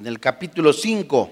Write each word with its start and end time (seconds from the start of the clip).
en 0.00 0.06
el 0.06 0.18
capítulo 0.18 0.72
5. 0.72 1.30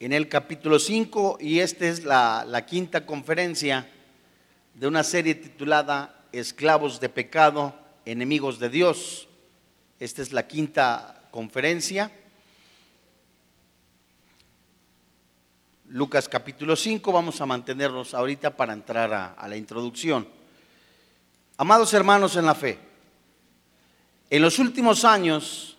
En 0.00 0.14
el 0.14 0.26
capítulo 0.28 0.78
5, 0.78 1.36
y 1.38 1.58
esta 1.58 1.86
es 1.86 2.04
la, 2.04 2.46
la 2.48 2.64
quinta 2.64 3.04
conferencia 3.04 3.86
de 4.72 4.86
una 4.86 5.04
serie 5.04 5.34
titulada 5.34 6.24
Esclavos 6.32 6.98
de 6.98 7.10
pecado, 7.10 7.74
enemigos 8.06 8.58
de 8.58 8.70
Dios. 8.70 9.28
Esta 10.00 10.22
es 10.22 10.32
la 10.32 10.46
quinta 10.46 11.28
conferencia. 11.30 12.10
Lucas 15.88 16.28
capítulo 16.28 16.74
5, 16.74 17.12
vamos 17.12 17.40
a 17.40 17.46
mantenernos 17.46 18.12
ahorita 18.12 18.56
para 18.56 18.72
entrar 18.72 19.14
a, 19.14 19.26
a, 19.34 19.46
la 19.46 19.56
introducción. 19.56 20.26
Amados 21.56 21.94
hermanos 21.94 22.34
en 22.34 22.44
la 22.44 22.56
fe, 22.56 22.78
en 24.28 24.42
los 24.42 24.58
últimos 24.58 25.04
años, 25.04 25.76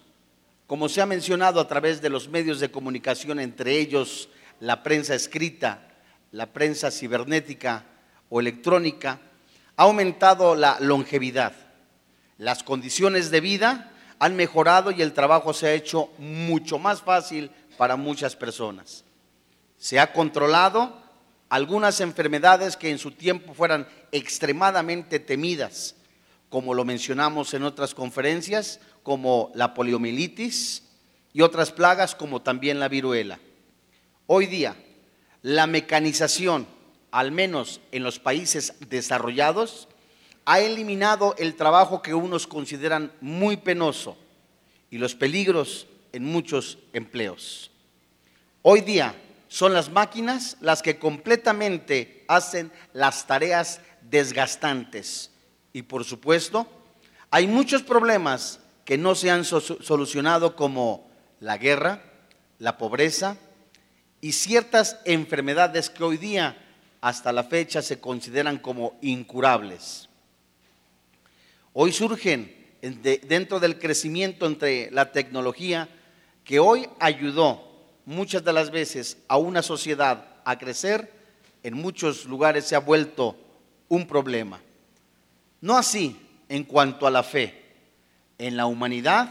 como 0.65 0.87
se 0.87 1.01
ha 1.01 1.05
mencionado 1.05 1.59
a 1.59 1.67
través 1.67 2.01
de 2.01 2.09
los 2.09 2.29
medios 2.29 2.61
de 2.61 2.71
comunicación, 2.71 3.41
entre 3.41 3.77
ellos 3.77 4.29
la 4.61 4.81
prensa 4.81 5.13
escrita, 5.13 5.89
la 6.31 6.53
prensa 6.53 6.89
cibernética 6.89 7.83
o 8.29 8.39
electrónica, 8.39 9.19
ha 9.75 9.83
aumentado 9.83 10.55
la 10.55 10.79
longevidad. 10.79 11.51
Las 12.37 12.63
condiciones 12.63 13.29
de 13.29 13.41
vida 13.41 13.91
han 14.19 14.37
mejorado 14.37 14.91
y 14.91 15.01
el 15.01 15.11
trabajo 15.11 15.53
se 15.53 15.67
ha 15.67 15.73
hecho 15.73 16.09
mucho 16.17 16.79
más 16.79 17.01
fácil 17.01 17.51
para 17.77 17.97
muchas 17.97 18.37
personas. 18.37 19.03
Se 19.77 19.99
ha 19.99 20.13
controlado 20.13 21.01
algunas 21.49 22.01
enfermedades 22.01 22.75
que 22.75 22.89
en 22.89 22.97
su 22.97 23.11
tiempo 23.11 23.53
fueran 23.53 23.87
extremadamente 24.11 25.19
temidas, 25.19 25.95
como 26.49 26.73
lo 26.73 26.85
mencionamos 26.85 27.53
en 27.53 27.63
otras 27.63 27.93
conferencias, 27.93 28.79
como 29.03 29.51
la 29.55 29.73
poliomielitis 29.73 30.83
y 31.33 31.41
otras 31.41 31.71
plagas 31.71 32.15
como 32.15 32.41
también 32.41 32.79
la 32.79 32.89
viruela. 32.89 33.39
Hoy 34.25 34.47
día, 34.47 34.75
la 35.41 35.67
mecanización, 35.67 36.67
al 37.11 37.31
menos 37.31 37.79
en 37.91 38.03
los 38.03 38.19
países 38.19 38.73
desarrollados, 38.89 39.87
ha 40.45 40.59
eliminado 40.59 41.35
el 41.37 41.55
trabajo 41.55 42.01
que 42.01 42.13
unos 42.13 42.47
consideran 42.47 43.11
muy 43.21 43.57
penoso 43.57 44.17
y 44.89 44.97
los 44.97 45.15
peligros 45.15 45.87
en 46.13 46.23
muchos 46.23 46.77
empleos. 46.93 47.71
Hoy 48.61 48.81
día 48.81 49.15
son 49.47 49.73
las 49.73 49.89
máquinas 49.89 50.57
las 50.61 50.81
que 50.81 50.99
completamente 50.99 52.25
hacen 52.27 52.71
las 52.93 53.27
tareas 53.27 53.81
desgastantes 54.01 55.31
y 55.73 55.83
por 55.83 56.03
supuesto 56.03 56.67
hay 57.29 57.47
muchos 57.47 57.83
problemas 57.83 58.59
que 58.85 58.97
no 58.97 59.15
se 59.15 59.29
han 59.29 59.43
solucionado 59.43 60.55
como 60.55 61.09
la 61.39 61.57
guerra, 61.57 62.01
la 62.57 62.77
pobreza 62.77 63.37
y 64.21 64.31
ciertas 64.31 64.99
enfermedades 65.05 65.89
que 65.89 66.03
hoy 66.03 66.17
día 66.17 66.57
hasta 67.01 67.31
la 67.31 67.43
fecha 67.43 67.81
se 67.81 67.99
consideran 67.99 68.57
como 68.57 68.97
incurables. 69.01 70.09
Hoy 71.73 71.91
surgen 71.91 72.55
dentro 72.81 73.59
del 73.59 73.77
crecimiento 73.77 74.45
entre 74.45 74.89
la 74.91 75.11
tecnología 75.11 75.89
que 76.43 76.59
hoy 76.59 76.87
ayudó 76.99 77.76
muchas 78.07 78.43
de 78.45 78.53
las 78.53 78.71
veces 78.71 79.17
a 79.27 79.37
una 79.37 79.61
sociedad 79.61 80.25
a 80.45 80.57
crecer, 80.57 81.11
en 81.61 81.73
muchos 81.73 82.25
lugares 82.25 82.65
se 82.65 82.75
ha 82.75 82.79
vuelto 82.79 83.35
un 83.89 84.07
problema. 84.07 84.61
No 85.59 85.77
así 85.77 86.15
en 86.47 86.63
cuanto 86.63 87.05
a 87.05 87.11
la 87.11 87.21
fe. 87.21 87.65
En 88.37 88.55
la 88.55 88.65
humanidad 88.65 89.29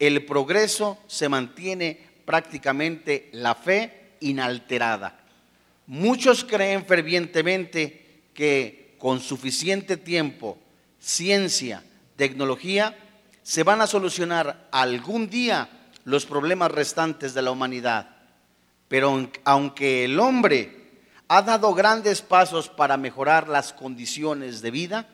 el 0.00 0.24
progreso 0.24 0.98
se 1.06 1.28
mantiene 1.28 2.00
prácticamente 2.24 3.28
la 3.32 3.54
fe 3.54 4.14
inalterada. 4.18 5.20
Muchos 5.86 6.42
creen 6.42 6.84
fervientemente 6.84 8.22
que 8.34 8.96
con 8.98 9.20
suficiente 9.20 9.96
tiempo, 9.96 10.58
ciencia, 10.98 11.84
tecnología, 12.16 12.96
se 13.44 13.62
van 13.62 13.80
a 13.80 13.86
solucionar 13.86 14.68
algún 14.72 15.30
día 15.30 15.79
los 16.04 16.26
problemas 16.26 16.70
restantes 16.70 17.34
de 17.34 17.42
la 17.42 17.50
humanidad. 17.50 18.16
Pero 18.88 19.28
aunque 19.44 20.04
el 20.04 20.18
hombre 20.18 20.80
ha 21.28 21.42
dado 21.42 21.74
grandes 21.74 22.22
pasos 22.22 22.68
para 22.68 22.96
mejorar 22.96 23.48
las 23.48 23.72
condiciones 23.72 24.62
de 24.62 24.70
vida, 24.70 25.08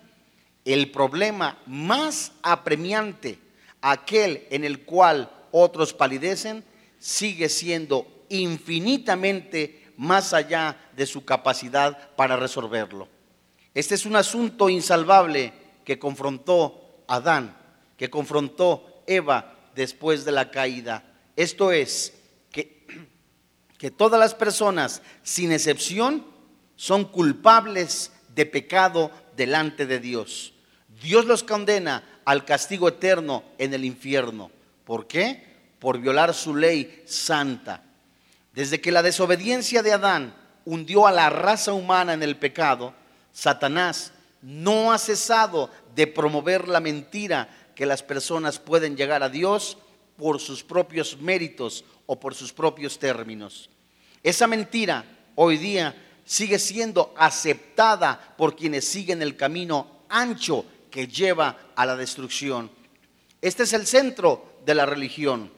el 0.64 0.90
problema 0.90 1.58
más 1.66 2.32
apremiante, 2.42 3.38
aquel 3.82 4.46
en 4.50 4.64
el 4.64 4.84
cual 4.84 5.30
otros 5.52 5.92
palidecen, 5.92 6.64
sigue 6.98 7.48
siendo 7.48 8.06
infinitamente 8.28 9.92
más 9.96 10.32
allá 10.32 10.76
de 10.96 11.06
su 11.06 11.24
capacidad 11.24 12.14
para 12.16 12.36
resolverlo. 12.36 13.08
Este 13.74 13.94
es 13.94 14.06
un 14.06 14.16
asunto 14.16 14.68
insalvable 14.68 15.52
que 15.84 15.98
confrontó 15.98 17.04
Adán, 17.06 17.56
que 17.96 18.10
confrontó 18.10 19.02
Eva 19.06 19.55
después 19.76 20.24
de 20.24 20.32
la 20.32 20.50
caída. 20.50 21.04
Esto 21.36 21.70
es, 21.70 22.14
que, 22.50 22.86
que 23.78 23.90
todas 23.90 24.18
las 24.18 24.34
personas, 24.34 25.02
sin 25.22 25.52
excepción, 25.52 26.26
son 26.74 27.04
culpables 27.04 28.10
de 28.34 28.46
pecado 28.46 29.10
delante 29.36 29.86
de 29.86 30.00
Dios. 30.00 30.54
Dios 31.00 31.26
los 31.26 31.44
condena 31.44 32.02
al 32.24 32.44
castigo 32.44 32.88
eterno 32.88 33.44
en 33.58 33.74
el 33.74 33.84
infierno. 33.84 34.50
¿Por 34.84 35.06
qué? 35.06 35.44
Por 35.78 35.98
violar 36.00 36.34
su 36.34 36.56
ley 36.56 37.02
santa. 37.06 37.82
Desde 38.52 38.80
que 38.80 38.92
la 38.92 39.02
desobediencia 39.02 39.82
de 39.82 39.92
Adán 39.92 40.34
hundió 40.64 41.06
a 41.06 41.12
la 41.12 41.28
raza 41.28 41.72
humana 41.72 42.14
en 42.14 42.22
el 42.22 42.36
pecado, 42.36 42.94
Satanás 43.32 44.12
no 44.40 44.92
ha 44.92 44.98
cesado 44.98 45.70
de 45.94 46.06
promover 46.06 46.68
la 46.68 46.80
mentira 46.80 47.48
que 47.76 47.86
las 47.86 48.02
personas 48.02 48.58
pueden 48.58 48.96
llegar 48.96 49.22
a 49.22 49.28
Dios 49.28 49.76
por 50.16 50.40
sus 50.40 50.64
propios 50.64 51.18
méritos 51.20 51.84
o 52.06 52.18
por 52.18 52.34
sus 52.34 52.52
propios 52.52 52.98
términos. 52.98 53.70
Esa 54.22 54.48
mentira 54.48 55.04
hoy 55.36 55.58
día 55.58 55.94
sigue 56.24 56.58
siendo 56.58 57.14
aceptada 57.16 58.34
por 58.36 58.56
quienes 58.56 58.88
siguen 58.88 59.22
el 59.22 59.36
camino 59.36 60.04
ancho 60.08 60.64
que 60.90 61.06
lleva 61.06 61.58
a 61.76 61.84
la 61.84 61.96
destrucción. 61.96 62.70
Este 63.42 63.64
es 63.64 63.74
el 63.74 63.86
centro 63.86 64.60
de 64.64 64.74
la 64.74 64.86
religión. 64.86 65.52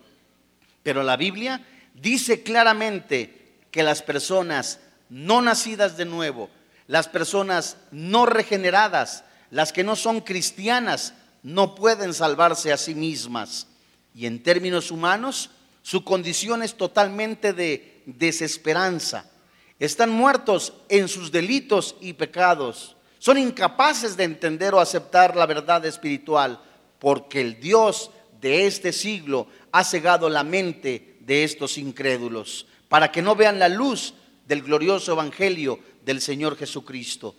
Pero 0.82 1.04
la 1.04 1.16
Biblia 1.16 1.64
dice 1.94 2.42
claramente 2.42 3.54
que 3.70 3.84
las 3.84 4.02
personas 4.02 4.80
no 5.08 5.40
nacidas 5.40 5.96
de 5.96 6.04
nuevo, 6.04 6.50
las 6.88 7.06
personas 7.06 7.76
no 7.92 8.26
regeneradas, 8.26 9.24
las 9.50 9.72
que 9.72 9.84
no 9.84 9.94
son 9.94 10.20
cristianas, 10.20 11.14
no 11.48 11.74
pueden 11.74 12.12
salvarse 12.12 12.72
a 12.72 12.76
sí 12.76 12.94
mismas. 12.94 13.68
Y 14.14 14.26
en 14.26 14.42
términos 14.42 14.90
humanos, 14.90 15.48
su 15.80 16.04
condición 16.04 16.62
es 16.62 16.76
totalmente 16.76 17.54
de 17.54 18.02
desesperanza. 18.04 19.30
Están 19.78 20.10
muertos 20.10 20.74
en 20.90 21.08
sus 21.08 21.32
delitos 21.32 21.96
y 22.02 22.12
pecados. 22.12 22.96
Son 23.18 23.38
incapaces 23.38 24.14
de 24.14 24.24
entender 24.24 24.74
o 24.74 24.80
aceptar 24.80 25.36
la 25.36 25.46
verdad 25.46 25.86
espiritual 25.86 26.60
porque 26.98 27.40
el 27.40 27.58
Dios 27.58 28.10
de 28.42 28.66
este 28.66 28.92
siglo 28.92 29.46
ha 29.72 29.84
cegado 29.84 30.28
la 30.28 30.44
mente 30.44 31.16
de 31.20 31.44
estos 31.44 31.78
incrédulos, 31.78 32.66
para 32.90 33.10
que 33.10 33.22
no 33.22 33.34
vean 33.34 33.58
la 33.58 33.70
luz 33.70 34.12
del 34.46 34.62
glorioso 34.62 35.12
Evangelio 35.12 35.78
del 36.04 36.20
Señor 36.20 36.58
Jesucristo. 36.58 37.34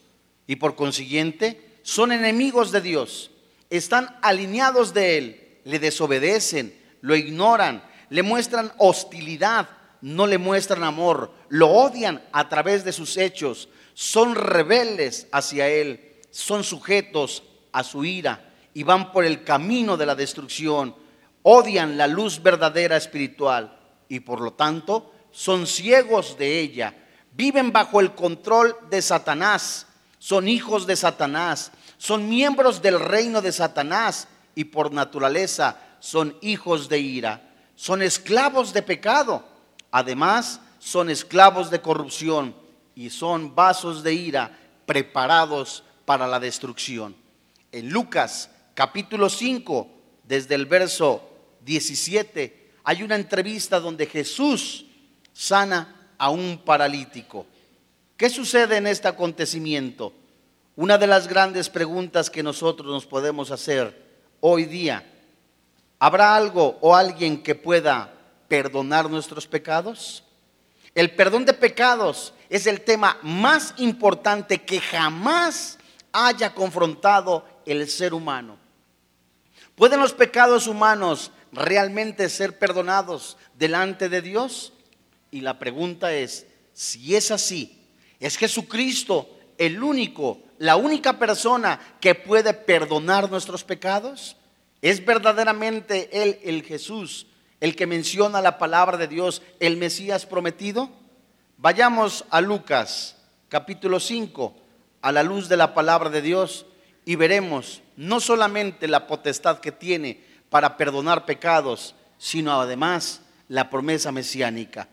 Y 0.48 0.56
por 0.56 0.76
consiguiente, 0.76 1.78
son 1.84 2.12
enemigos 2.12 2.72
de 2.72 2.82
Dios, 2.82 3.30
están 3.70 4.18
alineados 4.22 4.94
de 4.94 5.18
Él, 5.18 5.60
le 5.64 5.80
desobedecen, 5.80 6.78
lo 7.02 7.16
ignoran, 7.16 7.84
le 8.10 8.24
muestran 8.24 8.72
hostilidad, 8.78 9.70
no 10.02 10.28
le 10.28 10.38
muestran 10.38 10.84
amor, 10.84 11.32
lo 11.50 11.70
odian 11.70 12.24
a 12.32 12.50
través 12.50 12.84
de 12.84 12.94
sus 12.94 13.18
hechos, 13.18 13.70
son 13.94 14.36
rebeldes 14.36 15.28
hacia 15.32 15.68
Él, 15.68 16.18
son 16.32 16.64
sujetos 16.64 17.44
a 17.72 17.84
su 17.84 18.06
ira 18.06 18.54
y 18.74 18.84
van 18.84 19.12
por 19.12 19.26
el 19.26 19.44
camino 19.44 19.98
de 19.98 20.06
la 20.06 20.16
destrucción, 20.16 20.96
odian 21.44 21.98
la 21.98 22.08
luz 22.08 22.42
verdadera 22.42 22.98
espiritual 22.98 23.78
y 24.08 24.22
por 24.22 24.42
lo 24.42 24.54
tanto 24.54 25.14
son 25.32 25.68
ciegos 25.68 26.38
de 26.38 26.60
ella, 26.60 26.96
viven 27.34 27.72
bajo 27.72 28.00
el 28.00 28.16
control 28.16 28.76
de 28.90 29.02
Satanás, 29.02 29.86
son 30.18 30.48
hijos 30.48 30.88
de 30.88 30.96
Satanás, 30.96 31.72
son 32.00 32.30
miembros 32.30 32.82
del 32.82 32.98
reino 32.98 33.42
de 33.42 33.52
Satanás 33.52 34.30
y 34.56 34.64
por 34.64 34.94
naturaleza 34.94 35.78
son 36.00 36.36
hijos 36.42 36.88
de 36.88 36.98
ira, 37.00 37.54
son 37.76 38.02
esclavos 38.02 38.72
de 38.74 38.82
pecado, 38.82 39.44
además 39.92 40.62
son 40.80 41.10
esclavos 41.10 41.70
de 41.70 41.82
corrupción 41.82 42.56
y 42.96 43.10
son 43.10 43.54
vasos 43.54 44.02
de 44.02 44.14
ira 44.14 44.58
preparados 44.86 45.84
para 46.06 46.26
la 46.26 46.40
destrucción. 46.40 47.18
En 47.74 47.90
Lucas 47.90 48.50
capítulo 48.74 49.30
5, 49.30 49.88
desde 50.24 50.56
el 50.56 50.68
verso 50.68 51.30
17, 51.66 52.72
hay 52.86 53.04
una 53.04 53.16
entrevista 53.16 53.82
donde 53.82 54.06
Jesús 54.06 54.86
sana 55.34 56.14
a 56.18 56.30
un 56.30 56.60
paralítico. 56.60 57.46
¿Qué 58.16 58.30
sucede 58.30 58.78
en 58.78 58.88
este 58.88 59.10
acontecimiento? 59.10 60.14
Una 60.82 60.98
de 60.98 61.08
las 61.08 61.28
grandes 61.28 61.70
preguntas 61.70 62.30
que 62.30 62.42
nosotros 62.42 62.88
nos 62.88 63.06
podemos 63.06 63.52
hacer 63.52 64.02
hoy 64.40 64.64
día, 64.64 65.06
¿habrá 66.00 66.38
algo 66.38 66.78
o 66.80 66.96
alguien 66.96 67.44
que 67.44 67.54
pueda 67.54 68.14
perdonar 68.48 69.10
nuestros 69.10 69.46
pecados? 69.46 70.24
El 70.96 71.14
perdón 71.16 71.44
de 71.44 71.52
pecados 71.52 72.34
es 72.48 72.66
el 72.66 72.80
tema 72.80 73.18
más 73.24 73.74
importante 73.76 74.60
que 74.60 74.80
jamás 74.80 75.78
haya 76.14 76.54
confrontado 76.54 77.44
el 77.66 77.90
ser 77.90 78.14
humano. 78.14 78.58
¿Pueden 79.76 80.00
los 80.00 80.14
pecados 80.14 80.66
humanos 80.66 81.34
realmente 81.52 82.30
ser 82.30 82.58
perdonados 82.58 83.36
delante 83.56 84.08
de 84.08 84.22
Dios? 84.22 84.72
Y 85.30 85.42
la 85.42 85.60
pregunta 85.60 86.14
es, 86.14 86.48
si 86.72 87.18
es 87.18 87.32
así, 87.32 87.86
¿es 88.22 88.38
Jesucristo 88.38 89.28
el 89.58 89.84
único, 89.84 90.44
la 90.60 90.76
única 90.76 91.18
persona 91.18 91.80
que 92.00 92.14
puede 92.14 92.54
perdonar 92.54 93.32
nuestros 93.32 93.64
pecados? 93.64 94.36
¿Es 94.82 95.04
verdaderamente 95.04 96.10
Él 96.22 96.40
el 96.44 96.64
Jesús, 96.64 97.26
el 97.60 97.76
que 97.76 97.88
menciona 97.88 98.42
la 98.42 98.58
palabra 98.58 98.98
de 98.98 99.08
Dios, 99.08 99.42
el 99.60 99.78
Mesías 99.78 100.26
prometido? 100.26 100.90
Vayamos 101.58 102.26
a 102.30 102.42
Lucas 102.42 103.16
capítulo 103.50 104.00
5, 104.00 104.56
a 105.02 105.12
la 105.12 105.24
luz 105.24 105.50
de 105.50 105.58
la 105.58 105.74
palabra 105.74 106.10
de 106.10 106.22
Dios, 106.22 106.66
y 107.04 107.16
veremos 107.16 107.82
no 107.98 108.20
solamente 108.20 108.88
la 108.88 109.08
potestad 109.08 109.60
que 109.60 109.72
tiene 109.72 110.24
para 110.50 110.78
perdonar 110.78 111.26
pecados, 111.26 111.96
sino 112.18 112.62
además 112.62 113.22
la 113.48 113.70
promesa 113.70 114.12
mesiánica. 114.12 114.88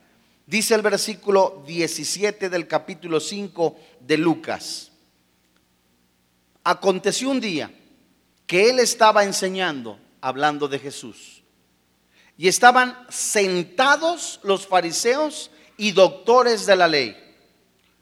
Dice 0.47 0.75
el 0.75 0.83
versículo 0.83 1.63
17 1.67 2.49
del 2.49 2.67
capítulo 2.67 3.21
5 3.21 3.77
de 4.01 4.17
Lucas. 4.17 4.93
Aconteció 6.69 7.31
un 7.31 7.41
día 7.41 7.71
que 8.45 8.71
él 8.71 8.81
estaba 8.81 9.23
enseñando, 9.23 10.01
hablando 10.21 10.67
de 10.67 10.81
Jesús, 10.81 11.45
y 12.37 12.49
estaban 12.49 13.07
sentados 13.09 14.41
los 14.43 14.67
fariseos 14.67 15.53
y 15.77 15.93
doctores 15.93 16.67
de 16.67 16.75
la 16.75 16.89
ley, 16.89 17.17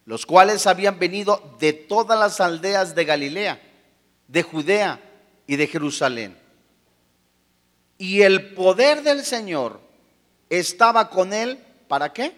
los 0.07 0.25
cuales 0.25 0.67
habían 0.67 0.99
venido 0.99 1.57
de 1.61 1.75
todas 1.75 2.19
las 2.19 2.41
aldeas 2.41 2.95
de 2.95 3.05
Galilea, 3.05 3.61
de 4.29 4.43
Judea 4.43 4.99
y 5.47 5.57
de 5.57 5.67
Jerusalén. 5.67 6.35
Y 7.99 8.23
el 8.23 8.55
poder 8.55 9.03
del 9.03 9.27
Señor 9.27 9.79
estaba 10.49 11.11
con 11.11 11.35
él, 11.35 11.59
¿para 11.87 12.15
qué? 12.15 12.35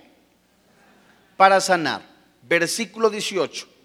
Para 1.37 1.61
sanar. 1.61 2.02
Versículo 2.43 3.11
18. 3.11 3.75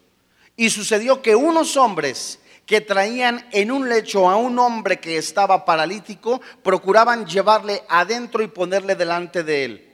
Y 0.55 0.69
sucedió 0.69 1.21
que 1.21 1.35
unos 1.35 1.77
hombres 1.77 2.39
que 2.65 2.81
traían 2.81 3.47
en 3.51 3.71
un 3.71 3.89
lecho 3.89 4.29
a 4.29 4.37
un 4.37 4.57
hombre 4.59 4.99
que 4.99 5.17
estaba 5.17 5.65
paralítico, 5.65 6.39
procuraban 6.63 7.25
llevarle 7.25 7.83
adentro 7.89 8.43
y 8.43 8.47
ponerle 8.47 8.95
delante 8.95 9.43
de 9.43 9.65
él 9.65 9.91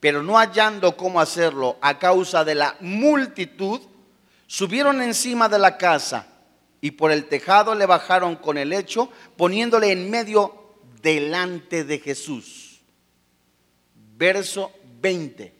pero 0.00 0.22
no 0.22 0.34
hallando 0.38 0.96
cómo 0.96 1.20
hacerlo 1.20 1.76
a 1.80 1.98
causa 1.98 2.44
de 2.44 2.54
la 2.54 2.76
multitud, 2.80 3.80
subieron 4.46 5.02
encima 5.02 5.48
de 5.48 5.58
la 5.58 5.76
casa 5.76 6.26
y 6.80 6.92
por 6.92 7.10
el 7.10 7.26
tejado 7.26 7.74
le 7.74 7.86
bajaron 7.86 8.36
con 8.36 8.56
el 8.56 8.68
lecho, 8.68 9.10
poniéndole 9.36 9.90
en 9.90 10.08
medio 10.10 10.76
delante 11.02 11.82
de 11.84 11.98
Jesús. 11.98 12.80
Verso 14.16 14.72
20. 15.00 15.54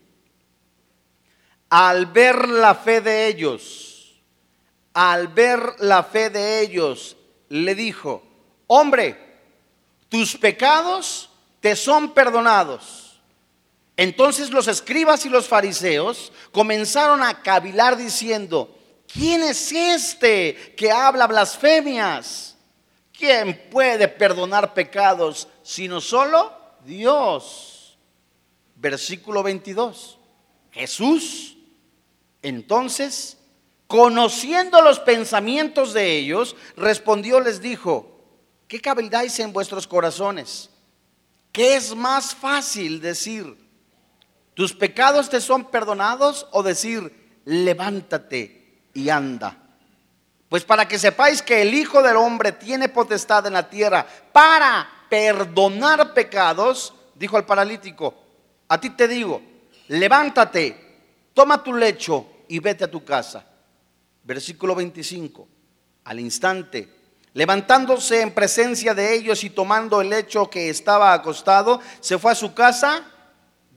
Al 1.69 2.05
ver 2.07 2.47
la 2.47 2.73
fe 2.75 3.01
de 3.01 3.27
ellos, 3.27 3.88
al 4.99 5.29
ver 5.29 5.75
la 5.79 6.03
fe 6.03 6.29
de 6.29 6.59
ellos, 6.59 7.15
le 7.47 7.73
dijo, 7.73 8.21
hombre, 8.67 9.17
tus 10.09 10.35
pecados 10.35 11.29
te 11.61 11.77
son 11.77 12.13
perdonados. 12.13 13.21
Entonces 13.95 14.49
los 14.49 14.67
escribas 14.67 15.25
y 15.25 15.29
los 15.29 15.47
fariseos 15.47 16.33
comenzaron 16.51 17.23
a 17.23 17.41
cavilar 17.41 17.95
diciendo, 17.95 18.77
¿quién 19.07 19.41
es 19.41 19.71
este 19.71 20.75
que 20.75 20.91
habla 20.91 21.27
blasfemias? 21.27 22.57
¿Quién 23.17 23.69
puede 23.71 24.09
perdonar 24.09 24.73
pecados 24.73 25.47
sino 25.63 26.01
solo 26.01 26.53
Dios? 26.83 27.97
Versículo 28.75 29.43
22. 29.43 30.17
Jesús, 30.73 31.55
entonces, 32.41 33.37
conociendo 33.89 34.83
los 34.83 34.99
pensamientos 34.99 35.93
de 35.93 36.15
ellos, 36.15 36.55
respondió, 36.77 37.39
les 37.39 37.59
dijo, 37.59 38.21
¿qué 38.67 38.79
caviláis 38.79 39.39
en 39.39 39.51
vuestros 39.51 39.87
corazones? 39.87 40.69
¿Qué 41.51 41.75
es 41.75 41.95
más 41.95 42.35
fácil 42.35 43.01
decir? 43.01 43.57
¿Tus 44.53 44.73
pecados 44.73 45.27
te 45.27 45.41
son 45.41 45.65
perdonados 45.71 46.45
o 46.51 46.61
decir, 46.61 47.41
levántate 47.45 48.83
y 48.93 49.09
anda? 49.09 49.57
Pues 50.49 50.63
para 50.63 50.87
que 50.87 50.99
sepáis 50.99 51.41
que 51.41 51.63
el 51.63 51.73
Hijo 51.73 52.03
del 52.03 52.17
Hombre 52.17 52.51
tiene 52.51 52.89
potestad 52.89 53.47
en 53.47 53.53
la 53.53 53.71
tierra 53.71 54.05
para 54.31 54.87
perdonar 55.09 56.13
pecados, 56.13 56.93
dijo 57.15 57.37
al 57.37 57.45
paralítico, 57.47 58.13
a 58.67 58.79
ti 58.79 58.91
te 58.91 59.07
digo, 59.07 59.41
levántate, 59.87 60.99
toma 61.33 61.63
tu 61.63 61.73
lecho 61.73 62.27
y 62.47 62.59
vete 62.59 62.83
a 62.83 62.91
tu 62.91 63.03
casa. 63.03 63.48
Versículo 64.23 64.75
25, 64.75 65.47
al 66.03 66.19
instante, 66.19 66.89
levantándose 67.33 68.21
en 68.21 68.33
presencia 68.33 68.93
de 68.93 69.15
ellos 69.15 69.43
y 69.43 69.49
tomando 69.49 70.01
el 70.01 70.09
lecho 70.09 70.49
que 70.49 70.69
estaba 70.69 71.13
acostado, 71.13 71.79
se 71.99 72.17
fue 72.17 72.31
a 72.31 72.35
su 72.35 72.53
casa 72.53 73.05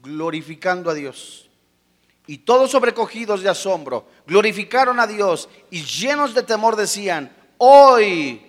glorificando 0.01 0.89
a 0.89 0.93
Dios. 0.93 1.49
Y 2.25 2.39
todos 2.39 2.71
sobrecogidos 2.71 3.41
de 3.41 3.49
asombro, 3.49 4.07
glorificaron 4.25 4.99
a 4.99 5.07
Dios 5.07 5.49
y 5.69 5.83
llenos 5.83 6.33
de 6.33 6.43
temor 6.43 6.75
decían, 6.75 7.35
hoy, 7.57 8.41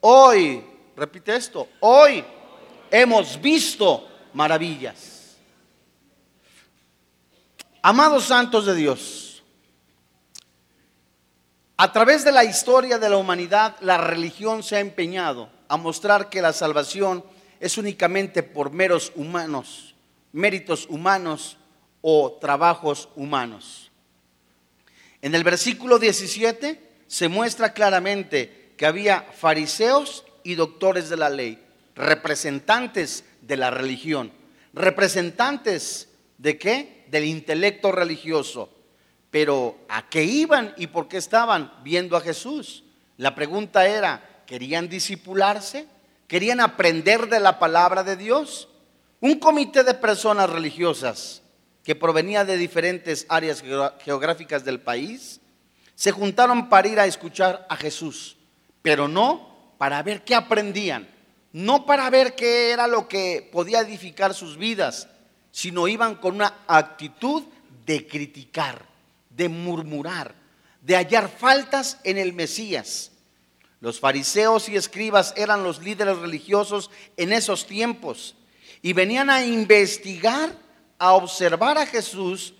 hoy, 0.00 0.64
repite 0.96 1.36
esto, 1.36 1.68
hoy 1.80 2.24
hemos 2.90 3.40
visto 3.40 4.08
maravillas. 4.32 5.36
Amados 7.82 8.24
santos 8.24 8.64
de 8.64 8.74
Dios, 8.74 9.31
a 11.82 11.92
través 11.92 12.24
de 12.24 12.30
la 12.30 12.44
historia 12.44 12.98
de 12.98 13.08
la 13.10 13.16
humanidad, 13.16 13.74
la 13.80 13.98
religión 13.98 14.62
se 14.62 14.76
ha 14.76 14.80
empeñado 14.80 15.50
a 15.66 15.76
mostrar 15.76 16.30
que 16.30 16.40
la 16.40 16.52
salvación 16.52 17.24
es 17.58 17.76
únicamente 17.76 18.42
por 18.42 18.70
meros 18.70 19.10
humanos 19.16 19.92
méritos 20.32 20.86
humanos 20.88 21.58
o 22.00 22.38
trabajos 22.40 23.08
humanos. 23.14 23.90
En 25.20 25.34
el 25.34 25.44
versículo 25.44 25.98
17 25.98 26.80
se 27.06 27.28
muestra 27.28 27.72
claramente 27.72 28.72
que 28.76 28.86
había 28.86 29.22
fariseos 29.22 30.24
y 30.42 30.54
doctores 30.54 31.08
de 31.08 31.16
la 31.16 31.30
ley, 31.30 31.62
representantes 31.94 33.24
de 33.40 33.56
la 33.56 33.70
religión, 33.70 34.32
representantes 34.72 36.08
de 36.38 36.58
qué? 36.58 37.04
Del 37.08 37.24
intelecto 37.24 37.92
religioso. 37.92 38.70
Pero 39.32 39.78
¿a 39.88 40.10
qué 40.10 40.22
iban 40.22 40.74
y 40.76 40.88
por 40.88 41.08
qué 41.08 41.16
estaban 41.16 41.72
viendo 41.82 42.18
a 42.18 42.20
Jesús? 42.20 42.84
La 43.16 43.34
pregunta 43.34 43.86
era, 43.86 44.42
¿querían 44.46 44.90
disipularse? 44.90 45.86
¿Querían 46.28 46.60
aprender 46.60 47.30
de 47.30 47.40
la 47.40 47.58
palabra 47.58 48.04
de 48.04 48.16
Dios? 48.16 48.68
Un 49.20 49.38
comité 49.38 49.84
de 49.84 49.94
personas 49.94 50.50
religiosas 50.50 51.40
que 51.82 51.94
provenía 51.94 52.44
de 52.44 52.58
diferentes 52.58 53.24
áreas 53.30 53.64
geográficas 54.04 54.66
del 54.66 54.80
país 54.80 55.40
se 55.94 56.12
juntaron 56.12 56.68
para 56.68 56.88
ir 56.88 57.00
a 57.00 57.06
escuchar 57.06 57.66
a 57.70 57.76
Jesús, 57.76 58.36
pero 58.82 59.08
no 59.08 59.74
para 59.78 60.02
ver 60.02 60.24
qué 60.24 60.34
aprendían, 60.34 61.08
no 61.52 61.86
para 61.86 62.10
ver 62.10 62.34
qué 62.34 62.70
era 62.70 62.86
lo 62.86 63.08
que 63.08 63.48
podía 63.50 63.80
edificar 63.80 64.34
sus 64.34 64.58
vidas, 64.58 65.08
sino 65.50 65.88
iban 65.88 66.16
con 66.16 66.34
una 66.34 66.54
actitud 66.66 67.44
de 67.86 68.06
criticar, 68.06 68.91
de 69.36 69.48
murmurar, 69.48 70.34
de 70.80 70.96
hallar 70.96 71.28
faltas 71.28 71.98
en 72.04 72.18
el 72.18 72.32
Mesías. 72.32 73.12
Los 73.80 73.98
fariseos 73.98 74.68
y 74.68 74.76
escribas 74.76 75.34
eran 75.36 75.64
los 75.64 75.82
líderes 75.82 76.18
religiosos 76.18 76.90
en 77.16 77.32
esos 77.32 77.66
tiempos 77.66 78.36
y 78.80 78.92
venían 78.92 79.30
a 79.30 79.44
investigar, 79.44 80.56
a 80.98 81.12
observar 81.12 81.78
a 81.78 81.86
Jesús 81.86 82.54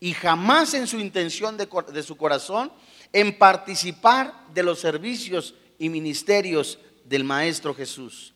y 0.00 0.12
jamás 0.12 0.74
en 0.74 0.86
su 0.86 0.98
intención 0.98 1.56
de, 1.56 1.68
de 1.92 2.02
su 2.02 2.16
corazón 2.16 2.72
en 3.12 3.36
participar 3.36 4.46
de 4.54 4.62
los 4.62 4.80
servicios 4.80 5.54
y 5.78 5.88
ministerios 5.88 6.78
del 7.04 7.24
Maestro 7.24 7.74
Jesús. 7.74 8.34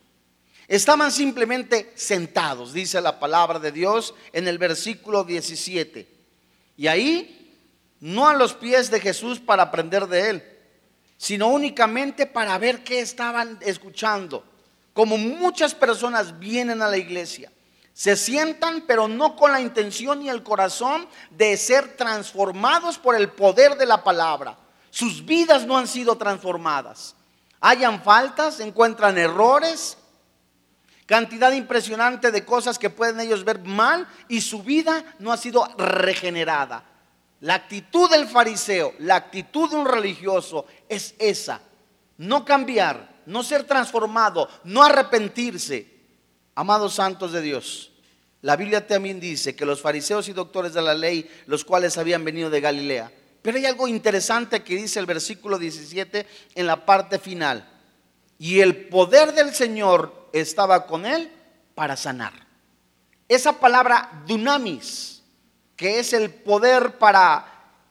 Estaban 0.68 1.12
simplemente 1.12 1.92
sentados, 1.96 2.72
dice 2.72 3.00
la 3.00 3.18
palabra 3.18 3.58
de 3.58 3.72
Dios 3.72 4.14
en 4.32 4.48
el 4.48 4.58
versículo 4.58 5.24
17. 5.24 6.08
Y 6.76 6.86
ahí, 6.86 7.41
no 8.02 8.28
a 8.28 8.34
los 8.34 8.54
pies 8.54 8.90
de 8.90 8.98
Jesús 8.98 9.38
para 9.38 9.62
aprender 9.62 10.08
de 10.08 10.28
él, 10.28 10.58
sino 11.16 11.46
únicamente 11.46 12.26
para 12.26 12.58
ver 12.58 12.82
qué 12.82 12.98
estaban 12.98 13.58
escuchando. 13.60 14.44
Como 14.92 15.16
muchas 15.16 15.72
personas 15.72 16.40
vienen 16.40 16.82
a 16.82 16.88
la 16.88 16.96
iglesia, 16.96 17.52
se 17.94 18.16
sientan, 18.16 18.82
pero 18.88 19.06
no 19.06 19.36
con 19.36 19.52
la 19.52 19.60
intención 19.60 20.20
y 20.20 20.28
el 20.28 20.42
corazón 20.42 21.06
de 21.30 21.56
ser 21.56 21.96
transformados 21.96 22.98
por 22.98 23.14
el 23.14 23.30
poder 23.30 23.76
de 23.76 23.86
la 23.86 24.02
palabra. 24.02 24.58
Sus 24.90 25.24
vidas 25.24 25.64
no 25.64 25.78
han 25.78 25.86
sido 25.86 26.16
transformadas. 26.16 27.14
Hayan 27.60 28.02
faltas, 28.02 28.58
encuentran 28.58 29.16
errores, 29.16 29.96
cantidad 31.06 31.52
impresionante 31.52 32.32
de 32.32 32.44
cosas 32.44 32.80
que 32.80 32.90
pueden 32.90 33.20
ellos 33.20 33.44
ver 33.44 33.60
mal 33.60 34.08
y 34.26 34.40
su 34.40 34.64
vida 34.64 35.04
no 35.20 35.30
ha 35.30 35.36
sido 35.36 35.64
regenerada. 35.78 36.88
La 37.42 37.54
actitud 37.54 38.08
del 38.08 38.28
fariseo, 38.28 38.94
la 39.00 39.16
actitud 39.16 39.68
de 39.68 39.74
un 39.74 39.84
religioso 39.84 40.64
es 40.88 41.16
esa. 41.18 41.60
No 42.16 42.44
cambiar, 42.44 43.22
no 43.26 43.42
ser 43.42 43.64
transformado, 43.64 44.48
no 44.62 44.84
arrepentirse. 44.84 45.88
Amados 46.54 46.94
santos 46.94 47.32
de 47.32 47.42
Dios, 47.42 47.90
la 48.42 48.54
Biblia 48.54 48.86
también 48.86 49.18
dice 49.18 49.56
que 49.56 49.64
los 49.64 49.80
fariseos 49.80 50.28
y 50.28 50.32
doctores 50.32 50.72
de 50.72 50.82
la 50.82 50.94
ley, 50.94 51.28
los 51.46 51.64
cuales 51.64 51.98
habían 51.98 52.24
venido 52.24 52.48
de 52.48 52.60
Galilea, 52.60 53.10
pero 53.42 53.58
hay 53.58 53.66
algo 53.66 53.88
interesante 53.88 54.62
que 54.62 54.76
dice 54.76 55.00
el 55.00 55.06
versículo 55.06 55.58
17 55.58 56.26
en 56.54 56.66
la 56.68 56.86
parte 56.86 57.18
final. 57.18 57.68
Y 58.38 58.60
el 58.60 58.86
poder 58.86 59.32
del 59.32 59.52
Señor 59.52 60.28
estaba 60.32 60.86
con 60.86 61.06
él 61.06 61.28
para 61.74 61.96
sanar. 61.96 62.32
Esa 63.28 63.58
palabra 63.58 64.22
dunamis, 64.28 65.11
que 65.82 65.98
es 65.98 66.12
el 66.12 66.30
poder 66.30 66.96
para 66.96 67.44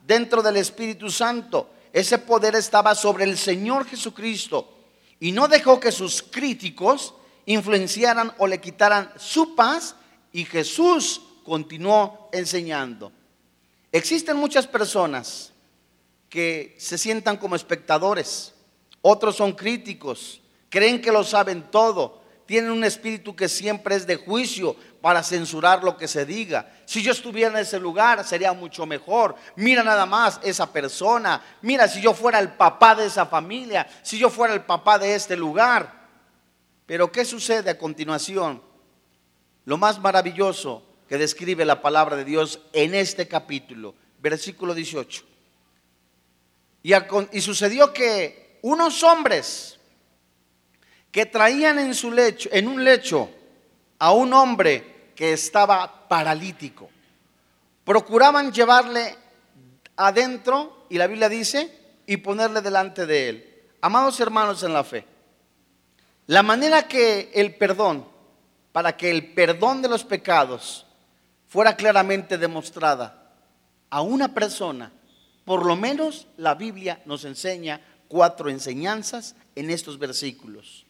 dentro 0.08 0.42
del 0.42 0.56
Espíritu 0.56 1.12
Santo, 1.12 1.72
ese 1.92 2.20
poder 2.20 2.56
estaba 2.56 2.96
sobre 2.96 3.26
el 3.26 3.38
Señor 3.38 3.86
Jesucristo. 3.86 4.78
Y 5.20 5.34
no 5.34 5.50
dejó 5.50 5.78
que 5.78 5.92
sus 5.92 6.24
críticos 6.24 7.14
influenciaran 7.46 8.32
o 8.38 8.48
le 8.48 8.62
quitaran 8.62 9.12
su 9.18 9.56
paz 9.56 9.98
y 10.32 10.46
Jesús 10.46 11.22
continuó 11.44 12.30
enseñando. 12.32 13.12
Existen 13.92 14.38
muchas 14.38 14.68
personas 14.68 15.52
que 16.30 16.78
se 16.80 16.98
sientan 16.98 17.36
como 17.36 17.58
espectadores, 17.58 18.54
otros 19.02 19.36
son 19.36 19.52
críticos, 19.52 20.40
creen 20.70 21.02
que 21.02 21.12
lo 21.12 21.26
saben 21.26 21.70
todo, 21.70 22.21
tienen 22.52 22.72
un 22.72 22.84
espíritu 22.84 23.34
que 23.34 23.48
siempre 23.48 23.96
es 23.96 24.06
de 24.06 24.18
juicio 24.18 24.76
para 25.00 25.24
censurar 25.24 25.86
lo 25.86 25.96
que 25.96 26.06
se 26.06 26.26
diga. 26.26 26.70
Si 26.84 27.02
yo 27.02 27.14
estuviera 27.14 27.50
en 27.50 27.56
ese 27.56 27.80
lugar 27.80 28.28
sería 28.28 28.52
mucho 28.52 28.86
mejor. 28.86 29.38
Mira 29.56 29.84
nada 29.84 30.06
más 30.06 30.38
esa 30.44 30.70
persona. 30.70 31.42
Mira 31.62 31.88
si 31.88 32.02
yo 32.02 32.14
fuera 32.14 32.40
el 32.40 32.50
papá 32.50 32.94
de 32.94 33.06
esa 33.06 33.26
familia, 33.26 33.88
si 34.04 34.18
yo 34.18 34.30
fuera 34.30 34.54
el 34.54 34.64
papá 34.64 35.00
de 35.00 35.16
este 35.16 35.38
lugar. 35.38 36.10
Pero 36.86 37.10
¿qué 37.10 37.24
sucede 37.24 37.70
a 37.70 37.78
continuación? 37.78 38.62
Lo 39.64 39.78
más 39.78 40.02
maravilloso 40.02 40.84
que 41.08 41.18
describe 41.18 41.64
la 41.64 41.82
palabra 41.82 42.18
de 42.18 42.26
Dios 42.26 42.60
en 42.74 42.96
este 42.96 43.30
capítulo, 43.30 43.96
versículo 44.20 44.74
18. 44.74 45.24
Y, 46.84 46.92
y 47.32 47.40
sucedió 47.40 47.94
que 47.94 48.60
unos 48.62 49.04
hombres 49.04 49.80
que 51.12 51.26
traían 51.26 51.78
en 51.80 51.94
su 51.94 52.12
lecho, 52.12 52.50
en 52.52 52.68
un 52.68 52.84
lecho, 52.84 53.30
a 54.00 54.14
un 54.14 54.34
hombre 54.34 55.12
que 55.16 55.34
estaba 55.34 56.08
paralítico. 56.08 56.90
Procuraban 57.84 58.52
llevarle 58.52 59.16
adentro, 59.98 60.86
y 60.90 60.98
la 60.98 61.08
Biblia 61.08 61.30
dice, 61.30 61.78
y 62.08 62.18
ponerle 62.18 62.62
delante 62.62 63.06
de 63.06 63.30
él. 63.30 63.64
Amados 63.82 64.20
hermanos 64.20 64.64
en 64.64 64.74
la 64.74 64.84
fe, 64.84 65.06
la 66.28 66.44
manera 66.44 66.88
que 66.88 67.32
el 67.34 67.56
perdón, 67.56 68.08
para 68.72 68.96
que 68.96 69.12
el 69.12 69.34
perdón 69.34 69.82
de 69.82 69.90
los 69.90 70.04
pecados 70.04 70.86
fuera 71.48 71.76
claramente 71.76 72.38
demostrada 72.38 73.34
a 73.90 74.02
una 74.02 74.34
persona, 74.34 74.92
por 75.44 75.66
lo 75.66 75.76
menos 75.76 76.28
la 76.38 76.56
Biblia 76.56 77.02
nos 77.06 77.26
enseña 77.26 77.82
cuatro 78.08 78.50
enseñanzas 78.50 79.36
en 79.56 79.70
estos 79.70 80.00
versículos. 80.00 80.86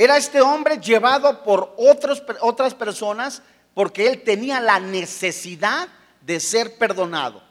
Era 0.00 0.16
este 0.16 0.40
hombre 0.40 0.78
llevado 0.78 1.44
por 1.44 1.74
otros, 1.76 2.22
otras 2.40 2.72
personas 2.72 3.42
porque 3.74 4.06
él 4.06 4.22
tenía 4.22 4.58
la 4.58 4.80
necesidad 4.80 5.88
de 6.22 6.40
ser 6.40 6.78
perdonado. 6.78 7.42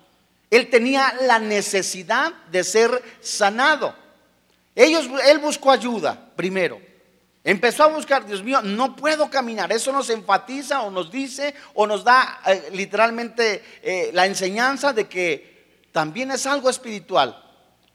Él 0.50 0.68
tenía 0.68 1.14
la 1.28 1.38
necesidad 1.38 2.34
de 2.50 2.64
ser 2.64 3.04
sanado. 3.22 3.94
Ellos, 4.74 5.08
él 5.28 5.38
buscó 5.38 5.70
ayuda 5.70 6.20
primero. 6.36 6.82
Empezó 7.44 7.84
a 7.84 7.88
buscar, 7.90 8.26
Dios 8.26 8.42
mío, 8.42 8.64
no 8.64 8.96
puedo 8.96 9.30
caminar. 9.30 9.72
Eso 9.72 9.92
nos 9.92 10.10
enfatiza 10.10 10.82
o 10.82 10.90
nos 10.90 11.12
dice 11.12 11.54
o 11.76 11.86
nos 11.86 12.04
da 12.04 12.42
eh, 12.48 12.70
literalmente 12.74 13.64
eh, 13.84 14.10
la 14.12 14.26
enseñanza 14.26 14.92
de 14.92 15.08
que 15.08 15.86
también 15.92 16.32
es 16.32 16.48
algo 16.48 16.72
espiritual. 16.72 17.46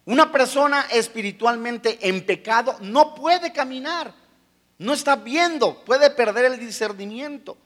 Una 0.05 0.31
persona 0.31 0.87
espiritualmente 0.93 1.99
en 2.09 2.25
pecado 2.25 2.77
no 2.83 3.17
puede 3.17 3.53
caminar. 3.53 4.23
No 4.79 4.93
está 4.93 5.17
viendo, 5.17 5.85
puede 5.85 6.11
perder 6.11 6.47
el 6.47 6.59
discernimiento. 6.59 7.57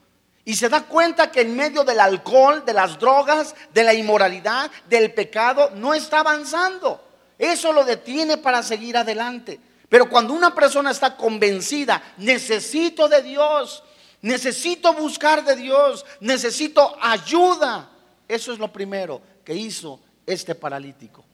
Y 0.45 0.55
se 0.55 0.69
da 0.69 0.83
cuenta 0.83 1.31
que 1.31 1.41
en 1.41 1.55
medio 1.55 1.83
del 1.83 1.99
alcohol, 1.99 2.63
de 2.65 2.73
las 2.73 2.97
drogas, 2.97 3.55
de 3.73 3.83
la 3.83 3.93
inmoralidad, 3.93 4.71
del 4.87 5.13
pecado, 5.13 5.71
no 5.75 5.93
está 5.93 6.21
avanzando. 6.21 7.03
Eso 7.37 7.71
lo 7.71 7.83
detiene 7.83 8.37
para 8.37 8.63
seguir 8.63 8.97
adelante. 8.97 9.59
Pero 9.87 10.09
cuando 10.09 10.33
una 10.33 10.53
persona 10.53 10.91
está 10.91 11.15
convencida, 11.15 12.01
necesito 12.17 13.07
de 13.07 13.23
Dios, 13.23 13.83
necesito 14.21 14.93
buscar 14.93 15.43
de 15.43 15.55
Dios, 15.55 16.05
necesito 16.19 16.95
ayuda. 17.01 17.89
Eso 18.27 18.53
es 18.53 18.59
lo 18.59 18.71
primero 18.71 19.21
que 19.43 19.55
hizo 19.55 19.99
este 20.25 20.53
paralítico. 20.53 21.25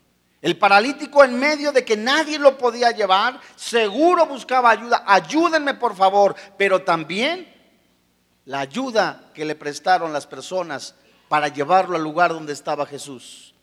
El 0.46 0.60
paralítico 0.60 1.24
en 1.24 1.40
medio 1.40 1.72
de 1.72 1.84
que 1.84 1.98
nadie 1.98 2.38
lo 2.38 2.56
podía 2.56 2.92
llevar, 2.92 3.42
seguro 3.56 4.28
buscaba 4.28 4.70
ayuda. 4.70 5.04
Ayúdenme 5.08 5.74
por 5.74 5.96
favor. 5.96 6.36
Pero 6.56 6.84
también 6.84 7.52
la 8.46 8.60
ayuda 8.60 9.32
que 9.34 9.44
le 9.44 9.56
prestaron 9.56 10.14
las 10.14 10.28
personas 10.28 10.94
para 11.30 11.48
llevarlo 11.48 11.96
al 11.96 12.04
lugar 12.04 12.32
donde 12.32 12.54
estaba 12.54 12.86
Jesús. 12.86 13.56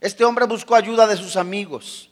Este 0.00 0.24
hombre 0.24 0.46
buscó 0.46 0.74
ayuda 0.74 1.06
de 1.06 1.16
sus 1.16 1.36
amigos. 1.36 2.10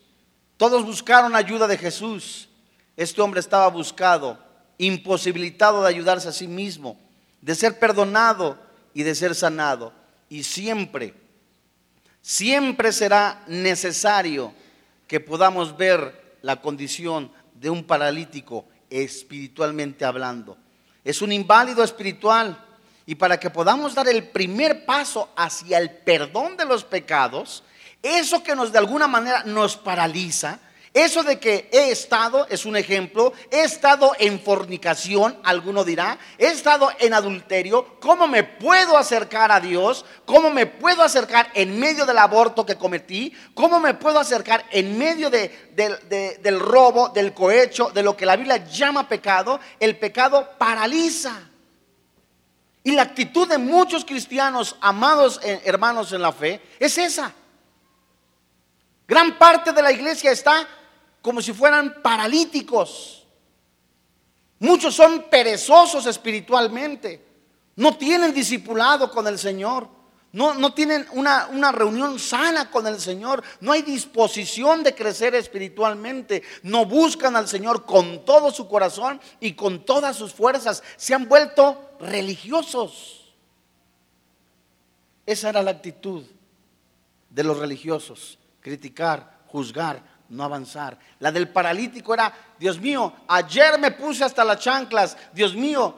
Todos 0.57 0.87
buscaron 0.87 1.35
ayuda 1.35 1.67
de 1.67 1.77
Jesús. 1.77 2.49
Este 2.97 3.21
hombre 3.21 3.41
estaba 3.41 3.67
buscado, 3.67 4.39
imposibilitado 4.79 5.83
de 5.83 5.89
ayudarse 5.89 6.29
a 6.29 6.33
sí 6.33 6.47
mismo, 6.47 6.97
de 7.41 7.57
ser 7.57 7.81
perdonado 7.81 8.57
y 8.95 9.03
de 9.03 9.17
ser 9.17 9.35
sanado. 9.35 9.93
Y 10.29 10.45
siempre 10.45 11.26
Siempre 12.29 12.91
será 12.91 13.45
necesario 13.47 14.53
que 15.07 15.21
podamos 15.21 15.77
ver 15.77 16.39
la 16.43 16.61
condición 16.61 17.31
de 17.55 17.71
un 17.71 17.85
paralítico 17.85 18.65
espiritualmente 18.91 20.05
hablando. 20.05 20.59
Es 21.05 21.23
un 21.23 21.31
inválido 21.31 21.85
espiritual. 21.85 22.59
Y 23.07 23.15
para 23.15 23.39
que 23.39 23.49
podamos 23.49 23.95
dar 23.95 24.09
el 24.09 24.25
primer 24.25 24.85
paso 24.85 25.29
hacia 25.37 25.79
el 25.79 25.89
perdón 25.89 26.57
de 26.57 26.65
los 26.65 26.83
pecados, 26.83 27.63
eso 28.03 28.43
que 28.43 28.57
nos 28.57 28.73
de 28.73 28.79
alguna 28.79 29.07
manera 29.07 29.45
nos 29.45 29.77
paraliza, 29.77 30.59
eso 30.97 31.23
de 31.23 31.39
que 31.39 31.69
he 31.73 31.91
estado, 31.91 32.47
es 32.49 32.65
un 32.65 32.75
ejemplo, 32.75 33.35
he 33.51 33.61
estado 33.61 34.13
en 34.19 34.41
fornicación, 34.41 35.39
alguno 35.45 35.85
dirá, 35.85 36.19
he 36.39 36.47
estado 36.47 36.89
en 36.99 37.13
adulterio, 37.13 37.99
¿cómo 38.01 38.27
me 38.27 38.45
puedo 38.45 38.97
acercar 38.97 39.53
a 39.53 39.61
Dios? 39.61 40.07
¿Cómo 40.25 40.49
me 40.49 40.65
puedo 40.65 41.03
acercar 41.03 41.51
en 41.53 41.79
medio 41.79 42.07
del 42.07 42.17
aborto 42.17 42.65
que 42.65 42.79
cometí? 42.79 43.31
¿Cómo 43.53 43.79
me 43.79 43.93
puedo 43.93 44.19
acercar 44.19 44.65
en 44.71 44.97
medio 44.97 45.29
del 45.29 46.61
robo, 46.61 47.11
del 47.11 47.35
cohecho, 47.35 47.91
de 47.91 48.03
lo 48.03 48.17
que 48.17 48.25
la 48.25 48.37
Biblia 48.37 48.67
llama 48.67 49.07
pecado? 49.07 49.61
El 49.79 49.99
pecado 49.99 50.53
paraliza. 50.57 51.51
Y 52.85 52.93
la 52.93 53.03
actitud 53.03 53.47
de 53.47 53.59
muchos 53.59 54.03
cristianos, 54.03 54.77
amados 54.81 55.41
eh, 55.43 55.61
hermanos 55.67 56.11
en 56.13 56.23
la 56.23 56.33
fe, 56.33 56.63
es 56.79 56.97
esa. 56.97 57.35
Gran 59.07 59.37
parte 59.37 59.73
de 59.73 59.83
la 59.83 59.93
iglesia 59.93 60.31
está 60.31 60.67
como 61.27 61.43
si 61.43 61.53
fueran 61.53 62.03
paralíticos. 62.03 63.27
Muchos 64.61 64.95
son 64.95 65.25
perezosos 65.29 66.07
espiritualmente. 66.07 67.21
No 67.75 67.97
tienen 67.97 68.33
discipulado 68.33 69.11
con 69.11 69.27
el 69.27 69.37
Señor. 69.37 69.89
No, 70.31 70.55
no 70.55 70.73
tienen 70.73 71.05
una, 71.11 71.49
una, 71.49 71.73
reunión 71.73 72.21
sana 72.21 72.71
con 72.71 72.87
el 72.87 73.01
Señor. 73.01 73.43
No 73.61 73.73
hay 73.73 73.83
disposición 73.83 74.85
de 74.85 74.95
crecer 74.95 75.35
espiritualmente. 75.35 76.45
No 76.63 76.87
buscan 76.87 77.35
al 77.35 77.49
Señor 77.49 77.85
con 77.85 78.25
todo 78.25 78.53
su 78.53 78.69
corazón 78.69 79.21
y 79.41 79.55
con 79.55 79.85
todas 79.85 80.15
sus 80.15 80.33
fuerzas. 80.33 80.85
Se 80.97 81.13
han 81.13 81.29
vuelto 81.29 81.91
religiosos. 81.99 83.35
Esa 85.27 85.49
era 85.49 85.61
la 85.61 85.73
actitud 85.73 86.23
de 87.31 87.43
los 87.43 87.59
religiosos. 87.59 88.39
Criticar, 88.61 89.41
juzgar, 89.49 90.16
no 90.29 90.45
avanzar. 90.45 90.99
La 91.19 91.33
del 91.33 91.49
paralítico 91.49 92.15
era, 92.15 92.33
Dios 92.59 92.81
mío, 92.81 93.13
ayer 93.29 93.79
me 93.79 93.91
puse 93.91 94.25
hasta 94.25 94.45
las 94.45 94.59
chanclas. 94.59 95.17
Dios 95.33 95.55
mío, 95.55 95.95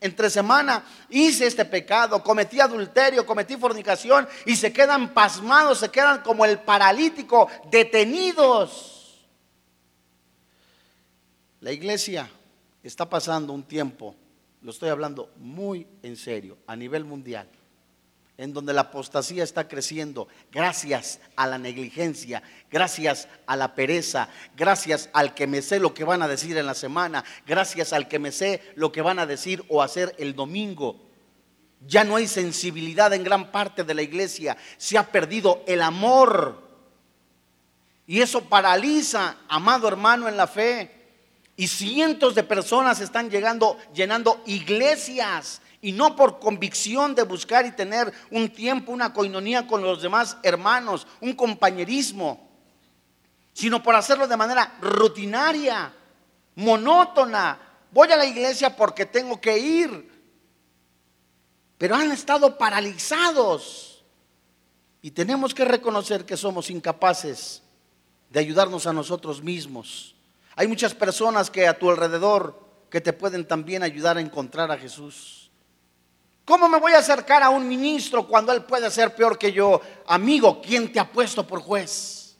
entre 0.00 0.30
semana 0.30 0.84
hice 1.08 1.46
este 1.46 1.64
pecado, 1.64 2.22
cometí 2.22 2.60
adulterio, 2.60 3.26
cometí 3.26 3.56
fornicación 3.56 4.28
y 4.46 4.56
se 4.56 4.72
quedan 4.72 5.12
pasmados, 5.12 5.78
se 5.78 5.90
quedan 5.90 6.22
como 6.22 6.44
el 6.44 6.60
paralítico, 6.60 7.48
detenidos. 7.70 9.26
La 11.60 11.72
iglesia 11.72 12.30
está 12.82 13.08
pasando 13.08 13.52
un 13.52 13.64
tiempo, 13.64 14.14
lo 14.62 14.70
estoy 14.70 14.90
hablando 14.90 15.32
muy 15.36 15.86
en 16.02 16.16
serio, 16.16 16.58
a 16.66 16.76
nivel 16.76 17.04
mundial, 17.04 17.48
en 18.38 18.52
donde 18.52 18.72
la 18.72 18.82
apostasía 18.82 19.42
está 19.42 19.66
creciendo 19.66 20.28
gracias 20.52 21.18
a 21.34 21.48
la 21.48 21.58
negligencia, 21.58 22.40
gracias 22.70 23.26
a 23.46 23.56
la 23.56 23.74
pereza, 23.74 24.28
gracias 24.56 25.10
al 25.12 25.34
que 25.34 25.48
me 25.48 25.60
sé 25.60 25.80
lo 25.80 25.92
que 25.92 26.04
van 26.04 26.22
a 26.22 26.28
decir 26.28 26.56
en 26.56 26.66
la 26.66 26.74
semana, 26.74 27.24
gracias 27.46 27.92
al 27.92 28.06
que 28.06 28.20
me 28.20 28.30
sé 28.30 28.62
lo 28.76 28.92
que 28.92 29.02
van 29.02 29.18
a 29.18 29.26
decir 29.26 29.64
o 29.68 29.82
hacer 29.82 30.14
el 30.18 30.36
domingo. 30.36 31.04
Ya 31.84 32.04
no 32.04 32.14
hay 32.14 32.28
sensibilidad 32.28 33.12
en 33.12 33.24
gran 33.24 33.50
parte 33.50 33.82
de 33.82 33.94
la 33.94 34.02
iglesia, 34.02 34.56
se 34.76 34.96
ha 34.96 35.10
perdido 35.10 35.64
el 35.66 35.82
amor. 35.82 36.62
Y 38.06 38.22
eso 38.22 38.44
paraliza, 38.44 39.36
amado 39.48 39.88
hermano, 39.88 40.28
en 40.28 40.36
la 40.36 40.46
fe. 40.46 40.94
Y 41.56 41.66
cientos 41.66 42.36
de 42.36 42.44
personas 42.44 43.00
están 43.00 43.30
llegando, 43.30 43.76
llenando 43.92 44.40
iglesias 44.46 45.60
y 45.80 45.92
no 45.92 46.16
por 46.16 46.40
convicción 46.40 47.14
de 47.14 47.22
buscar 47.22 47.64
y 47.66 47.72
tener 47.72 48.12
un 48.30 48.50
tiempo, 48.50 48.92
una 48.92 49.12
coinonía 49.12 49.66
con 49.66 49.82
los 49.82 50.02
demás 50.02 50.36
hermanos, 50.42 51.06
un 51.20 51.34
compañerismo, 51.34 52.48
sino 53.52 53.82
por 53.82 53.94
hacerlo 53.94 54.26
de 54.26 54.36
manera 54.36 54.76
rutinaria, 54.80 55.92
monótona. 56.56 57.58
Voy 57.90 58.10
a 58.10 58.16
la 58.16 58.26
iglesia 58.26 58.76
porque 58.76 59.06
tengo 59.06 59.40
que 59.40 59.58
ir. 59.58 60.18
Pero 61.78 61.94
han 61.94 62.10
estado 62.10 62.58
paralizados. 62.58 64.04
Y 65.00 65.12
tenemos 65.12 65.54
que 65.54 65.64
reconocer 65.64 66.24
que 66.24 66.36
somos 66.36 66.70
incapaces 66.70 67.62
de 68.30 68.40
ayudarnos 68.40 68.86
a 68.86 68.92
nosotros 68.92 69.42
mismos. 69.42 70.14
Hay 70.56 70.66
muchas 70.66 70.92
personas 70.92 71.50
que 71.50 71.68
a 71.68 71.78
tu 71.78 71.88
alrededor 71.88 72.60
que 72.90 73.00
te 73.00 73.12
pueden 73.12 73.46
también 73.46 73.82
ayudar 73.82 74.16
a 74.16 74.20
encontrar 74.20 74.70
a 74.72 74.76
Jesús. 74.76 75.47
¿Cómo 76.48 76.66
me 76.66 76.78
voy 76.78 76.92
a 76.92 77.00
acercar 77.00 77.42
a 77.42 77.50
un 77.50 77.68
ministro 77.68 78.26
cuando 78.26 78.52
él 78.52 78.64
puede 78.64 78.90
ser 78.90 79.14
peor 79.14 79.36
que 79.36 79.52
yo? 79.52 79.82
Amigo, 80.06 80.62
¿quién 80.62 80.90
te 80.90 80.98
ha 80.98 81.06
puesto 81.06 81.46
por 81.46 81.60
juez? 81.60 82.38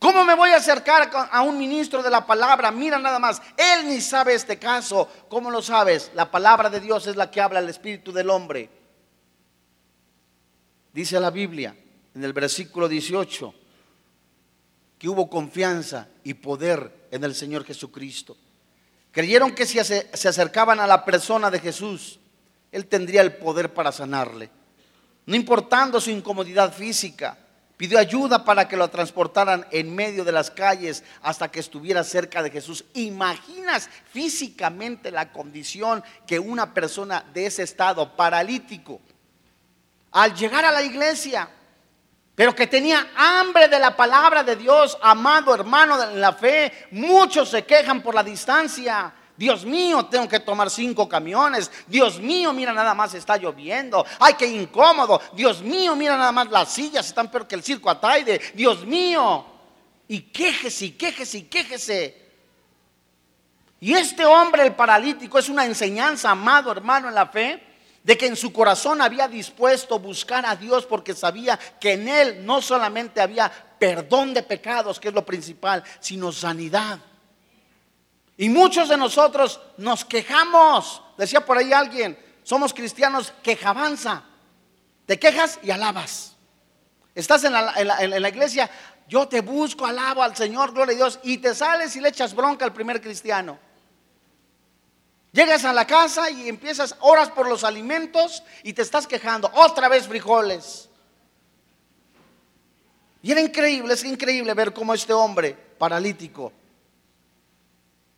¿Cómo 0.00 0.24
me 0.24 0.34
voy 0.34 0.50
a 0.50 0.56
acercar 0.56 1.08
a 1.30 1.42
un 1.42 1.56
ministro 1.56 2.02
de 2.02 2.10
la 2.10 2.26
palabra? 2.26 2.72
Mira 2.72 2.98
nada 2.98 3.20
más, 3.20 3.40
él 3.56 3.86
ni 3.86 4.00
sabe 4.00 4.34
este 4.34 4.58
caso. 4.58 5.08
¿Cómo 5.28 5.52
lo 5.52 5.62
sabes? 5.62 6.10
La 6.16 6.32
palabra 6.32 6.68
de 6.68 6.80
Dios 6.80 7.06
es 7.06 7.14
la 7.14 7.30
que 7.30 7.40
habla 7.40 7.60
el 7.60 7.68
espíritu 7.68 8.10
del 8.10 8.28
hombre. 8.28 8.68
Dice 10.92 11.20
la 11.20 11.30
Biblia 11.30 11.76
en 12.16 12.24
el 12.24 12.32
versículo 12.32 12.88
18 12.88 13.54
que 14.98 15.08
hubo 15.08 15.30
confianza 15.30 16.08
y 16.24 16.34
poder 16.34 17.06
en 17.12 17.22
el 17.22 17.36
Señor 17.36 17.64
Jesucristo. 17.64 18.36
Creyeron 19.12 19.54
que 19.54 19.64
si 19.64 19.78
se 19.84 20.28
acercaban 20.28 20.80
a 20.80 20.88
la 20.88 21.04
persona 21.04 21.52
de 21.52 21.60
Jesús, 21.60 22.18
él 22.72 22.86
tendría 22.86 23.22
el 23.22 23.34
poder 23.34 23.72
para 23.72 23.92
sanarle. 23.92 24.50
No 25.26 25.36
importando 25.36 26.00
su 26.00 26.10
incomodidad 26.10 26.72
física, 26.72 27.36
pidió 27.76 27.98
ayuda 27.98 28.44
para 28.44 28.66
que 28.66 28.76
lo 28.76 28.88
transportaran 28.88 29.66
en 29.70 29.94
medio 29.94 30.24
de 30.24 30.32
las 30.32 30.50
calles 30.50 31.04
hasta 31.22 31.50
que 31.50 31.60
estuviera 31.60 32.02
cerca 32.02 32.42
de 32.42 32.50
Jesús. 32.50 32.84
¿Imaginas 32.94 33.88
físicamente 34.10 35.10
la 35.10 35.32
condición 35.32 36.02
que 36.26 36.38
una 36.38 36.74
persona 36.74 37.24
de 37.32 37.46
ese 37.46 37.62
estado 37.62 38.16
paralítico, 38.16 39.00
al 40.10 40.34
llegar 40.34 40.64
a 40.64 40.72
la 40.72 40.82
iglesia, 40.82 41.48
pero 42.34 42.54
que 42.54 42.66
tenía 42.66 43.08
hambre 43.16 43.68
de 43.68 43.78
la 43.78 43.96
palabra 43.96 44.42
de 44.42 44.56
Dios, 44.56 44.96
amado 45.02 45.54
hermano 45.54 45.98
de 45.98 46.16
la 46.16 46.32
fe, 46.32 46.88
muchos 46.92 47.48
se 47.48 47.64
quejan 47.64 48.00
por 48.02 48.14
la 48.14 48.22
distancia, 48.22 49.12
Dios 49.38 49.64
mío, 49.64 50.04
tengo 50.06 50.28
que 50.28 50.40
tomar 50.40 50.68
cinco 50.68 51.08
camiones. 51.08 51.70
Dios 51.86 52.18
mío, 52.18 52.52
mira 52.52 52.72
nada 52.72 52.92
más 52.92 53.14
está 53.14 53.36
lloviendo. 53.36 54.04
Ay, 54.18 54.34
qué 54.36 54.48
incómodo. 54.48 55.22
Dios 55.32 55.62
mío, 55.62 55.94
mira 55.94 56.16
nada 56.16 56.32
más 56.32 56.50
las 56.50 56.72
sillas 56.72 57.06
están 57.06 57.30
peor 57.30 57.46
que 57.46 57.54
el 57.54 57.62
circo 57.62 57.88
Ataide. 57.88 58.40
Dios 58.52 58.84
mío. 58.84 59.46
Y 60.08 60.22
quéjese, 60.22 60.86
y 60.86 60.90
quéjese, 60.90 61.38
y 61.38 61.42
quéjese. 61.42 62.28
Y 63.78 63.94
este 63.94 64.26
hombre, 64.26 64.66
el 64.66 64.74
paralítico, 64.74 65.38
es 65.38 65.48
una 65.48 65.64
enseñanza, 65.64 66.32
amado 66.32 66.72
hermano 66.72 67.06
en 67.06 67.14
la 67.14 67.26
fe, 67.26 67.62
de 68.02 68.18
que 68.18 68.26
en 68.26 68.34
su 68.34 68.52
corazón 68.52 69.00
había 69.00 69.28
dispuesto 69.28 70.00
buscar 70.00 70.44
a 70.46 70.56
Dios 70.56 70.84
porque 70.84 71.14
sabía 71.14 71.56
que 71.78 71.92
en 71.92 72.08
él 72.08 72.44
no 72.44 72.60
solamente 72.60 73.20
había 73.20 73.52
perdón 73.78 74.34
de 74.34 74.42
pecados, 74.42 74.98
que 74.98 75.08
es 75.08 75.14
lo 75.14 75.24
principal, 75.24 75.84
sino 76.00 76.32
sanidad. 76.32 76.98
Y 78.38 78.48
muchos 78.48 78.88
de 78.88 78.96
nosotros 78.96 79.60
nos 79.76 80.04
quejamos. 80.04 81.02
Decía 81.18 81.44
por 81.44 81.58
ahí 81.58 81.72
alguien, 81.72 82.16
somos 82.44 82.72
cristianos 82.72 83.34
quejabanza. 83.42 84.22
Te 85.06 85.18
quejas 85.18 85.58
y 85.60 85.72
alabas. 85.72 86.36
Estás 87.16 87.42
en 87.42 87.52
la, 87.52 88.28
iglesia, 88.28 88.70
yo 89.08 89.26
te 89.26 89.40
busco, 89.40 89.84
alabo 89.84 90.22
al 90.22 90.36
Señor, 90.36 90.72
gloria 90.72 90.92
a 90.92 90.96
Dios, 90.96 91.18
y 91.24 91.38
te 91.38 91.52
sales 91.52 91.96
y 91.96 92.00
le 92.00 92.10
echas 92.10 92.32
bronca 92.32 92.64
al 92.64 92.72
primer 92.72 93.02
cristiano. 93.02 93.58
Llegas 95.32 95.64
a 95.64 95.72
la 95.72 95.84
casa 95.84 96.30
y 96.30 96.48
empiezas, 96.48 96.94
horas 97.00 97.30
por 97.30 97.48
los 97.48 97.64
alimentos 97.64 98.44
y 98.62 98.72
te 98.72 98.82
estás 98.82 99.08
quejando. 99.08 99.50
Otra 99.52 99.88
vez 99.88 100.06
frijoles. 100.06 100.88
Y 103.20 103.32
era 103.32 103.40
increíble, 103.40 103.94
es 103.94 104.04
increíble 104.04 104.54
ver 104.54 104.72
cómo 104.72 104.94
este 104.94 105.12
hombre 105.12 105.54
paralítico 105.76 106.52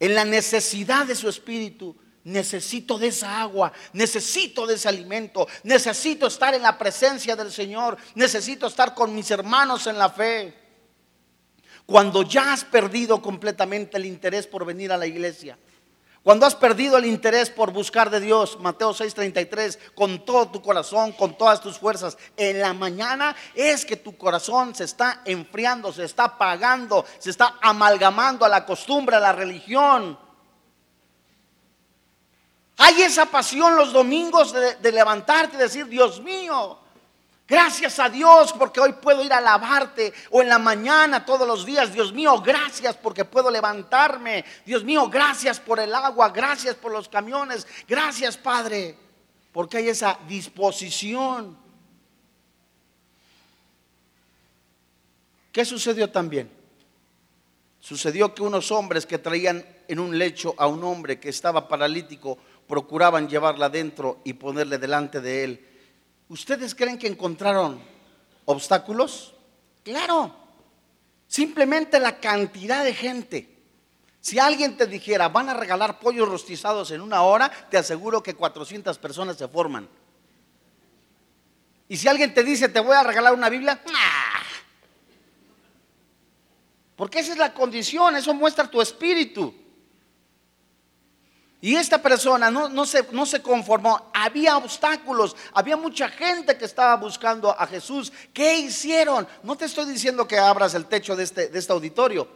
en 0.00 0.14
la 0.14 0.24
necesidad 0.24 1.06
de 1.06 1.14
su 1.14 1.28
espíritu. 1.28 1.94
Necesito 2.24 2.98
de 2.98 3.08
esa 3.08 3.40
agua, 3.40 3.72
necesito 3.94 4.66
de 4.66 4.74
ese 4.74 4.88
alimento, 4.88 5.48
necesito 5.62 6.26
estar 6.26 6.54
en 6.54 6.60
la 6.60 6.76
presencia 6.76 7.34
del 7.34 7.50
Señor, 7.50 7.96
necesito 8.14 8.66
estar 8.66 8.94
con 8.94 9.14
mis 9.14 9.30
hermanos 9.30 9.86
en 9.86 9.96
la 9.96 10.10
fe. 10.10 10.54
Cuando 11.86 12.22
ya 12.22 12.52
has 12.52 12.64
perdido 12.64 13.22
completamente 13.22 13.96
el 13.96 14.04
interés 14.04 14.46
por 14.46 14.66
venir 14.66 14.92
a 14.92 14.98
la 14.98 15.06
iglesia, 15.06 15.58
cuando 16.22 16.44
has 16.44 16.54
perdido 16.54 16.98
el 16.98 17.06
interés 17.06 17.48
por 17.48 17.72
buscar 17.72 18.10
de 18.10 18.20
Dios, 18.20 18.58
Mateo 18.60 18.92
6:33, 18.92 19.78
con 19.94 20.22
todo 20.24 20.48
tu 20.48 20.60
corazón, 20.60 21.12
con 21.12 21.36
todas 21.36 21.62
tus 21.62 21.78
fuerzas, 21.78 22.18
en 22.36 22.60
la 22.60 22.74
mañana 22.74 23.34
es 23.54 23.86
que 23.86 23.96
tu 23.96 24.18
corazón 24.18 24.74
se 24.74 24.84
está 24.84 25.22
enfriando, 25.24 25.92
se 25.92 26.04
está 26.04 26.24
apagando, 26.24 27.06
se 27.18 27.30
está 27.30 27.56
amalgamando 27.62 28.44
a 28.44 28.50
la 28.50 28.66
costumbre, 28.66 29.16
a 29.16 29.20
la 29.20 29.32
religión. 29.32 30.18
Hay 32.76 33.00
esa 33.00 33.26
pasión 33.26 33.76
los 33.76 33.92
domingos 33.92 34.52
de, 34.52 34.74
de 34.74 34.92
levantarte 34.92 35.56
y 35.56 35.60
decir, 35.60 35.86
Dios 35.86 36.20
mío, 36.20 36.78
Gracias 37.50 37.98
a 37.98 38.08
Dios 38.08 38.52
porque 38.52 38.78
hoy 38.78 38.92
puedo 38.92 39.24
ir 39.24 39.32
a 39.32 39.40
lavarte 39.40 40.12
o 40.30 40.40
en 40.40 40.48
la 40.48 40.60
mañana 40.60 41.24
todos 41.26 41.48
los 41.48 41.66
días. 41.66 41.92
Dios 41.92 42.12
mío, 42.12 42.40
gracias 42.40 42.96
porque 42.96 43.24
puedo 43.24 43.50
levantarme. 43.50 44.44
Dios 44.64 44.84
mío, 44.84 45.08
gracias 45.08 45.58
por 45.58 45.80
el 45.80 45.92
agua, 45.92 46.28
gracias 46.28 46.76
por 46.76 46.92
los 46.92 47.08
camiones. 47.08 47.66
Gracias, 47.88 48.36
Padre, 48.36 48.96
porque 49.50 49.78
hay 49.78 49.88
esa 49.88 50.16
disposición. 50.28 51.58
¿Qué 55.50 55.64
sucedió 55.64 56.08
también? 56.08 56.48
Sucedió 57.80 58.32
que 58.32 58.42
unos 58.42 58.70
hombres 58.70 59.06
que 59.06 59.18
traían 59.18 59.66
en 59.88 59.98
un 59.98 60.16
lecho 60.16 60.54
a 60.56 60.68
un 60.68 60.84
hombre 60.84 61.18
que 61.18 61.30
estaba 61.30 61.66
paralítico 61.66 62.38
procuraban 62.68 63.28
llevarla 63.28 63.66
adentro 63.66 64.20
y 64.22 64.34
ponerle 64.34 64.78
delante 64.78 65.20
de 65.20 65.42
él 65.42 65.69
¿Ustedes 66.30 66.76
creen 66.76 66.96
que 66.96 67.08
encontraron 67.08 67.82
obstáculos? 68.44 69.34
Claro. 69.82 70.32
Simplemente 71.26 71.98
la 71.98 72.20
cantidad 72.20 72.84
de 72.84 72.94
gente. 72.94 73.58
Si 74.20 74.38
alguien 74.38 74.76
te 74.76 74.86
dijera, 74.86 75.28
van 75.28 75.48
a 75.48 75.54
regalar 75.54 75.98
pollos 75.98 76.28
rostizados 76.28 76.92
en 76.92 77.00
una 77.00 77.22
hora, 77.22 77.50
te 77.68 77.78
aseguro 77.78 78.22
que 78.22 78.34
400 78.34 78.96
personas 78.98 79.38
se 79.38 79.48
forman. 79.48 79.88
Y 81.88 81.96
si 81.96 82.06
alguien 82.06 82.32
te 82.32 82.44
dice, 82.44 82.68
te 82.68 82.78
voy 82.78 82.94
a 82.94 83.02
regalar 83.02 83.34
una 83.34 83.48
Biblia, 83.48 83.82
¡ah! 83.92 84.42
porque 86.94 87.18
esa 87.18 87.32
es 87.32 87.38
la 87.38 87.52
condición, 87.52 88.14
eso 88.14 88.32
muestra 88.34 88.70
tu 88.70 88.80
espíritu. 88.80 89.52
Y 91.62 91.76
esta 91.76 92.00
persona 92.00 92.50
no, 92.50 92.70
no, 92.70 92.86
se, 92.86 93.06
no, 93.12 93.26
se, 93.26 93.42
conformó, 93.42 94.10
había 94.14 94.56
obstáculos, 94.56 95.36
había 95.52 95.76
mucha 95.76 96.08
gente 96.08 96.56
que 96.56 96.64
estaba 96.64 96.96
buscando 96.96 97.50
a 97.58 97.66
Jesús. 97.66 98.10
¿Qué 98.32 98.58
hicieron? 98.58 99.28
No 99.42 99.56
te 99.56 99.66
estoy 99.66 99.84
diciendo 99.84 100.26
que 100.26 100.38
abras 100.38 100.74
el 100.74 100.86
techo 100.86 101.14
de 101.14 101.24
este, 101.24 101.48
de 101.48 101.58
este 101.58 101.72
auditorio, 101.72 102.26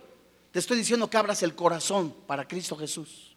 te 0.50 0.58
estoy 0.58 0.76
diciendo 0.76 1.08
que 1.08 1.16
abras 1.16 1.42
el 1.42 1.54
corazón 1.54 2.14
para 2.26 2.46
Cristo 2.46 2.76
Jesús. 2.76 3.34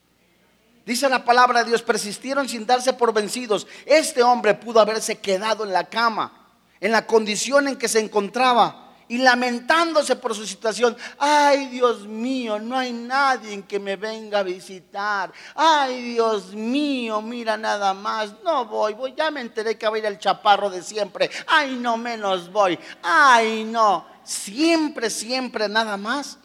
Dice 0.86 1.08
la 1.10 1.24
palabra 1.24 1.64
de 1.64 1.70
Dios, 1.70 1.82
persistieron 1.82 2.48
sin 2.48 2.66
darse 2.66 2.94
por 2.94 3.14
vencidos. 3.14 3.66
Este 3.86 4.24
hombre 4.24 4.54
pudo 4.54 4.80
haberse 4.80 5.20
quedado 5.20 5.64
en 5.64 5.74
la 5.74 5.86
cama, 5.86 6.48
en 6.80 6.92
la 6.92 7.06
condición 7.06 7.68
en 7.68 7.78
que 7.78 7.88
se 7.88 8.00
encontraba 8.00 8.87
y 9.08 9.18
lamentándose 9.18 10.16
por 10.16 10.36
su 10.36 10.46
situación. 10.46 10.96
Ay, 11.18 11.68
Dios 11.68 12.06
mío, 12.06 12.60
no 12.60 12.78
hay 12.78 12.92
nadie 12.92 13.64
que 13.64 13.80
me 13.80 13.96
venga 13.96 14.40
a 14.40 14.44
visitar. 14.44 15.32
Ay, 15.56 16.14
Dios 16.14 16.54
mío, 16.54 17.22
mira 17.22 17.58
nada 17.58 17.94
más. 17.94 18.34
No 18.44 18.66
voy, 18.66 18.94
voy, 18.94 19.14
ya 19.16 19.32
me 19.32 19.42
enteré 19.42 19.78
que 19.78 19.88
va 19.88 19.96
a 19.96 20.00
ir 20.00 20.06
el 20.06 20.20
chaparro 20.20 20.70
de 20.70 20.84
siempre. 20.84 21.30
Ay, 21.48 21.76
no 21.76 21.98
menos 21.98 22.52
voy. 22.52 22.78
Ay, 23.02 23.64
no. 23.64 24.06
Siempre, 24.24 25.10
siempre 25.10 25.70
nada 25.70 25.96
más 25.96 26.38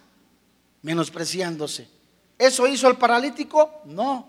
menospreciándose. 0.82 1.88
¿Eso 2.38 2.66
hizo 2.66 2.88
el 2.88 2.96
paralítico? 2.96 3.82
No. 3.84 4.28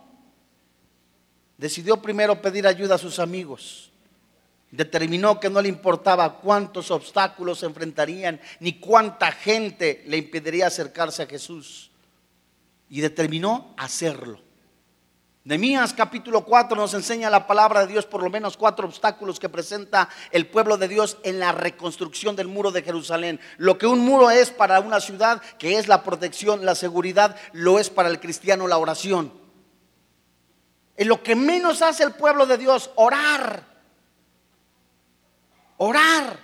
Decidió 1.57 2.01
primero 2.01 2.41
pedir 2.41 2.67
ayuda 2.67 2.95
a 2.95 2.99
sus 2.99 3.19
amigos 3.19 3.92
determinó 4.73 5.39
que 5.39 5.51
no 5.51 5.61
le 5.61 5.69
importaba 5.69 6.37
cuántos 6.37 6.89
obstáculos 6.89 7.59
se 7.59 7.67
enfrentarían, 7.67 8.41
ni 8.59 8.79
cuánta 8.79 9.31
gente 9.31 10.03
le 10.07 10.17
impediría 10.17 10.65
acercarse 10.65 11.21
a 11.21 11.27
Jesús. 11.27 11.91
Y 12.89 12.99
determinó 13.01 13.75
hacerlo. 13.77 14.39
Nemías 15.43 15.93
capítulo 15.93 16.43
4 16.43 16.75
nos 16.75 16.93
enseña 16.95 17.29
la 17.29 17.45
palabra 17.45 17.81
de 17.81 17.87
Dios 17.91 18.05
por 18.05 18.23
lo 18.23 18.29
menos 18.29 18.57
cuatro 18.57 18.87
obstáculos 18.87 19.39
que 19.39 19.49
presenta 19.49 20.09
el 20.31 20.47
pueblo 20.47 20.77
de 20.77 20.87
Dios 20.87 21.17
en 21.23 21.37
la 21.37 21.51
reconstrucción 21.51 22.35
del 22.35 22.47
muro 22.47 22.71
de 22.71 22.81
Jerusalén. 22.81 23.39
Lo 23.57 23.77
que 23.77 23.85
un 23.85 23.99
muro 23.99 24.31
es 24.31 24.49
para 24.49 24.79
una 24.79 25.01
ciudad, 25.01 25.39
que 25.59 25.77
es 25.77 25.87
la 25.87 26.01
protección, 26.01 26.65
la 26.65 26.73
seguridad, 26.73 27.35
lo 27.51 27.77
es 27.77 27.91
para 27.91 28.09
el 28.09 28.19
cristiano 28.19 28.67
la 28.67 28.77
oración. 28.79 29.33
En 30.97 31.09
lo 31.09 31.21
que 31.21 31.35
menos 31.35 31.83
hace 31.83 32.03
el 32.03 32.13
pueblo 32.13 32.47
de 32.47 32.57
Dios, 32.57 32.89
orar 32.95 33.72
orar. 35.83 36.39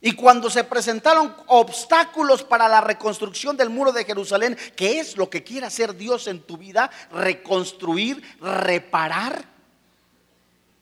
Y 0.00 0.12
cuando 0.12 0.50
se 0.50 0.64
presentaron 0.64 1.34
obstáculos 1.46 2.42
para 2.42 2.68
la 2.68 2.82
reconstrucción 2.82 3.56
del 3.56 3.70
muro 3.70 3.90
de 3.90 4.04
Jerusalén, 4.04 4.56
que 4.76 5.00
es 5.00 5.16
lo 5.16 5.30
que 5.30 5.42
quiere 5.42 5.66
hacer 5.66 5.96
Dios 5.96 6.26
en 6.26 6.42
tu 6.42 6.58
vida, 6.58 6.90
reconstruir, 7.10 8.22
reparar. 8.40 9.46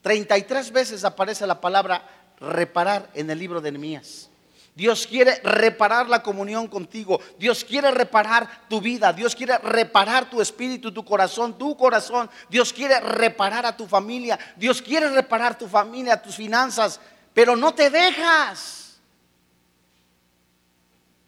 33 0.02 0.72
veces 0.72 1.04
aparece 1.04 1.46
la 1.46 1.60
palabra 1.60 2.04
reparar 2.40 3.08
en 3.14 3.30
el 3.30 3.38
libro 3.38 3.60
de 3.60 3.70
Nehemías. 3.70 4.31
Dios 4.74 5.06
quiere 5.06 5.38
reparar 5.44 6.08
la 6.08 6.22
comunión 6.22 6.66
contigo. 6.66 7.20
Dios 7.38 7.64
quiere 7.64 7.90
reparar 7.90 8.66
tu 8.68 8.80
vida. 8.80 9.12
Dios 9.12 9.36
quiere 9.36 9.58
reparar 9.58 10.30
tu 10.30 10.40
espíritu, 10.40 10.92
tu 10.92 11.04
corazón, 11.04 11.58
tu 11.58 11.76
corazón. 11.76 12.30
Dios 12.48 12.72
quiere 12.72 12.98
reparar 13.00 13.66
a 13.66 13.76
tu 13.76 13.86
familia. 13.86 14.38
Dios 14.56 14.80
quiere 14.80 15.10
reparar 15.10 15.58
tu 15.58 15.68
familia, 15.68 16.20
tus 16.20 16.36
finanzas. 16.36 17.00
Pero 17.34 17.54
no 17.54 17.74
te 17.74 17.90
dejas. 17.90 18.98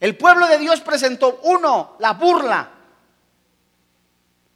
El 0.01 0.17
pueblo 0.17 0.47
de 0.47 0.59
Dios 0.59 0.81
presentó, 0.81 1.41
uno, 1.43 1.97
la 1.99 2.15
burla. 2.15 2.71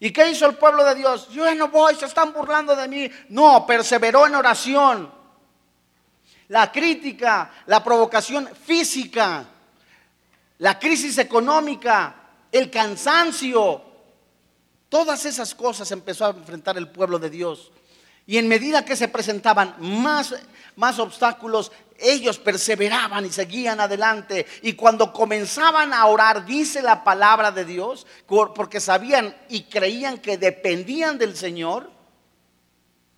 ¿Y 0.00 0.12
qué 0.12 0.30
hizo 0.30 0.46
el 0.46 0.54
pueblo 0.56 0.82
de 0.84 0.94
Dios? 0.94 1.28
Yo 1.28 1.54
no 1.54 1.68
voy, 1.68 1.94
se 1.94 2.06
están 2.06 2.32
burlando 2.32 2.74
de 2.74 2.88
mí. 2.88 3.10
No, 3.28 3.66
perseveró 3.66 4.26
en 4.26 4.34
oración 4.34 5.17
la 6.48 6.72
crítica, 6.72 7.50
la 7.66 7.82
provocación 7.84 8.48
física, 8.48 9.44
la 10.58 10.78
crisis 10.78 11.18
económica, 11.18 12.14
el 12.50 12.70
cansancio. 12.70 13.82
Todas 14.88 15.24
esas 15.26 15.54
cosas 15.54 15.90
empezó 15.92 16.26
a 16.26 16.30
enfrentar 16.30 16.78
el 16.78 16.88
pueblo 16.88 17.18
de 17.18 17.30
Dios. 17.30 17.70
Y 18.26 18.36
en 18.38 18.48
medida 18.48 18.84
que 18.84 18.96
se 18.96 19.08
presentaban 19.08 19.74
más, 19.78 20.34
más 20.76 20.98
obstáculos, 20.98 21.72
ellos 21.98 22.38
perseveraban 22.38 23.24
y 23.24 23.30
seguían 23.30 23.80
adelante. 23.80 24.46
Y 24.62 24.74
cuando 24.74 25.12
comenzaban 25.12 25.92
a 25.92 26.06
orar, 26.06 26.44
dice 26.44 26.82
la 26.82 27.04
palabra 27.04 27.50
de 27.50 27.64
Dios, 27.64 28.06
porque 28.26 28.80
sabían 28.80 29.34
y 29.48 29.64
creían 29.64 30.18
que 30.18 30.36
dependían 30.36 31.18
del 31.18 31.36
Señor, 31.36 31.90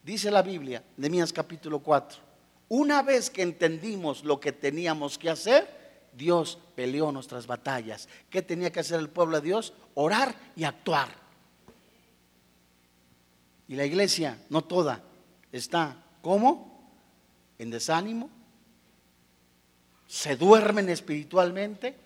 dice 0.02 0.30
la 0.30 0.42
Biblia, 0.42 0.82
de 0.96 1.32
capítulo 1.32 1.80
4 1.80 2.29
una 2.70 3.02
vez 3.02 3.30
que 3.30 3.42
entendimos 3.42 4.22
lo 4.22 4.38
que 4.38 4.52
teníamos 4.52 5.18
que 5.18 5.28
hacer, 5.28 5.68
Dios 6.12 6.56
peleó 6.76 7.10
nuestras 7.10 7.48
batallas. 7.48 8.08
¿Qué 8.30 8.42
tenía 8.42 8.70
que 8.70 8.78
hacer 8.78 9.00
el 9.00 9.08
pueblo 9.08 9.40
de 9.40 9.46
Dios? 9.46 9.72
Orar 9.94 10.34
y 10.54 10.62
actuar. 10.62 11.08
Y 13.66 13.74
la 13.74 13.84
iglesia, 13.84 14.38
no 14.50 14.62
toda, 14.62 15.02
está 15.50 15.96
¿cómo? 16.22 16.92
En 17.58 17.70
desánimo. 17.70 18.30
Se 20.06 20.36
duermen 20.36 20.88
espiritualmente. 20.90 21.96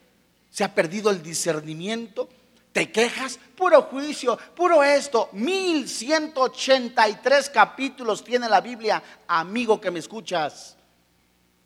Se 0.51 0.65
ha 0.65 0.75
perdido 0.75 1.11
el 1.11 1.23
discernimiento 1.23 2.31
te 2.75 2.91
quejas, 2.91 3.39
puro 3.57 3.83
juicio, 3.83 4.37
puro 4.57 4.83
esto. 4.83 5.29
1183 5.33 7.51
capítulos 7.51 8.25
tiene 8.25 8.49
la 8.49 8.61
Biblia, 8.61 9.01
amigo 9.29 9.81
que 9.81 9.93
me 9.93 10.01
escuchas, 10.01 10.77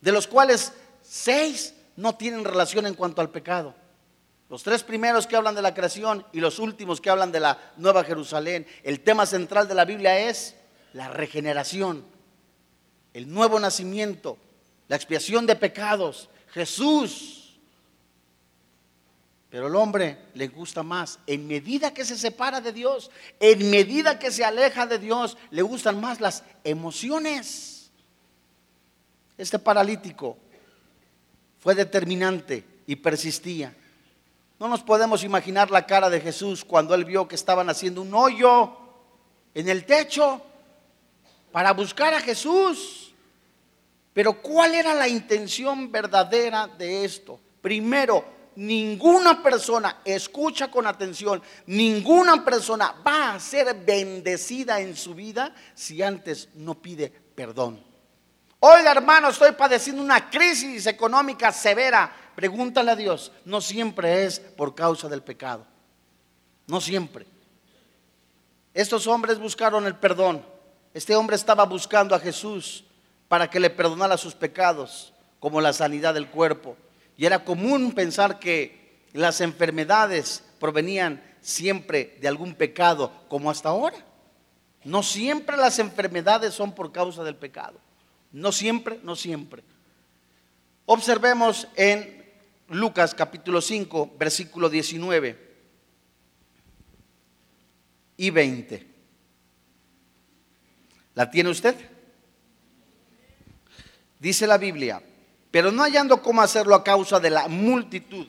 de 0.03 0.13
los 0.13 0.27
cuales 0.27 0.75
seis 1.01 1.73
no 1.97 2.15
tienen 2.15 2.45
relación 2.45 2.87
en 2.87 2.93
cuanto 2.93 3.23
al 3.23 3.31
pecado. 3.31 3.75
Los 4.51 4.63
tres 4.63 4.83
primeros 4.83 5.27
que 5.27 5.37
hablan 5.37 5.55
de 5.55 5.63
la 5.63 5.73
creación 5.73 6.27
y 6.31 6.41
los 6.41 6.59
últimos 6.59 7.01
que 7.01 7.09
hablan 7.09 7.33
de 7.33 7.41
la 7.41 7.73
nueva 7.79 8.05
Jerusalén. 8.05 8.67
El 8.83 9.01
tema 9.01 9.25
central 9.25 9.67
de 9.67 9.75
la 9.75 9.87
Biblia 9.87 10.29
es 10.29 10.57
la 10.93 11.09
regeneración, 11.09 12.05
el 13.15 13.33
nuevo 13.33 13.59
nacimiento, 13.59 14.37
la 14.89 14.97
expiación 14.97 15.47
de 15.47 15.57
pecados. 15.57 16.29
Jesús 16.49 17.38
pero 19.51 19.69
el 19.69 19.77
hombre 19.77 20.19
le 20.35 20.49
gusta 20.49 20.83
más. 20.83 21.19
En 21.27 21.47
medida 21.47 21.95
que 21.95 22.05
se 22.05 22.19
separa 22.19 22.61
de 22.61 22.73
Dios, 22.73 23.11
en 23.41 23.71
medida 23.71 24.19
que 24.19 24.31
se 24.31 24.45
aleja 24.45 24.87
de 24.87 24.99
Dios, 24.99 25.39
le 25.51 25.63
gustan 25.63 26.01
más 26.01 26.21
las 26.21 26.45
emociones. 26.65 27.91
Este 29.39 29.59
paralítico 29.59 30.37
fue 31.61 31.75
determinante 31.75 32.65
y 32.87 32.97
persistía. 32.97 33.75
No 34.59 34.69
nos 34.69 34.83
podemos 34.83 35.25
imaginar 35.25 35.71
la 35.71 35.87
cara 35.87 36.11
de 36.11 36.21
Jesús 36.21 36.65
cuando 36.65 36.95
él 36.95 37.05
vio 37.05 37.29
que 37.29 37.37
estaban 37.37 37.71
haciendo 37.71 38.03
un 38.03 38.13
hoyo 38.13 38.77
en 39.55 39.69
el 39.69 39.87
techo 39.87 40.43
para 41.53 41.73
buscar 41.73 42.13
a 42.13 42.21
Jesús. 42.21 43.15
Pero 44.13 44.43
¿cuál 44.43 44.75
era 44.75 44.95
la 44.95 45.09
intención 45.09 45.91
verdadera 45.91 46.67
de 46.67 47.05
esto? 47.05 47.41
Primero, 47.63 48.38
ninguna 48.59 49.41
persona, 49.41 50.01
escucha 50.05 50.69
con 50.69 50.87
atención, 50.87 51.41
ninguna 51.67 52.45
persona 52.45 52.93
va 53.07 53.35
a 53.35 53.41
ser 53.41 53.73
bendecida 53.85 54.81
en 54.81 54.97
su 54.97 55.15
vida 55.15 55.55
si 55.75 56.03
antes 56.03 56.49
no 56.55 56.75
pide 56.75 57.09
perdón. 57.09 57.81
Oiga 58.59 58.91
hermano, 58.91 59.29
estoy 59.29 59.53
padeciendo 59.53 60.03
una 60.03 60.29
crisis 60.29 60.87
económica 60.87 61.53
severa. 61.53 62.13
Pregúntale 62.35 62.91
a 62.91 62.97
Dios. 62.97 63.31
No 63.45 63.61
siempre 63.61 64.25
es 64.25 64.41
por 64.41 64.75
causa 64.75 65.09
del 65.09 65.23
pecado. 65.23 65.65
No 66.67 66.81
siempre. 66.81 67.27
Estos 68.75 69.07
hombres 69.07 69.39
buscaron 69.39 69.87
el 69.87 69.95
perdón. 69.95 70.45
Este 70.93 71.15
hombre 71.15 71.37
estaba 71.37 71.65
buscando 71.65 72.13
a 72.17 72.21
Jesús 72.21 72.85
para 73.29 73.49
que 73.49 73.61
le 73.61 73.71
perdonara 73.71 74.17
sus 74.17 74.35
pecados, 74.35 75.13
como 75.39 75.61
la 75.61 75.73
sanidad 75.73 76.15
del 76.15 76.29
cuerpo. 76.29 76.77
Y 77.19 77.27
era 77.27 77.45
común 77.45 77.93
pensar 77.93 78.39
que 78.39 79.03
las 79.13 79.41
enfermedades 79.41 80.45
provenían 80.61 81.21
siempre 81.41 82.17
de 82.21 82.29
algún 82.29 82.55
pecado, 82.55 83.13
como 83.29 83.51
hasta 83.51 83.71
ahora. 83.71 83.99
No 84.85 85.03
siempre 85.03 85.57
las 85.57 85.81
enfermedades 85.81 86.55
son 86.55 86.73
por 86.73 86.93
causa 86.93 87.25
del 87.25 87.35
pecado. 87.35 87.81
No 88.31 88.53
siempre, 88.53 89.01
no 89.03 89.17
siempre. 89.17 89.65
Observemos 90.87 91.67
en 91.75 92.25
Lucas 92.69 93.15
capítulo 93.15 93.61
5, 93.61 94.15
versículo 94.17 94.71
19 94.71 95.49
y 98.17 98.31
20. 98.31 98.87
¿La 101.15 101.29
tiene 101.29 101.51
usted? 101.51 101.75
Dice 104.21 104.47
la 104.47 104.57
Biblia, 104.57 105.03
pero 105.51 105.73
no 105.73 105.83
hallando 105.83 106.23
cómo 106.23 106.43
hacerlo 106.43 106.75
a 106.75 106.85
causa 106.85 107.21
de 107.21 107.31
la 107.31 107.49
multitud, 107.49 108.27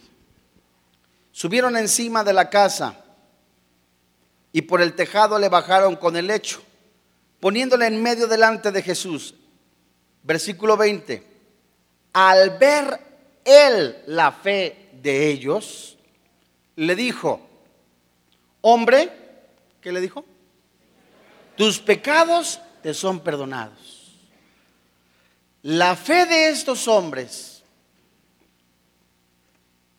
subieron 1.31 1.75
encima 1.77 2.23
de 2.23 2.33
la 2.33 2.49
casa 2.49 3.03
y 4.51 4.63
por 4.63 4.81
el 4.81 4.93
tejado 4.93 5.37
le 5.37 5.49
bajaron 5.49 5.95
con 5.95 6.15
el 6.15 6.27
lecho, 6.27 6.61
poniéndole 7.39 7.87
en 7.87 8.01
medio 8.01 8.27
delante 8.27 8.71
de 8.71 8.81
Jesús. 8.81 9.35
Versículo 10.23 10.75
20. 10.75 11.23
Al 12.13 12.57
ver 12.57 12.99
él 13.45 14.03
la 14.07 14.31
fe 14.31 14.89
de 15.01 15.29
ellos, 15.29 15.97
le 16.75 16.95
dijo, 16.95 17.41
hombre, 18.61 19.11
¿qué 19.81 19.91
le 19.91 20.01
dijo? 20.01 20.25
Tus 21.55 21.79
pecados 21.79 22.59
te 22.81 22.93
son 22.93 23.19
perdonados. 23.19 23.98
La 25.63 25.95
fe 25.95 26.25
de 26.25 26.49
estos 26.49 26.87
hombres, 26.87 27.63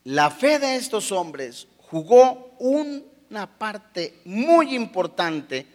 la 0.04 0.30
fe 0.30 0.58
de 0.58 0.76
estos 0.76 1.12
hombres 1.12 1.68
jugó 1.76 2.54
una 2.58 3.58
parte 3.58 4.20
muy 4.24 4.74
importante 4.74 5.66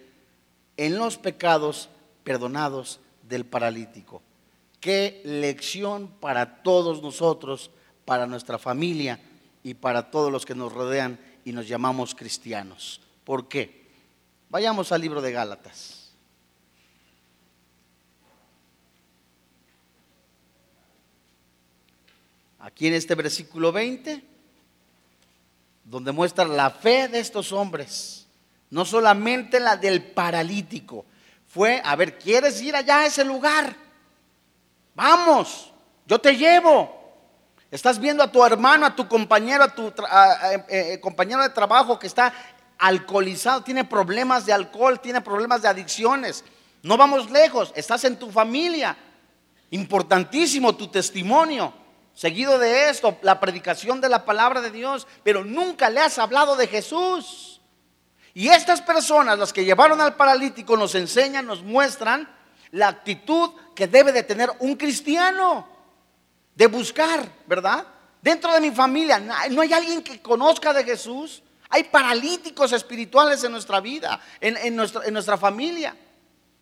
en 0.78 0.98
los 0.98 1.18
pecados 1.18 1.90
perdonados 2.24 3.00
del 3.30 3.46
paralítico. 3.46 4.24
Qué 4.80 5.22
lección 5.24 6.08
para 6.20 6.64
todos 6.64 7.04
nosotros, 7.04 7.70
para 8.06 8.26
nuestra 8.26 8.58
familia 8.58 9.20
y 9.64 9.76
para 9.76 10.10
todos 10.10 10.32
los 10.32 10.46
que 10.46 10.56
nos 10.56 10.74
rodean 10.74 11.20
y 11.44 11.52
nos 11.52 11.68
llamamos 11.68 12.16
cristianos. 12.16 13.02
¿Por 13.24 13.48
qué? 13.48 13.86
Vayamos 14.50 14.92
al 14.92 15.02
libro 15.02 15.22
de 15.22 15.32
Gálatas. 15.32 15.95
Aquí 22.66 22.88
en 22.88 22.96
este 22.96 23.14
versículo 23.14 23.72
20, 23.72 24.24
donde 25.84 26.12
muestra 26.12 26.46
la 26.46 26.72
fe 26.72 27.08
de 27.08 27.20
estos 27.20 27.52
hombres, 27.52 28.26
no 28.72 28.86
solamente 28.86 29.60
la 29.60 29.78
del 29.78 30.02
paralítico, 30.02 31.06
fue, 31.48 31.80
a 31.86 31.96
ver, 31.96 32.18
¿quieres 32.18 32.60
ir 32.64 32.76
allá 32.76 33.02
a 33.02 33.06
ese 33.06 33.24
lugar? 33.24 33.76
Vamos, 34.96 35.72
yo 36.08 36.18
te 36.18 36.36
llevo. 36.36 36.92
Estás 37.70 38.00
viendo 38.00 38.24
a 38.24 38.32
tu 38.32 38.44
hermano, 38.44 38.88
a 38.88 38.96
tu 38.96 39.08
compañero, 39.08 39.66
a 39.66 39.76
tu 39.76 39.90
eh, 39.90 40.66
eh, 40.70 41.00
compañero 41.00 41.44
de 41.44 41.50
trabajo 41.50 42.00
que 42.00 42.08
está 42.08 42.34
alcoholizado, 42.80 43.62
tiene 43.62 43.86
problemas 43.86 44.48
de 44.48 44.54
alcohol, 44.54 45.00
tiene 45.00 45.22
problemas 45.22 45.62
de 45.62 45.68
adicciones. 45.68 46.44
No 46.82 46.98
vamos 46.98 47.30
lejos, 47.30 47.72
estás 47.76 48.06
en 48.06 48.18
tu 48.18 48.32
familia. 48.32 48.98
Importantísimo 49.70 50.76
tu 50.76 50.88
testimonio. 50.88 51.85
Seguido 52.16 52.58
de 52.58 52.90
esto, 52.90 53.18
la 53.22 53.42
predicación 53.42 54.00
de 54.00 54.08
la 54.08 54.24
palabra 54.24 54.62
de 54.62 54.72
Dios, 54.72 55.06
pero 55.22 55.44
nunca 55.44 55.90
le 55.90 56.00
has 56.00 56.18
hablado 56.18 56.56
de 56.56 56.68
Jesús. 56.68 57.60
Y 58.34 58.48
estas 58.48 58.82
personas, 58.82 59.38
las 59.38 59.52
que 59.52 59.66
llevaron 59.66 60.00
al 60.00 60.16
paralítico, 60.16 60.78
nos 60.78 60.96
enseñan, 60.96 61.46
nos 61.46 61.62
muestran 61.62 62.34
la 62.72 62.88
actitud 62.88 63.52
que 63.76 63.88
debe 63.88 64.14
de 64.14 64.24
tener 64.24 64.50
un 64.60 64.76
cristiano, 64.76 65.68
de 66.56 66.68
buscar, 66.68 67.30
¿verdad? 67.48 67.86
Dentro 68.22 68.54
de 68.54 68.62
mi 68.62 68.72
familia 68.72 69.20
no 69.20 69.62
hay 69.62 69.74
alguien 69.74 70.02
que 70.02 70.22
conozca 70.22 70.74
de 70.74 70.86
Jesús. 70.86 71.44
Hay 71.70 71.84
paralíticos 71.84 72.72
espirituales 72.72 73.44
en 73.44 73.52
nuestra 73.52 73.82
vida, 73.82 74.22
en, 74.40 74.56
en 74.58 75.14
nuestra 75.14 75.38
familia. 75.38 75.96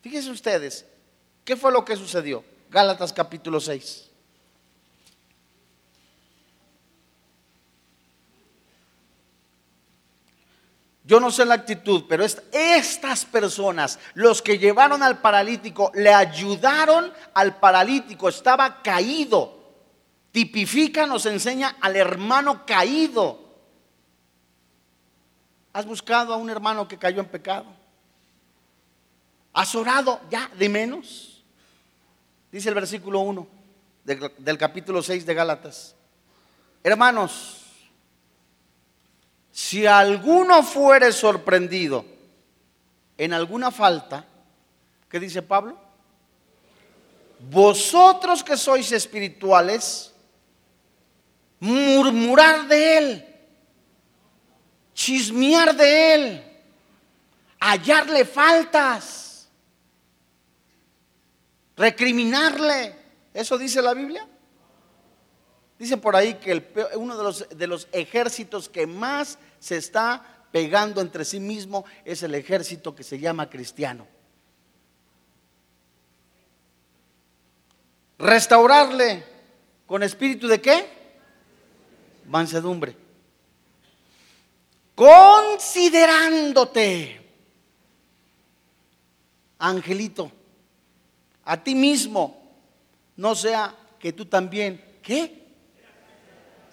Fíjense 0.01 0.31
ustedes, 0.31 0.85
¿qué 1.45 1.55
fue 1.55 1.71
lo 1.71 1.85
que 1.85 1.95
sucedió? 1.95 2.43
Gálatas 2.69 3.13
capítulo 3.13 3.59
6. 3.59 4.12
Yo 11.05 11.19
no 11.19 11.31
sé 11.31 11.43
la 11.45 11.55
actitud, 11.55 12.05
pero 12.07 12.23
estas 12.23 13.25
personas, 13.25 13.99
los 14.13 14.41
que 14.41 14.57
llevaron 14.57 15.03
al 15.03 15.19
paralítico, 15.19 15.91
le 15.95 16.13
ayudaron 16.13 17.11
al 17.33 17.57
paralítico, 17.57 18.29
estaba 18.29 18.81
caído. 18.81 19.61
Tipifica, 20.31 21.05
nos 21.05 21.25
enseña 21.25 21.75
al 21.81 21.97
hermano 21.97 22.65
caído. 22.65 23.43
¿Has 25.73 25.85
buscado 25.85 26.33
a 26.33 26.37
un 26.37 26.49
hermano 26.49 26.87
que 26.87 26.97
cayó 26.97 27.19
en 27.19 27.27
pecado? 27.27 27.65
¿Has 29.51 29.75
orado 29.75 30.21
ya 30.29 30.49
de 30.57 30.69
menos? 30.69 31.43
Dice 32.49 32.69
el 32.69 32.75
versículo 32.75 33.19
1 33.19 33.47
del 34.05 34.57
capítulo 34.57 35.01
6 35.01 35.25
de 35.25 35.33
Gálatas. 35.33 35.95
Hermanos, 36.81 37.62
si 39.53 39.85
alguno 39.85 40.63
fuere 40.63 41.11
sorprendido 41.11 42.03
en 43.19 43.33
alguna 43.33 43.69
falta, 43.69 44.25
¿qué 45.07 45.19
dice 45.19 45.43
Pablo? 45.43 45.77
Vosotros 47.51 48.43
que 48.43 48.57
sois 48.57 48.91
espirituales, 48.91 50.11
murmurar 51.59 52.67
de 52.67 52.97
él, 52.97 53.35
chismear 54.95 55.75
de 55.75 56.15
él, 56.15 56.43
hallarle 57.59 58.25
faltas, 58.25 59.47
recriminarle. 61.77 62.95
¿Eso 63.31 63.55
dice 63.59 63.83
la 63.83 63.93
Biblia? 63.93 64.27
Dicen 65.83 65.99
por 65.99 66.15
ahí 66.15 66.35
que 66.35 66.65
uno 66.95 67.17
de 67.17 67.23
los, 67.25 67.49
de 67.49 67.67
los 67.67 67.89
ejércitos 67.91 68.69
que 68.69 68.87
más 68.87 69.37
se 69.59 69.75
está 69.75 70.45
pegando 70.49 71.01
entre 71.01 71.25
sí 71.25 71.41
mismo 71.41 71.83
es 72.05 72.23
el 72.23 72.35
ejército 72.35 72.95
que 72.95 73.03
se 73.03 73.19
llama 73.19 73.49
cristiano. 73.49 74.07
Restaurarle 78.17 79.25
con 79.85 80.03
espíritu 80.03 80.47
de 80.47 80.61
qué? 80.61 80.87
Mansedumbre. 82.29 82.95
Considerándote, 84.95 87.21
angelito, 89.59 90.31
a 91.43 91.61
ti 91.61 91.75
mismo, 91.75 92.41
no 93.17 93.35
sea 93.35 93.75
que 93.99 94.13
tú 94.13 94.27
también, 94.27 94.81
¿qué? 95.03 95.42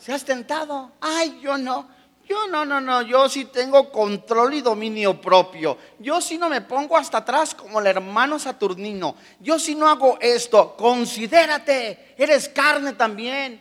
¿Se 0.00 0.18
tentado? 0.20 0.92
Ay, 1.00 1.40
yo 1.42 1.58
no. 1.58 2.00
Yo 2.26 2.46
no, 2.46 2.64
no, 2.64 2.80
no, 2.80 3.02
yo 3.02 3.28
sí 3.28 3.46
tengo 3.46 3.90
control 3.90 4.54
y 4.54 4.60
dominio 4.60 5.20
propio. 5.20 5.76
Yo 5.98 6.20
sí 6.20 6.38
no 6.38 6.48
me 6.48 6.60
pongo 6.60 6.96
hasta 6.96 7.18
atrás 7.18 7.56
como 7.56 7.80
el 7.80 7.88
hermano 7.88 8.38
Saturnino. 8.38 9.16
Yo 9.40 9.58
sí 9.58 9.74
no 9.74 9.88
hago 9.88 10.16
esto. 10.20 10.76
Considérate, 10.76 12.14
eres 12.16 12.48
carne 12.48 12.92
también. 12.92 13.60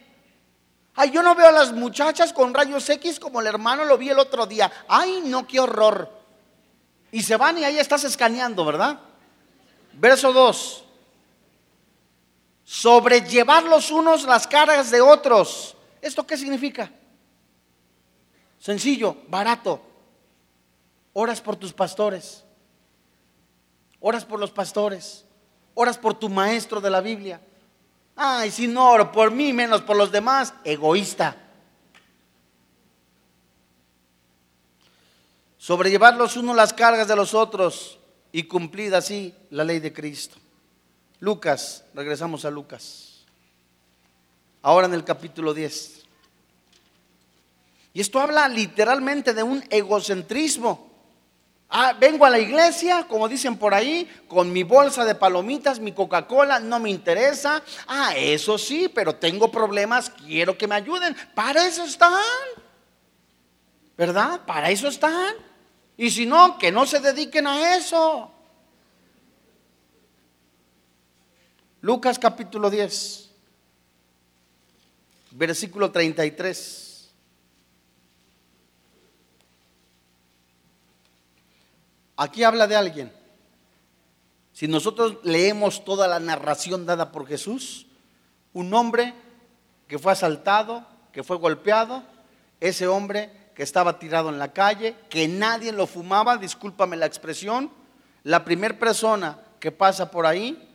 Ay, 0.93 1.09
yo 1.09 1.23
no 1.23 1.33
veo 1.33 1.47
a 1.47 1.51
las 1.51 1.73
muchachas 1.73 2.31
con 2.31 2.53
rayos 2.53 2.87
X 2.87 3.19
como 3.19 3.41
el 3.41 3.47
hermano 3.47 3.85
lo 3.85 3.97
vi 3.97 4.09
el 4.09 4.19
otro 4.19 4.45
día. 4.45 4.71
Ay, 4.87 5.23
no, 5.25 5.47
qué 5.47 5.59
horror. 5.59 6.11
Y 7.11 7.23
se 7.23 7.37
van 7.37 7.57
y 7.57 7.63
ahí 7.63 7.79
estás 7.79 8.03
escaneando, 8.03 8.63
¿verdad? 8.63 8.99
Verso 9.93 10.31
2. 10.31 10.83
Sobrellevar 12.65 13.63
los 13.63 13.89
unos 13.89 14.25
las 14.25 14.45
cargas 14.45 14.91
de 14.91 15.01
otros 15.01 15.75
¿Esto 16.01 16.25
qué 16.25 16.37
significa? 16.37 16.91
Sencillo, 18.59 19.17
barato. 19.27 19.81
Oras 21.13 21.41
por 21.41 21.55
tus 21.55 21.73
pastores. 21.73 22.43
Oras 23.99 24.25
por 24.25 24.39
los 24.39 24.51
pastores. 24.51 25.25
Oras 25.73 25.97
por 25.97 26.13
tu 26.13 26.29
maestro 26.29 26.81
de 26.81 26.89
la 26.89 27.01
Biblia. 27.01 27.41
Ay, 28.15 28.51
si 28.51 28.67
no 28.67 28.91
oro 28.91 29.11
por 29.11 29.31
mí, 29.31 29.53
menos 29.53 29.81
por 29.81 29.95
los 29.95 30.11
demás, 30.11 30.53
egoísta. 30.63 31.37
Sobrellevar 35.57 36.15
los 36.15 36.35
unos 36.35 36.55
las 36.55 36.73
cargas 36.73 37.07
de 37.07 37.15
los 37.15 37.33
otros 37.33 37.99
y 38.31 38.43
cumplir 38.43 38.93
así 38.95 39.33
la 39.49 39.63
ley 39.63 39.79
de 39.79 39.93
Cristo. 39.93 40.37
Lucas, 41.19 41.83
regresamos 41.93 42.45
a 42.45 42.49
Lucas. 42.49 43.08
Ahora 44.61 44.87
en 44.87 44.93
el 44.93 45.03
capítulo 45.03 45.53
10. 45.53 46.03
Y 47.93 48.01
esto 48.01 48.19
habla 48.19 48.47
literalmente 48.47 49.33
de 49.33 49.43
un 49.43 49.63
egocentrismo. 49.69 50.89
Ah, 51.71 51.95
vengo 51.99 52.25
a 52.25 52.31
la 52.31 52.39
iglesia, 52.39 53.05
como 53.07 53.29
dicen 53.29 53.57
por 53.57 53.75
ahí, 53.75 54.09
con 54.27 54.51
mi 54.51 54.63
bolsa 54.63 55.05
de 55.05 55.13
palomitas, 55.13 55.79
mi 55.79 55.91
Coca-Cola, 55.91 56.59
no 56.59 56.79
me 56.79 56.89
interesa. 56.89 57.61
Ah, 57.87 58.13
eso 58.15 58.57
sí, 58.57 58.89
pero 58.89 59.15
tengo 59.15 59.51
problemas, 59.51 60.09
quiero 60.09 60.57
que 60.57 60.67
me 60.67 60.75
ayuden. 60.75 61.15
Para 61.35 61.67
eso 61.67 61.83
están. 61.83 62.19
¿Verdad? 63.95 64.41
Para 64.45 64.71
eso 64.71 64.87
están. 64.87 65.35
Y 65.95 66.09
si 66.09 66.25
no, 66.25 66.57
que 66.57 66.71
no 66.71 66.85
se 66.87 66.99
dediquen 66.99 67.45
a 67.45 67.75
eso. 67.75 68.31
Lucas 71.81 72.17
capítulo 72.17 72.69
10, 72.69 73.28
versículo 75.31 75.91
33. 75.91 77.11
Aquí 82.17 82.43
habla 82.43 82.67
de 82.67 82.75
alguien. 82.75 83.13
Si 84.51 84.67
nosotros 84.67 85.19
leemos 85.23 85.85
toda 85.85 86.07
la 86.07 86.19
narración 86.19 86.85
dada 86.85 87.13
por 87.13 87.25
Jesús, 87.25 87.87
un 88.51 88.73
hombre 88.73 89.13
que 89.87 89.97
fue 89.97 90.11
asaltado, 90.11 90.85
que 91.13 91.23
fue 91.23 91.37
golpeado, 91.37 92.03
ese 92.59 92.87
hombre 92.87 93.31
que 93.55 93.63
estaba 93.63 93.99
tirado 93.99 94.27
en 94.29 94.37
la 94.37 94.51
calle, 94.51 94.95
que 95.09 95.27
nadie 95.29 95.71
lo 95.71 95.87
fumaba, 95.87 96.37
discúlpame 96.37 96.97
la 96.97 97.05
expresión, 97.05 97.71
la 98.23 98.43
primera 98.43 98.77
persona 98.77 99.39
que 99.59 99.71
pasa 99.71 100.11
por 100.11 100.25
ahí 100.25 100.67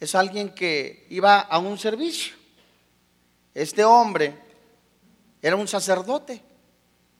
es 0.00 0.14
alguien 0.14 0.50
que 0.50 1.06
iba 1.10 1.38
a 1.38 1.58
un 1.58 1.78
servicio. 1.78 2.34
Este 3.56 3.82
hombre 3.82 4.38
era 5.40 5.56
un 5.56 5.66
sacerdote, 5.66 6.42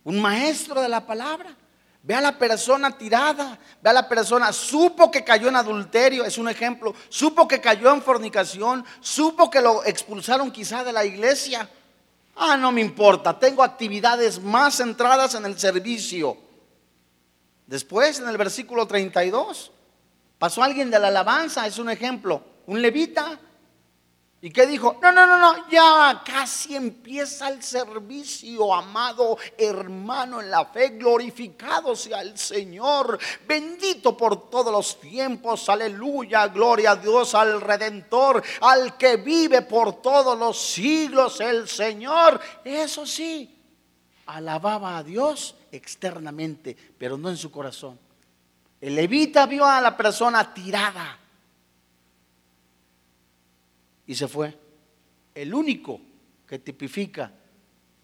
un 0.05 0.20
maestro 0.20 0.83
de 0.83 0.88
la 0.90 1.07
palabra. 1.07 1.57
Ve 2.03 2.14
a 2.14 2.20
la 2.20 2.38
persona 2.38 2.96
tirada, 2.99 3.59
ve 3.81 3.88
a 3.88 3.94
la 3.94 4.07
persona, 4.07 4.53
supo 4.53 5.11
que 5.11 5.25
cayó 5.25 5.49
en 5.49 5.57
adulterio, 5.57 6.27
es 6.27 6.37
un 6.37 6.51
ejemplo, 6.51 6.94
supo 7.09 7.49
que 7.49 7.62
cayó 7.62 7.90
en 7.90 8.03
fornicación, 8.03 8.85
supo 9.01 9.49
que 9.49 9.62
lo 9.62 9.83
expulsaron 9.87 10.51
quizá 10.51 10.85
de 10.85 10.92
la 10.92 11.07
iglesia. 11.07 11.70
Ah, 12.37 12.59
no 12.59 12.70
me 12.70 12.83
importa, 12.83 13.38
tengo 13.38 13.62
actividades 13.62 14.38
más 14.38 14.77
centradas 14.77 15.35
en 15.37 15.46
el 15.46 15.59
servicio. 15.59 16.37
Después, 17.66 18.20
en 18.20 18.29
el 18.29 18.37
versículo 18.37 18.87
32, 18.87 19.72
pasó 20.38 20.62
alguien 20.62 20.90
de 20.90 20.99
la 20.99 21.09
alabanza, 21.09 21.66
es 21.66 21.79
un 21.79 21.88
ejemplo 21.88 22.42
un 22.66 22.83
levita. 22.83 23.38
¿Y 24.42 24.51
qué 24.51 24.66
dijo? 24.66 24.99
No, 25.01 25.11
no, 25.12 25.27
no, 25.27 25.38
no, 25.38 25.68
ya 25.70 26.22
casi 26.25 26.77
empieza 26.77 27.49
el 27.49 27.62
servicio, 27.62 28.75
amado 28.75 29.38
hermano 29.57 30.42
en 30.42 30.51
la 30.51 30.66
fe, 30.66 30.90
glorificado 30.90 31.96
sea 31.96 32.20
el 32.20 32.37
Señor, 32.37 33.18
bendito 33.49 34.14
por 34.14 34.51
todos 34.51 34.70
los 34.70 35.01
tiempos, 35.01 35.66
aleluya, 35.70 36.49
gloria 36.49 36.90
a 36.90 36.96
Dios, 36.96 37.35
al 37.35 37.62
Redentor, 37.62 38.42
al 38.61 38.99
que 38.99 39.16
vive 39.16 39.62
por 39.62 40.03
todos 40.03 40.38
los 40.38 40.61
siglos, 40.61 41.40
el 41.40 41.66
Señor. 41.66 42.38
Eso 42.62 43.07
sí, 43.07 43.59
alababa 44.27 44.99
a 44.99 45.03
Dios 45.03 45.55
externamente, 45.72 46.77
pero 46.99 47.16
no 47.16 47.31
en 47.31 47.38
su 47.38 47.51
corazón. 47.51 47.99
El 48.83 48.96
levita 48.96 49.46
vio 49.46 49.64
a 49.64 49.81
la 49.81 49.96
persona 49.96 50.53
tirada 50.53 51.20
y 54.07 54.14
se 54.14 54.29
fue. 54.29 54.57
El 55.35 55.55
único 55.55 56.01
que 56.47 56.59
tipifica 56.59 57.33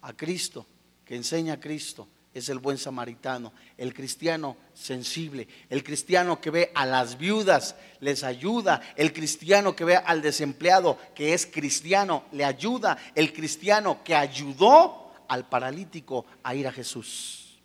a 0.01 0.13
Cristo, 0.13 0.65
que 1.05 1.15
enseña 1.15 1.53
a 1.53 1.59
Cristo, 1.59 2.07
es 2.33 2.49
el 2.49 2.59
buen 2.59 2.77
samaritano, 2.77 3.53
el 3.77 3.93
cristiano 3.93 4.57
sensible, 4.73 5.47
el 5.69 5.83
cristiano 5.83 6.41
que 6.41 6.49
ve 6.49 6.71
a 6.73 6.85
las 6.85 7.17
viudas, 7.17 7.75
les 7.99 8.23
ayuda, 8.23 8.81
el 8.95 9.13
cristiano 9.13 9.75
que 9.75 9.85
ve 9.85 9.95
al 9.95 10.21
desempleado, 10.21 10.97
que 11.13 11.33
es 11.33 11.45
cristiano, 11.45 12.25
le 12.31 12.43
ayuda, 12.43 12.97
el 13.13 13.33
cristiano 13.33 14.03
que 14.03 14.15
ayudó 14.15 15.11
al 15.27 15.47
paralítico 15.47 16.25
a 16.41 16.55
ir 16.55 16.67
a 16.67 16.71
Jesús. 16.71 17.61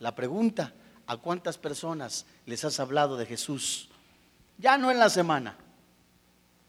La 0.00 0.14
pregunta, 0.14 0.74
¿a 1.06 1.16
cuántas 1.18 1.56
personas 1.56 2.26
les 2.46 2.64
has 2.64 2.80
hablado 2.80 3.16
de 3.16 3.26
Jesús? 3.26 3.88
Ya 4.58 4.78
no 4.78 4.90
en 4.90 4.98
la 4.98 5.10
semana, 5.10 5.56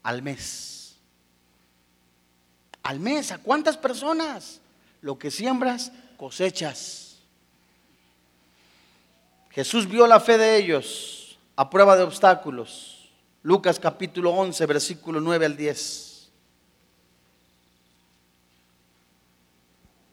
al 0.02 0.22
mes. 0.22 0.96
Al 2.82 2.98
mes, 2.98 3.30
¿a 3.32 3.38
cuántas 3.38 3.76
personas? 3.76 4.60
Lo 5.00 5.18
que 5.18 5.30
siembras, 5.30 5.92
cosechas. 6.16 7.18
Jesús 9.50 9.88
vio 9.88 10.06
la 10.06 10.18
fe 10.18 10.38
de 10.38 10.56
ellos 10.56 11.38
a 11.56 11.68
prueba 11.68 11.96
de 11.96 12.02
obstáculos. 12.02 13.10
Lucas 13.42 13.78
capítulo 13.78 14.30
11, 14.30 14.66
versículo 14.66 15.20
9 15.20 15.46
al 15.46 15.56
10. 15.56 16.30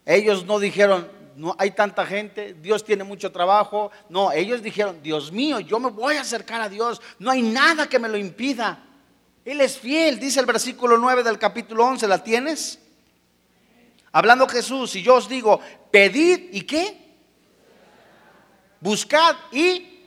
Ellos 0.06 0.46
no 0.46 0.60
dijeron, 0.60 1.08
no 1.36 1.56
hay 1.58 1.72
tanta 1.72 2.06
gente, 2.06 2.56
Dios 2.56 2.84
tiene 2.84 3.04
mucho 3.04 3.32
trabajo. 3.32 3.92
No, 4.10 4.32
ellos 4.32 4.62
dijeron, 4.62 5.02
Dios 5.02 5.32
mío, 5.32 5.60
yo 5.60 5.80
me 5.80 5.90
voy 5.90 6.16
a 6.16 6.22
acercar 6.22 6.62
a 6.62 6.68
Dios, 6.70 7.02
no 7.20 7.32
hay 7.32 7.42
nada 7.42 7.88
que 7.88 8.00
me 8.00 8.10
lo 8.10 8.18
impida. 8.18 8.84
Él 9.50 9.62
es 9.62 9.80
fiel, 9.80 10.20
dice 10.20 10.40
el 10.40 10.46
versículo 10.46 10.96
9 11.00 11.24
del 11.24 11.40
capítulo 11.40 11.84
11, 11.84 12.08
¿la 12.08 12.24
tienes? 12.24 12.78
Hablando 14.12 14.48
Jesús, 14.48 14.96
y 14.96 15.02
yo 15.02 15.16
os 15.16 15.28
digo, 15.28 15.60
pedid 15.90 16.50
y 16.52 16.62
qué? 16.62 17.16
Buscad 18.80 19.36
y 19.52 20.04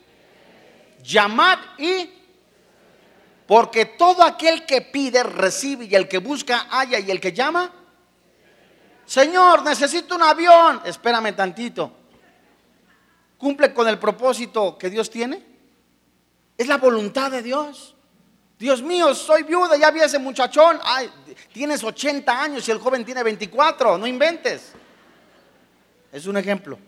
llamad 1.03 1.59
y... 1.77 2.09
Porque 3.45 3.85
todo 3.85 4.23
aquel 4.23 4.65
que 4.65 4.81
pide 4.81 5.25
recibe 5.25 5.87
y 5.87 5.95
el 5.97 6.07
que 6.07 6.19
busca 6.19 6.69
halla 6.71 7.01
y 7.01 7.11
el 7.11 7.21
que 7.21 7.33
llama... 7.33 7.73
Señor, 9.05 9.65
necesito 9.65 10.15
un 10.15 10.23
avión. 10.23 10.83
Espérame 10.85 11.35
tantito. 11.35 11.93
¿Cumple 13.39 13.75
con 13.75 13.89
el 13.89 13.99
propósito 13.99 14.79
que 14.79 14.89
Dios 14.89 15.11
tiene? 15.11 15.45
Es 16.57 16.69
la 16.69 16.79
voluntad 16.79 17.33
de 17.33 17.43
Dios. 17.43 17.97
Dios 18.63 18.81
mío, 18.81 19.13
soy 19.13 19.43
viuda, 19.43 19.77
ya 19.77 19.91
vi 19.91 20.03
ese 20.03 20.21
muchachón. 20.21 20.79
Ay, 20.85 21.11
tienes 21.53 21.83
80 21.83 22.43
años 22.43 22.69
y 22.69 22.71
el 22.71 22.79
joven 22.79 23.05
tiene 23.05 23.25
24, 23.25 23.99
no 23.99 24.07
inventes. 24.07 24.71
Es 26.13 26.27
un 26.27 26.37
ejemplo. 26.37 26.79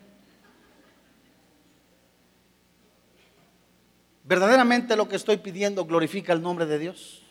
¿Verdaderamente 4.22 4.94
lo 4.94 5.08
que 5.08 5.16
estoy 5.16 5.38
pidiendo 5.38 5.84
glorifica 5.84 6.32
el 6.32 6.40
nombre 6.40 6.64
de 6.64 6.78
Dios? 6.78 7.24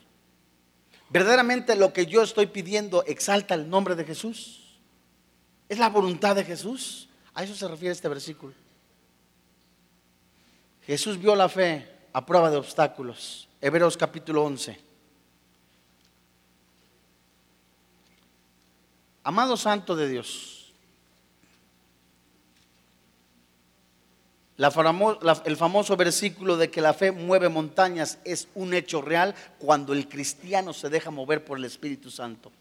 ¿Verdaderamente 1.10 1.78
lo 1.78 1.94
que 1.94 2.06
yo 2.06 2.22
estoy 2.22 2.48
pidiendo 2.48 3.06
exalta 3.06 3.56
el 3.56 3.70
nombre 3.70 3.96
de 3.96 4.04
Jesús? 4.04 4.78
¿Es 5.70 5.80
la 5.80 5.88
voluntad 5.88 6.36
de 6.36 6.44
Jesús? 6.44 7.08
A 7.34 7.46
eso 7.46 7.56
se 7.56 7.66
refiere 7.66 7.94
este 7.94 8.10
versículo. 8.10 8.54
Jesús 10.82 11.18
vio 11.18 11.34
la 11.34 11.48
fe 11.48 11.93
a 12.14 12.26
prueba 12.26 12.50
de 12.50 12.58
obstáculos 12.58 13.50
Hebreos 13.60 13.98
capítulo 13.98 14.44
11. 14.44 14.78
Amado 19.24 19.56
Santo 19.56 19.96
de 19.96 20.10
Dios, 20.10 20.74
el 24.58 25.56
famoso 25.56 25.96
versículo 25.96 26.58
de 26.58 26.70
que 26.70 26.82
la 26.82 26.94
fe 26.94 27.14
mueve 27.14 27.48
montañas 27.48 28.20
es 28.26 28.50
un 28.54 28.74
hecho 28.74 29.02
real 29.02 29.34
cuando 29.60 29.94
el 29.94 30.10
cristiano 30.10 30.74
se 30.74 30.90
deja 30.90 31.10
mover 31.10 31.46
por 31.46 31.58
el 31.58 31.64
Espíritu 31.64 32.12
Santo. 32.12 32.52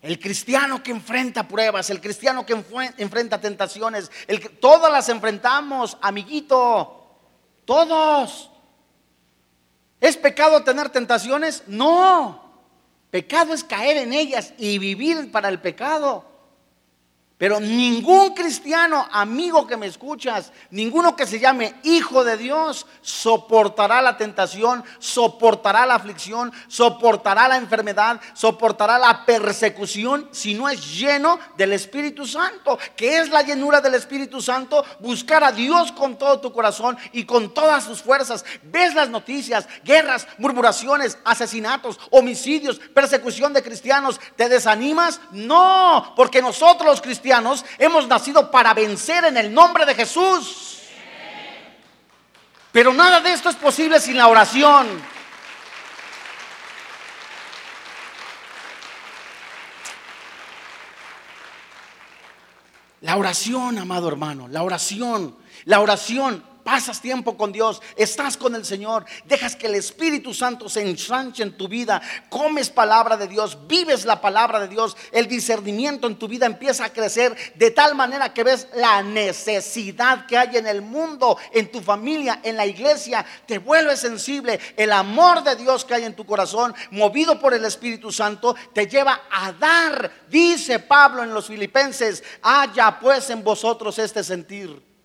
El 0.00 0.18
cristiano 0.18 0.82
que 0.82 0.90
enfrenta 0.90 1.46
pruebas, 1.46 1.90
el 1.90 2.00
cristiano 2.00 2.46
que 2.46 2.54
enfrenta 2.96 3.40
tentaciones, 3.40 4.10
el 4.26 4.40
todas 4.58 4.90
las 4.90 5.10
enfrentamos, 5.10 5.98
amiguito, 6.00 6.95
todos. 7.66 8.50
¿Es 10.00 10.16
pecado 10.16 10.64
tener 10.64 10.88
tentaciones? 10.88 11.64
No. 11.66 12.42
Pecado 13.10 13.52
es 13.52 13.64
caer 13.64 13.98
en 13.98 14.12
ellas 14.12 14.54
y 14.56 14.78
vivir 14.78 15.30
para 15.30 15.48
el 15.48 15.60
pecado. 15.60 16.24
Pero 17.38 17.60
ningún 17.60 18.32
cristiano, 18.32 19.06
amigo 19.12 19.66
que 19.66 19.76
me 19.76 19.86
escuchas, 19.86 20.52
ninguno 20.70 21.14
que 21.16 21.26
se 21.26 21.38
llame 21.38 21.74
hijo 21.82 22.24
de 22.24 22.38
Dios, 22.38 22.86
soportará 23.02 24.00
la 24.00 24.16
tentación, 24.16 24.82
soportará 24.98 25.84
la 25.84 25.96
aflicción, 25.96 26.50
soportará 26.66 27.46
la 27.46 27.58
enfermedad, 27.58 28.18
soportará 28.32 28.98
la 28.98 29.26
persecución 29.26 30.30
si 30.32 30.54
no 30.54 30.66
es 30.66 30.98
lleno 30.98 31.38
del 31.58 31.74
Espíritu 31.74 32.26
Santo. 32.26 32.78
que 32.96 33.18
es 33.18 33.28
la 33.28 33.42
llenura 33.42 33.82
del 33.82 33.94
Espíritu 33.94 34.40
Santo? 34.40 34.82
Buscar 35.00 35.44
a 35.44 35.52
Dios 35.52 35.92
con 35.92 36.16
todo 36.16 36.40
tu 36.40 36.54
corazón 36.54 36.96
y 37.12 37.24
con 37.24 37.52
todas 37.52 37.84
sus 37.84 38.00
fuerzas. 38.00 38.46
Ves 38.62 38.94
las 38.94 39.10
noticias, 39.10 39.68
guerras, 39.84 40.26
murmuraciones, 40.38 41.18
asesinatos, 41.22 42.00
homicidios, 42.10 42.78
persecución 42.94 43.52
de 43.52 43.62
cristianos. 43.62 44.18
¿Te 44.36 44.48
desanimas? 44.48 45.20
No, 45.32 46.14
porque 46.16 46.40
nosotros 46.40 46.86
los 46.86 47.02
cristianos 47.02 47.25
hemos 47.78 48.06
nacido 48.06 48.50
para 48.50 48.74
vencer 48.74 49.24
en 49.24 49.36
el 49.36 49.52
nombre 49.52 49.84
de 49.86 49.94
Jesús. 49.94 50.80
Pero 52.72 52.92
nada 52.92 53.20
de 53.20 53.32
esto 53.32 53.48
es 53.48 53.56
posible 53.56 54.00
sin 54.00 54.16
la 54.16 54.28
oración. 54.28 54.86
La 63.00 63.16
oración, 63.16 63.78
amado 63.78 64.08
hermano, 64.08 64.48
la 64.48 64.62
oración, 64.62 65.36
la 65.64 65.80
oración 65.80 66.55
pasas 66.66 67.00
tiempo 67.00 67.36
con 67.36 67.52
Dios, 67.52 67.80
estás 67.94 68.36
con 68.36 68.56
el 68.56 68.64
Señor, 68.64 69.04
dejas 69.24 69.54
que 69.54 69.68
el 69.68 69.76
Espíritu 69.76 70.34
Santo 70.34 70.68
se 70.68 70.82
ensanche 70.82 71.44
en 71.44 71.56
tu 71.56 71.68
vida, 71.68 72.02
comes 72.28 72.70
palabra 72.70 73.16
de 73.16 73.28
Dios, 73.28 73.68
vives 73.68 74.04
la 74.04 74.20
palabra 74.20 74.58
de 74.58 74.66
Dios, 74.66 74.96
el 75.12 75.28
discernimiento 75.28 76.08
en 76.08 76.16
tu 76.16 76.26
vida 76.26 76.44
empieza 76.44 76.84
a 76.84 76.92
crecer 76.92 77.36
de 77.54 77.70
tal 77.70 77.94
manera 77.94 78.34
que 78.34 78.42
ves 78.42 78.66
la 78.74 79.00
necesidad 79.04 80.26
que 80.26 80.36
hay 80.36 80.56
en 80.56 80.66
el 80.66 80.82
mundo, 80.82 81.38
en 81.52 81.70
tu 81.70 81.80
familia, 81.80 82.40
en 82.42 82.56
la 82.56 82.66
iglesia, 82.66 83.24
te 83.46 83.58
vuelves 83.58 84.00
sensible, 84.00 84.58
el 84.76 84.90
amor 84.90 85.44
de 85.44 85.54
Dios 85.54 85.84
que 85.84 85.94
hay 85.94 86.02
en 86.02 86.16
tu 86.16 86.26
corazón, 86.26 86.74
movido 86.90 87.38
por 87.38 87.54
el 87.54 87.64
Espíritu 87.64 88.10
Santo, 88.10 88.56
te 88.72 88.88
lleva 88.88 89.22
a 89.30 89.52
dar, 89.52 90.10
dice 90.28 90.80
Pablo 90.80 91.22
en 91.22 91.32
los 91.32 91.46
filipenses, 91.46 92.24
haya 92.42 92.98
pues 92.98 93.30
en 93.30 93.44
vosotros 93.44 94.00
este 94.00 94.24
sentir 94.24 94.95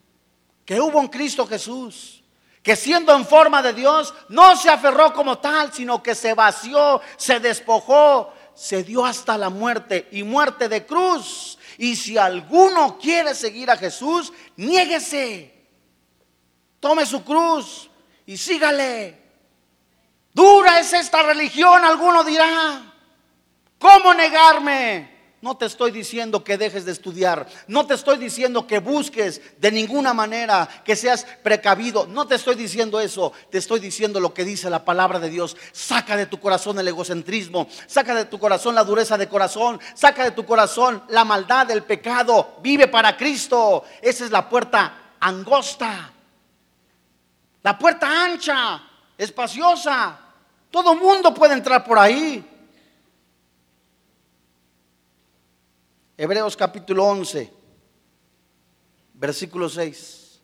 que 0.71 0.79
hubo 0.79 1.01
en 1.01 1.09
Cristo 1.09 1.45
Jesús, 1.45 2.23
que 2.63 2.77
siendo 2.77 3.13
en 3.13 3.25
forma 3.25 3.61
de 3.61 3.73
Dios, 3.73 4.13
no 4.29 4.55
se 4.55 4.69
aferró 4.69 5.11
como 5.11 5.37
tal, 5.37 5.73
sino 5.73 6.01
que 6.01 6.15
se 6.15 6.33
vació, 6.33 7.01
se 7.17 7.41
despojó, 7.41 8.33
se 8.55 8.81
dio 8.81 9.05
hasta 9.05 9.37
la 9.37 9.49
muerte 9.49 10.07
y 10.13 10.23
muerte 10.23 10.69
de 10.69 10.85
cruz. 10.85 11.57
Y 11.77 11.97
si 11.97 12.17
alguno 12.17 12.97
quiere 12.97 13.35
seguir 13.35 13.69
a 13.69 13.75
Jesús, 13.75 14.31
niéguese, 14.55 15.67
tome 16.79 17.05
su 17.05 17.21
cruz 17.25 17.89
y 18.25 18.37
sígale. 18.37 19.21
Dura 20.33 20.79
es 20.79 20.93
esta 20.93 21.21
religión, 21.21 21.83
alguno 21.83 22.23
dirá. 22.23 22.81
¿Cómo 23.77 24.13
negarme? 24.13 25.10
No 25.41 25.57
te 25.57 25.65
estoy 25.65 25.89
diciendo 25.89 26.43
que 26.43 26.55
dejes 26.55 26.85
de 26.85 26.91
estudiar. 26.91 27.47
No 27.65 27.87
te 27.87 27.95
estoy 27.95 28.19
diciendo 28.19 28.67
que 28.67 28.77
busques 28.77 29.41
de 29.57 29.71
ninguna 29.71 30.13
manera, 30.13 30.69
que 30.85 30.95
seas 30.95 31.25
precavido. 31.41 32.05
No 32.05 32.27
te 32.27 32.35
estoy 32.35 32.53
diciendo 32.53 32.99
eso. 32.99 33.33
Te 33.49 33.57
estoy 33.57 33.79
diciendo 33.79 34.19
lo 34.19 34.35
que 34.35 34.45
dice 34.45 34.69
la 34.69 34.85
palabra 34.85 35.19
de 35.19 35.31
Dios. 35.31 35.57
Saca 35.71 36.15
de 36.15 36.27
tu 36.27 36.39
corazón 36.39 36.77
el 36.77 36.87
egocentrismo. 36.87 37.67
Saca 37.87 38.13
de 38.13 38.25
tu 38.25 38.37
corazón 38.37 38.75
la 38.75 38.83
dureza 38.83 39.17
de 39.17 39.27
corazón. 39.27 39.79
Saca 39.95 40.23
de 40.25 40.31
tu 40.31 40.45
corazón 40.45 41.03
la 41.09 41.25
maldad, 41.25 41.65
del 41.65 41.81
pecado. 41.81 42.57
Vive 42.61 42.87
para 42.87 43.17
Cristo. 43.17 43.83
Esa 43.99 44.25
es 44.25 44.29
la 44.29 44.47
puerta 44.47 45.15
angosta. 45.19 46.13
La 47.63 47.79
puerta 47.79 48.25
ancha, 48.25 48.83
espaciosa. 49.17 50.19
Todo 50.69 50.93
mundo 50.93 51.33
puede 51.33 51.55
entrar 51.55 51.83
por 51.83 51.97
ahí. 51.97 52.50
Hebreos 56.23 56.55
capítulo 56.55 57.03
11, 57.05 57.51
versículo 59.15 59.67
6. 59.67 60.39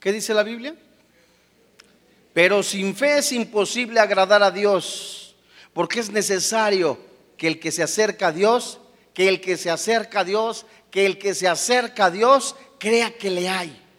¿Qué 0.00 0.12
dice 0.12 0.32
la 0.32 0.42
Biblia? 0.42 0.74
Pero 2.32 2.62
sin 2.62 2.96
fe 2.96 3.18
es 3.18 3.32
imposible 3.32 4.00
agradar 4.00 4.42
a 4.42 4.50
Dios, 4.50 5.36
porque 5.74 6.00
es 6.00 6.10
necesario 6.10 6.98
que 7.36 7.48
el 7.48 7.60
que 7.60 7.70
se 7.70 7.82
acerca 7.82 8.28
a 8.28 8.32
Dios, 8.32 8.80
que 9.12 9.28
el 9.28 9.42
que 9.42 9.58
se 9.58 9.70
acerca 9.70 10.20
a 10.20 10.24
Dios, 10.24 10.64
que 10.90 11.04
el 11.04 11.18
que 11.18 11.34
se 11.34 11.48
acerca 11.48 12.06
a 12.06 12.10
Dios 12.10 12.56
crea 12.78 13.14
que 13.18 13.28
le 13.28 13.46
hay 13.50 13.89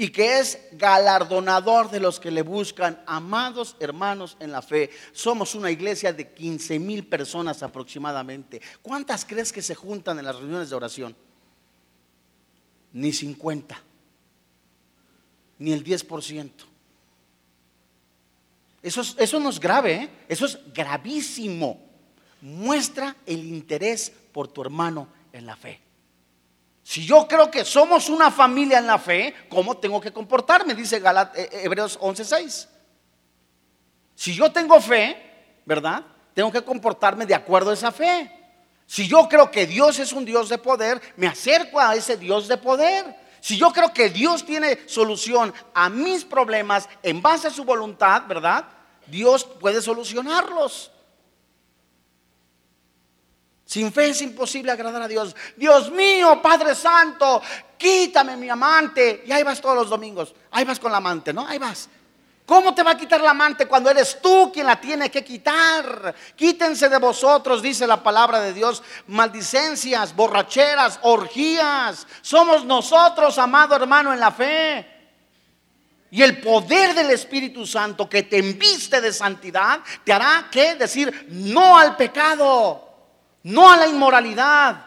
y 0.00 0.08
que 0.08 0.38
es 0.38 0.58
galardonador 0.72 1.90
de 1.90 2.00
los 2.00 2.18
que 2.18 2.30
le 2.30 2.40
buscan. 2.40 3.02
Amados 3.04 3.76
hermanos 3.80 4.34
en 4.40 4.50
la 4.50 4.62
fe, 4.62 4.88
somos 5.12 5.54
una 5.54 5.70
iglesia 5.70 6.10
de 6.10 6.32
15 6.32 6.78
mil 6.78 7.06
personas 7.06 7.62
aproximadamente. 7.62 8.62
¿Cuántas 8.80 9.26
crees 9.26 9.52
que 9.52 9.60
se 9.60 9.74
juntan 9.74 10.18
en 10.18 10.24
las 10.24 10.36
reuniones 10.36 10.70
de 10.70 10.76
oración? 10.76 11.14
Ni 12.94 13.12
50, 13.12 13.78
ni 15.58 15.72
el 15.72 15.84
10%. 15.84 16.50
Eso, 18.82 19.02
eso 19.18 19.38
no 19.38 19.50
es 19.50 19.60
grave, 19.60 19.94
¿eh? 19.96 20.10
eso 20.30 20.46
es 20.46 20.58
gravísimo. 20.72 21.78
Muestra 22.40 23.16
el 23.26 23.44
interés 23.44 24.10
por 24.32 24.48
tu 24.48 24.62
hermano 24.62 25.08
en 25.30 25.44
la 25.44 25.56
fe. 25.56 25.89
Si 26.82 27.06
yo 27.06 27.28
creo 27.28 27.50
que 27.50 27.64
somos 27.64 28.08
una 28.08 28.30
familia 28.30 28.78
en 28.78 28.86
la 28.86 28.98
fe, 28.98 29.34
¿cómo 29.48 29.76
tengo 29.76 30.00
que 30.00 30.12
comportarme? 30.12 30.74
Dice 30.74 30.98
Galat, 30.98 31.36
eh, 31.36 31.48
eh, 31.52 31.60
Hebreos 31.64 31.98
11:6. 32.00 32.68
Si 34.14 34.34
yo 34.34 34.50
tengo 34.50 34.80
fe, 34.80 35.60
¿verdad? 35.64 36.04
Tengo 36.34 36.50
que 36.50 36.62
comportarme 36.62 37.26
de 37.26 37.34
acuerdo 37.34 37.70
a 37.70 37.74
esa 37.74 37.92
fe. 37.92 38.30
Si 38.86 39.06
yo 39.06 39.28
creo 39.28 39.50
que 39.50 39.66
Dios 39.66 39.98
es 39.98 40.12
un 40.12 40.24
Dios 40.24 40.48
de 40.48 40.58
poder, 40.58 41.00
me 41.16 41.26
acerco 41.26 41.78
a 41.78 41.94
ese 41.94 42.16
Dios 42.16 42.48
de 42.48 42.56
poder. 42.56 43.16
Si 43.40 43.56
yo 43.56 43.70
creo 43.72 43.92
que 43.92 44.10
Dios 44.10 44.44
tiene 44.44 44.80
solución 44.86 45.54
a 45.72 45.88
mis 45.88 46.24
problemas 46.24 46.88
en 47.02 47.22
base 47.22 47.48
a 47.48 47.50
su 47.50 47.64
voluntad, 47.64 48.24
¿verdad? 48.26 48.64
Dios 49.06 49.44
puede 49.44 49.80
solucionarlos. 49.80 50.90
Sin 53.70 53.92
fe 53.92 54.08
es 54.08 54.20
imposible 54.20 54.72
agradar 54.72 55.02
a 55.02 55.06
Dios. 55.06 55.36
Dios 55.56 55.92
mío, 55.92 56.42
Padre 56.42 56.74
Santo, 56.74 57.40
quítame 57.78 58.36
mi 58.36 58.48
amante. 58.48 59.22
Y 59.24 59.30
ahí 59.30 59.44
vas 59.44 59.60
todos 59.60 59.76
los 59.76 59.88
domingos. 59.88 60.34
Ahí 60.50 60.64
vas 60.64 60.80
con 60.80 60.90
la 60.90 60.98
amante, 60.98 61.32
¿no? 61.32 61.46
Ahí 61.46 61.56
vas. 61.56 61.88
¿Cómo 62.44 62.74
te 62.74 62.82
va 62.82 62.90
a 62.90 62.96
quitar 62.96 63.20
la 63.20 63.30
amante 63.30 63.66
cuando 63.66 63.88
eres 63.88 64.20
tú 64.20 64.50
quien 64.52 64.66
la 64.66 64.80
tiene 64.80 65.08
que 65.08 65.22
quitar? 65.22 66.12
Quítense 66.34 66.88
de 66.88 66.98
vosotros, 66.98 67.62
dice 67.62 67.86
la 67.86 68.02
palabra 68.02 68.40
de 68.40 68.52
Dios, 68.52 68.82
maldicencias, 69.06 70.16
borracheras, 70.16 70.98
orgías. 71.02 72.08
Somos 72.22 72.64
nosotros, 72.64 73.38
amado 73.38 73.76
hermano, 73.76 74.12
en 74.12 74.18
la 74.18 74.32
fe. 74.32 74.84
Y 76.10 76.22
el 76.22 76.40
poder 76.40 76.92
del 76.92 77.12
Espíritu 77.12 77.64
Santo 77.64 78.08
que 78.08 78.24
te 78.24 78.38
enviste 78.38 79.00
de 79.00 79.12
santidad 79.12 79.78
te 80.02 80.12
hará 80.12 80.48
que 80.50 80.74
decir 80.74 81.28
no 81.30 81.78
al 81.78 81.94
pecado 81.94 82.89
no 83.42 83.70
a 83.70 83.76
la 83.76 83.86
inmoralidad. 83.88 84.86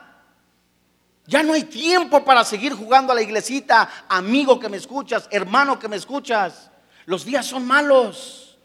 Ya 1.25 1.41
no 1.41 1.53
hay 1.53 1.63
tiempo 1.63 2.23
para 2.25 2.43
seguir 2.43 2.73
jugando 2.73 3.13
a 3.13 3.15
la 3.15 3.21
iglesita, 3.21 4.05
amigo 4.09 4.59
que 4.59 4.69
me 4.69 4.77
escuchas, 4.77 5.27
hermano 5.31 5.79
que 5.79 5.87
me 5.87 5.95
escuchas. 5.95 6.69
Los 7.05 7.23
días 7.23 7.45
son 7.45 7.65
malos. 7.65 8.57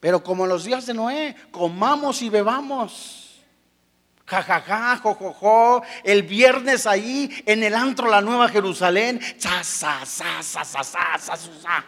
Pero 0.00 0.22
como 0.22 0.46
los 0.46 0.64
días 0.64 0.86
de 0.86 0.94
Noé, 0.94 1.36
comamos 1.50 2.22
y 2.22 2.30
bebamos. 2.30 3.20
Ja, 4.26 4.42
ja, 4.42 4.60
ja, 4.60 4.96
jo, 5.02 5.14
jo. 5.14 5.82
El 6.04 6.22
viernes 6.22 6.86
ahí 6.86 7.42
en 7.46 7.64
el 7.64 7.74
antro 7.74 8.08
La 8.08 8.20
Nueva 8.20 8.48
Jerusalén. 8.48 9.20
Sa, 9.38 9.62
sa, 9.62 10.06
sa, 10.06 10.42
sa, 10.42 10.64
sa, 10.64 10.84
sa, 10.84 11.18
sa, 11.18 11.36
sa. 11.36 11.84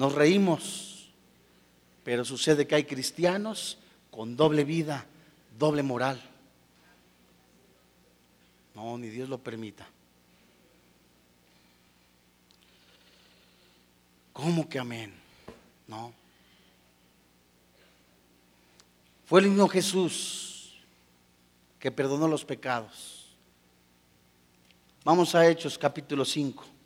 Nos 0.00 0.14
reímos, 0.14 1.10
pero 2.02 2.24
sucede 2.24 2.66
que 2.66 2.74
hay 2.74 2.84
cristianos 2.84 3.76
con 4.10 4.34
doble 4.34 4.64
vida, 4.64 5.04
doble 5.58 5.82
moral. 5.82 6.18
No, 8.74 8.96
ni 8.96 9.10
Dios 9.10 9.28
lo 9.28 9.36
permita. 9.36 9.86
¿Cómo 14.32 14.70
que 14.70 14.78
amén? 14.78 15.12
No. 15.86 16.14
Fue 19.26 19.42
el 19.42 19.48
mismo 19.48 19.68
Jesús 19.68 20.78
que 21.78 21.90
perdonó 21.90 22.26
los 22.26 22.46
pecados. 22.46 23.36
Vamos 25.04 25.34
a 25.34 25.46
Hechos 25.46 25.76
capítulo 25.76 26.24
5. 26.24 26.79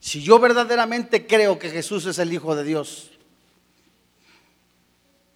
Si 0.00 0.22
yo 0.22 0.38
verdaderamente 0.38 1.26
creo 1.26 1.58
que 1.58 1.68
Jesús 1.68 2.06
es 2.06 2.18
el 2.18 2.32
Hijo 2.32 2.56
de 2.56 2.64
Dios, 2.64 3.10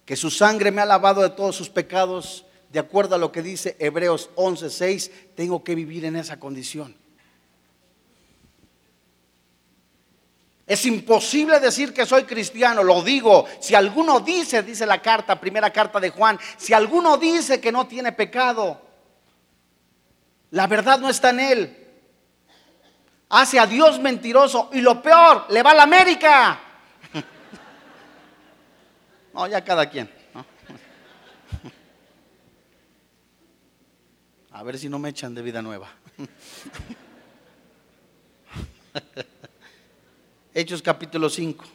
que 0.05 0.15
su 0.15 0.31
sangre 0.31 0.71
me 0.71 0.81
ha 0.81 0.85
lavado 0.85 1.21
de 1.21 1.29
todos 1.29 1.55
sus 1.55 1.69
pecados, 1.69 2.45
de 2.71 2.79
acuerdo 2.79 3.15
a 3.15 3.19
lo 3.19 3.31
que 3.31 3.43
dice 3.43 3.77
Hebreos 3.79 4.31
11:6, 4.35 5.11
tengo 5.35 5.63
que 5.63 5.75
vivir 5.75 6.03
en 6.05 6.15
esa 6.15 6.39
condición. 6.39 6.95
Es 10.67 10.83
imposible 10.87 11.59
decir 11.59 11.93
que 11.93 12.07
soy 12.07 12.23
cristiano, 12.23 12.83
lo 12.83 13.03
digo. 13.03 13.45
Si 13.59 13.75
alguno 13.75 14.19
dice, 14.19 14.63
dice 14.63 14.87
la 14.87 14.99
carta, 14.99 15.39
primera 15.39 15.71
carta 15.71 15.99
de 15.99 16.09
Juan, 16.09 16.39
si 16.57 16.73
alguno 16.73 17.17
dice 17.17 17.61
que 17.61 17.71
no 17.71 17.85
tiene 17.85 18.11
pecado, 18.13 18.81
la 20.49 20.65
verdad 20.65 20.99
no 20.99 21.07
está 21.07 21.29
en 21.29 21.39
él 21.39 21.84
hace 23.29 23.59
a 23.59 23.65
Dios 23.65 23.99
mentiroso 23.99 24.69
y 24.73 24.81
lo 24.81 25.01
peor, 25.01 25.47
le 25.49 25.63
va 25.63 25.71
a 25.71 25.75
la 25.75 25.83
América. 25.83 26.59
No, 29.33 29.47
ya 29.47 29.63
cada 29.65 29.89
quien. 29.89 30.09
A 34.51 34.63
ver 34.63 34.79
si 34.79 34.87
no 34.87 34.97
me 34.97 35.09
echan 35.09 35.35
de 35.35 35.41
vida 35.41 35.61
nueva. 35.61 35.89
Hechos 40.53 40.81
capítulo 40.81 41.29
5. 41.29 41.65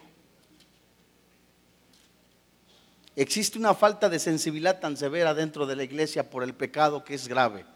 Existe 3.14 3.58
una 3.58 3.74
falta 3.74 4.08
de 4.08 4.18
sensibilidad 4.18 4.80
tan 4.80 4.96
severa 4.96 5.34
dentro 5.34 5.66
de 5.66 5.76
la 5.76 5.82
iglesia 5.82 6.30
por 6.30 6.42
el 6.42 6.54
pecado 6.54 7.04
que 7.04 7.12
es 7.12 7.28
grave. 7.28 7.66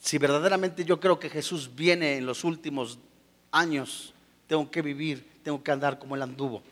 Si 0.00 0.16
verdaderamente 0.18 0.84
yo 0.84 0.98
creo 0.98 1.18
que 1.18 1.28
Jesús 1.28 1.70
viene 1.74 2.16
en 2.16 2.26
los 2.26 2.42
últimos 2.42 2.98
años, 3.52 4.14
tengo 4.46 4.70
que 4.70 4.82
vivir, 4.82 5.40
tengo 5.44 5.62
que 5.62 5.70
andar 5.70 5.98
como 5.98 6.16
él 6.16 6.22
anduvo. 6.22 6.62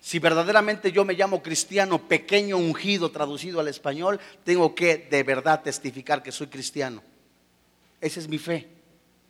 Si 0.00 0.18
verdaderamente 0.18 0.92
yo 0.92 1.04
me 1.04 1.14
llamo 1.14 1.42
cristiano, 1.42 1.98
pequeño 2.06 2.58
ungido, 2.58 3.10
traducido 3.10 3.60
al 3.60 3.68
español, 3.68 4.20
tengo 4.44 4.74
que 4.74 4.98
de 4.98 5.22
verdad 5.22 5.62
testificar 5.62 6.22
que 6.22 6.32
soy 6.32 6.48
cristiano. 6.48 7.02
Esa 8.00 8.20
es 8.20 8.28
mi 8.28 8.38
fe. 8.38 8.68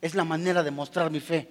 Es 0.01 0.14
la 0.14 0.24
manera 0.24 0.62
de 0.62 0.70
mostrar 0.70 1.11
mi 1.11 1.20
fe. 1.20 1.49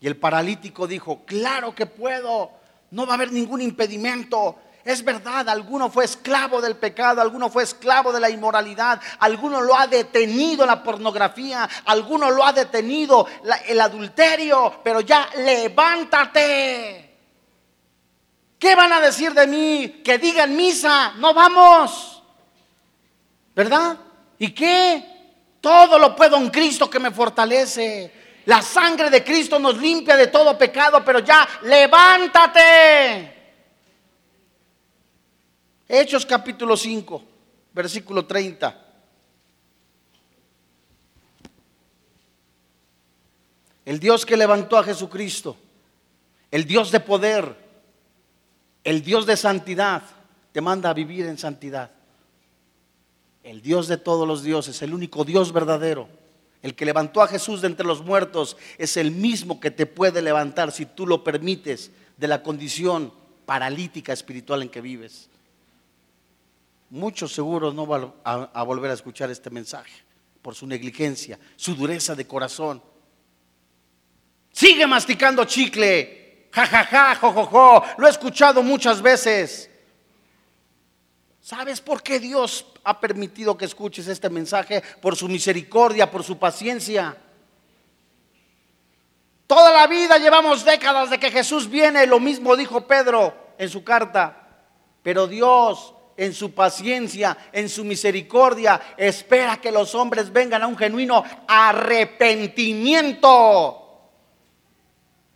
Y 0.00 0.06
el 0.06 0.16
paralítico 0.16 0.86
dijo, 0.86 1.24
claro 1.24 1.74
que 1.74 1.86
puedo, 1.86 2.50
no 2.90 3.06
va 3.06 3.12
a 3.12 3.16
haber 3.16 3.32
ningún 3.32 3.62
impedimento. 3.62 4.58
Es 4.84 5.02
verdad, 5.02 5.48
alguno 5.48 5.88
fue 5.88 6.04
esclavo 6.04 6.60
del 6.60 6.76
pecado, 6.76 7.22
alguno 7.22 7.48
fue 7.48 7.62
esclavo 7.62 8.12
de 8.12 8.20
la 8.20 8.28
inmoralidad, 8.28 9.00
alguno 9.18 9.62
lo 9.62 9.74
ha 9.74 9.86
detenido 9.86 10.66
la 10.66 10.82
pornografía, 10.82 11.66
alguno 11.86 12.30
lo 12.30 12.44
ha 12.44 12.52
detenido 12.52 13.26
el 13.66 13.80
adulterio, 13.80 14.80
pero 14.84 15.00
ya 15.00 15.30
levántate. 15.38 17.16
¿Qué 18.58 18.74
van 18.74 18.92
a 18.92 19.00
decir 19.00 19.32
de 19.32 19.46
mí? 19.46 20.02
Que 20.04 20.18
digan 20.18 20.54
misa, 20.54 21.12
no 21.16 21.32
vamos. 21.32 22.22
¿Verdad? 23.54 23.96
¿Y 24.38 24.50
qué? 24.50 25.58
Todo 25.62 25.98
lo 25.98 26.14
puedo 26.14 26.36
en 26.36 26.50
Cristo 26.50 26.90
que 26.90 26.98
me 26.98 27.10
fortalece. 27.10 28.42
La 28.44 28.60
sangre 28.60 29.08
de 29.08 29.24
Cristo 29.24 29.58
nos 29.58 29.78
limpia 29.78 30.14
de 30.14 30.26
todo 30.26 30.58
pecado, 30.58 31.02
pero 31.02 31.20
ya 31.20 31.48
levántate. 31.62 33.33
Hechos 35.88 36.24
capítulo 36.24 36.76
5, 36.76 37.22
versículo 37.72 38.26
30. 38.26 38.80
El 43.84 44.00
Dios 44.00 44.24
que 44.24 44.36
levantó 44.36 44.78
a 44.78 44.84
Jesucristo, 44.84 45.56
el 46.50 46.64
Dios 46.64 46.90
de 46.90 47.00
poder, 47.00 47.56
el 48.82 49.02
Dios 49.02 49.26
de 49.26 49.36
santidad, 49.36 50.02
te 50.52 50.60
manda 50.60 50.90
a 50.90 50.94
vivir 50.94 51.26
en 51.26 51.36
santidad. 51.36 51.90
El 53.42 53.60
Dios 53.60 53.88
de 53.88 53.98
todos 53.98 54.26
los 54.26 54.42
dioses, 54.42 54.80
el 54.80 54.94
único 54.94 55.24
Dios 55.24 55.52
verdadero 55.52 56.08
el 56.64 56.74
que 56.74 56.86
levantó 56.86 57.20
a 57.20 57.28
Jesús 57.28 57.60
de 57.60 57.66
entre 57.66 57.86
los 57.86 58.02
muertos 58.02 58.56
es 58.78 58.96
el 58.96 59.10
mismo 59.10 59.60
que 59.60 59.70
te 59.70 59.84
puede 59.84 60.22
levantar 60.22 60.72
si 60.72 60.86
tú 60.86 61.06
lo 61.06 61.22
permites 61.22 61.90
de 62.16 62.26
la 62.26 62.42
condición 62.42 63.12
paralítica 63.44 64.14
espiritual 64.14 64.62
en 64.62 64.70
que 64.70 64.80
vives. 64.80 65.28
Muchos 66.90 67.32
seguros 67.32 67.74
no 67.74 67.86
van 67.86 68.12
a, 68.24 68.62
volver 68.62 68.90
a 68.90 68.94
escuchar 68.94 69.30
este 69.30 69.50
mensaje 69.50 70.04
por 70.42 70.54
su 70.54 70.66
negligencia, 70.66 71.38
su 71.56 71.74
dureza 71.74 72.14
de 72.14 72.26
corazón. 72.26 72.82
Sigue 74.52 74.86
masticando 74.86 75.44
chicle. 75.44 76.48
Ja, 76.52 76.66
ja, 76.66 76.84
ja, 76.84 77.14
jo, 77.16 77.32
jo, 77.32 77.46
jo. 77.46 77.84
Lo 77.98 78.06
he 78.06 78.10
escuchado 78.10 78.62
muchas 78.62 79.02
veces. 79.02 79.70
¿Sabes 81.40 81.80
por 81.80 82.02
qué 82.02 82.20
Dios 82.20 82.66
ha 82.84 83.00
permitido 83.00 83.56
que 83.56 83.64
escuches 83.64 84.06
este 84.06 84.30
mensaje? 84.30 84.82
Por 85.00 85.16
su 85.16 85.28
misericordia, 85.28 86.10
por 86.10 86.22
su 86.22 86.38
paciencia. 86.38 87.16
Toda 89.46 89.72
la 89.72 89.86
vida 89.86 90.18
llevamos 90.18 90.64
décadas 90.64 91.10
de 91.10 91.18
que 91.18 91.30
Jesús 91.30 91.68
viene, 91.68 92.06
lo 92.06 92.18
mismo 92.18 92.56
dijo 92.56 92.86
Pedro 92.86 93.34
en 93.58 93.68
su 93.68 93.84
carta. 93.84 94.48
Pero 95.02 95.26
Dios, 95.26 95.93
en 96.16 96.32
su 96.32 96.52
paciencia, 96.52 97.36
en 97.52 97.68
su 97.68 97.84
misericordia, 97.84 98.80
espera 98.96 99.60
que 99.60 99.72
los 99.72 99.94
hombres 99.94 100.32
vengan 100.32 100.62
a 100.62 100.66
un 100.66 100.76
genuino 100.76 101.22
arrepentimiento. 101.46 103.80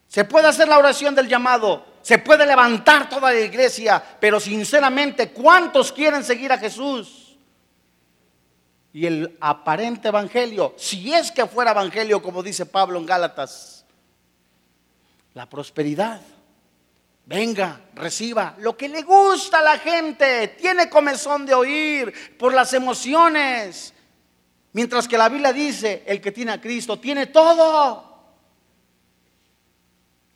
Se 0.07 0.25
puede 0.25 0.49
hacer 0.49 0.69
la 0.69 0.79
oración 0.79 1.15
del 1.15 1.29
llamado, 1.29 1.85
se 2.03 2.19
puede 2.19 2.45
levantar 2.47 3.09
toda 3.09 3.33
la 3.33 3.41
iglesia, 3.41 4.03
pero 4.21 4.41
sinceramente, 4.41 5.31
¿cuántos 5.31 5.93
quieren 5.93 6.25
seguir 6.25 6.53
a 6.53 6.59
Jesús? 6.59 7.37
Y 8.93 9.05
el 9.05 9.37
aparente 9.41 10.09
evangelio, 10.09 10.75
si 10.79 11.13
es 11.13 11.31
que 11.31 11.47
fuera 11.47 11.73
evangelio, 11.73 12.23
como 12.23 12.43
dice 12.43 12.65
Pablo 12.65 12.99
en 12.99 13.07
Gálatas, 13.07 13.85
la 15.35 15.47
prosperidad. 15.47 16.23
Venga, 17.29 17.79
reciba 17.95 18.55
lo 18.61 18.75
que 18.75 18.89
le 18.89 19.03
gusta 19.03 19.59
a 19.59 19.63
la 19.63 19.79
gente. 19.79 20.57
Tiene 20.59 20.89
comezón 20.89 21.45
de 21.45 21.53
oír 21.53 22.39
por 22.39 22.55
las 22.55 22.73
emociones. 22.73 23.93
Mientras 24.73 25.07
que 25.07 25.19
la 25.19 25.29
Biblia 25.29 25.53
dice, 25.53 26.05
el 26.07 26.23
que 26.23 26.33
tiene 26.33 26.53
a 26.53 26.61
Cristo 26.61 26.99
tiene 26.99 27.27
todo. 27.27 28.07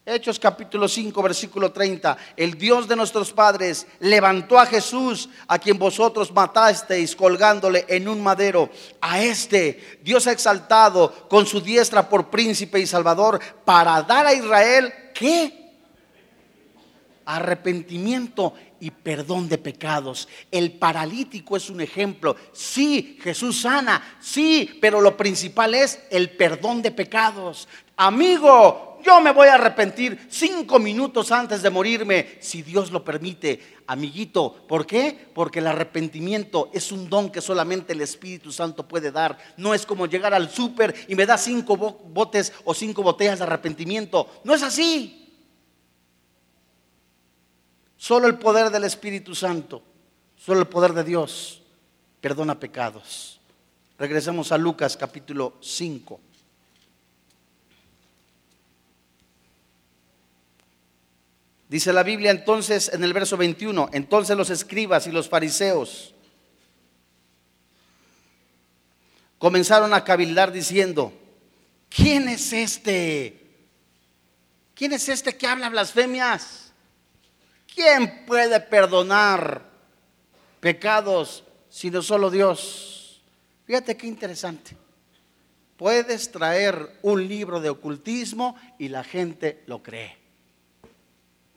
Hechos 0.05 0.39
capítulo 0.39 0.87
5, 0.87 1.23
versículo 1.23 1.73
30. 1.73 2.15
El 2.37 2.59
Dios 2.59 2.87
de 2.87 2.97
nuestros 2.97 3.33
padres 3.33 3.87
levantó 4.01 4.59
a 4.59 4.67
Jesús, 4.67 5.31
a 5.49 5.59
quien 5.59 5.79
vosotros 5.79 6.31
matasteis 6.31 7.17
colgándole 7.17 7.87
en 7.89 8.07
un 8.07 8.23
madero. 8.23 8.69
A 9.01 9.19
este 9.23 9.99
Dios 10.03 10.27
ha 10.27 10.33
exaltado 10.33 11.27
con 11.27 11.47
su 11.47 11.59
diestra 11.63 12.07
por 12.07 12.29
príncipe 12.29 12.81
y 12.81 12.87
salvador 12.87 13.41
para 13.65 14.03
dar 14.03 14.27
a 14.27 14.35
Israel, 14.35 14.93
¿qué? 15.15 15.62
Arrepentimiento 17.35 18.55
y 18.81 18.91
perdón 18.91 19.49
de 19.49 19.59
pecados. 19.59 20.29
El 20.51 20.73
paralítico 20.73 21.57
es 21.57 21.71
un 21.71 21.81
ejemplo. 21.81 22.37
Sí, 22.53 23.19
Jesús 23.23 23.61
sana, 23.61 24.19
sí, 24.21 24.79
pero 24.81 25.01
lo 25.01 25.17
principal 25.17 25.75
es 25.75 26.01
el 26.11 26.31
perdón 26.31 26.83
de 26.83 26.91
pecados. 26.91 27.69
Amigo, 27.97 28.99
yo 29.05 29.21
me 29.21 29.33
voy 29.33 29.49
a 29.49 29.55
arrepentir 29.55 30.27
cinco 30.29 30.79
minutos 30.79 31.33
antes 31.33 31.63
de 31.63 31.71
morirme, 31.71 32.39
si 32.41 32.63
Dios 32.63 32.91
lo 32.91 33.05
permite, 33.05 33.61
amiguito. 33.87 34.65
¿Por 34.69 34.87
qué? 34.87 35.29
Porque 35.35 35.61
el 35.61 35.67
arrepentimiento 35.67 36.71
es 36.73 36.93
un 36.93 37.09
don 37.09 37.31
que 37.31 37.41
solamente 37.41 37.93
el 37.93 38.01
Espíritu 38.01 38.53
Santo 38.53 38.87
puede 38.87 39.11
dar. 39.11 39.39
No 39.57 39.75
es 39.75 39.87
como 39.87 40.07
llegar 40.07 40.35
al 40.35 40.51
súper 40.51 40.95
y 41.09 41.15
me 41.15 41.27
da 41.27 41.39
cinco 41.39 41.77
botes 41.77 42.53
o 42.65 42.75
cinco 42.75 43.03
botellas 43.03 43.39
de 43.39 43.45
arrepentimiento. 43.45 44.29
No 44.45 44.55
es 44.55 44.63
así. 44.63 45.22
Solo 48.03 48.27
el 48.27 48.37
poder 48.37 48.71
del 48.71 48.83
Espíritu 48.83 49.33
Santo, 49.33 49.81
solo 50.37 50.59
el 50.59 50.67
poder 50.67 50.93
de 50.93 51.05
Dios 51.05 51.63
perdona 52.21 52.59
pecados. 52.59 53.39
Regresemos 53.97 54.51
a 54.51 54.59
Lucas 54.59 54.97
capítulo 54.97 55.57
5. 55.61 56.19
Dice 61.69 61.93
la 61.93 62.03
Biblia 62.03 62.33
entonces 62.33 62.91
en 62.93 63.05
el 63.05 63.13
verso 63.13 63.37
21, 63.37 63.91
entonces 63.93 64.37
los 64.37 64.51
escribas 64.51 65.07
y 65.07 65.13
los 65.13 65.29
fariseos 65.29 66.13
comenzaron 69.39 69.95
a 69.95 70.03
cabildar 70.03 70.51
diciendo, 70.51 71.13
¿quién 71.89 72.29
es 72.29 72.53
este? 72.53 73.47
¿Quién 74.75 74.93
es 74.93 75.09
este 75.09 75.37
que 75.37 75.47
habla 75.47 75.69
blasfemias? 75.69 76.62
¿Quién 77.75 78.25
puede 78.27 78.61
perdonar 78.61 79.63
pecados 80.61 81.45
sino 81.69 82.03
solo 82.03 82.31
Dios? 82.31 83.23
Fíjate 83.65 83.97
qué 83.97 84.07
interesante. 84.07 84.77
Puedes 85.77 86.31
traer 86.31 86.99
un 87.03 87.27
libro 87.27 87.61
de 87.61 87.71
ocultismo 87.71 88.57
y 88.79 88.89
la 88.89 89.03
gente 89.03 89.63
lo 89.67 89.83
cree. 89.83 90.17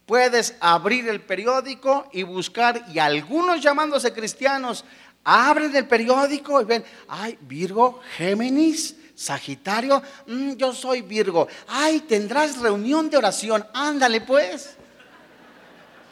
Puedes 0.06 0.56
abrir 0.60 1.10
el 1.10 1.22
periódico 1.22 2.08
y 2.14 2.24
buscar, 2.24 2.86
y 2.94 3.00
algunos 3.00 3.62
llamándose 3.62 4.14
cristianos, 4.14 4.86
abren 5.24 5.76
el 5.76 5.88
periódico 5.88 6.62
y 6.62 6.66
ven, 6.66 6.86
ay, 7.08 7.38
Virgo, 7.42 8.00
Géminis, 8.16 8.96
Sagitario, 9.16 10.02
mm, 10.28 10.54
yo 10.54 10.74
soy 10.74 11.02
Virgo, 11.02 11.48
ay, 11.68 12.02
tendrás 12.02 12.60
reunión 12.60 13.10
de 13.10 13.18
oración, 13.18 13.66
ándale 13.74 14.22
pues. 14.22 14.76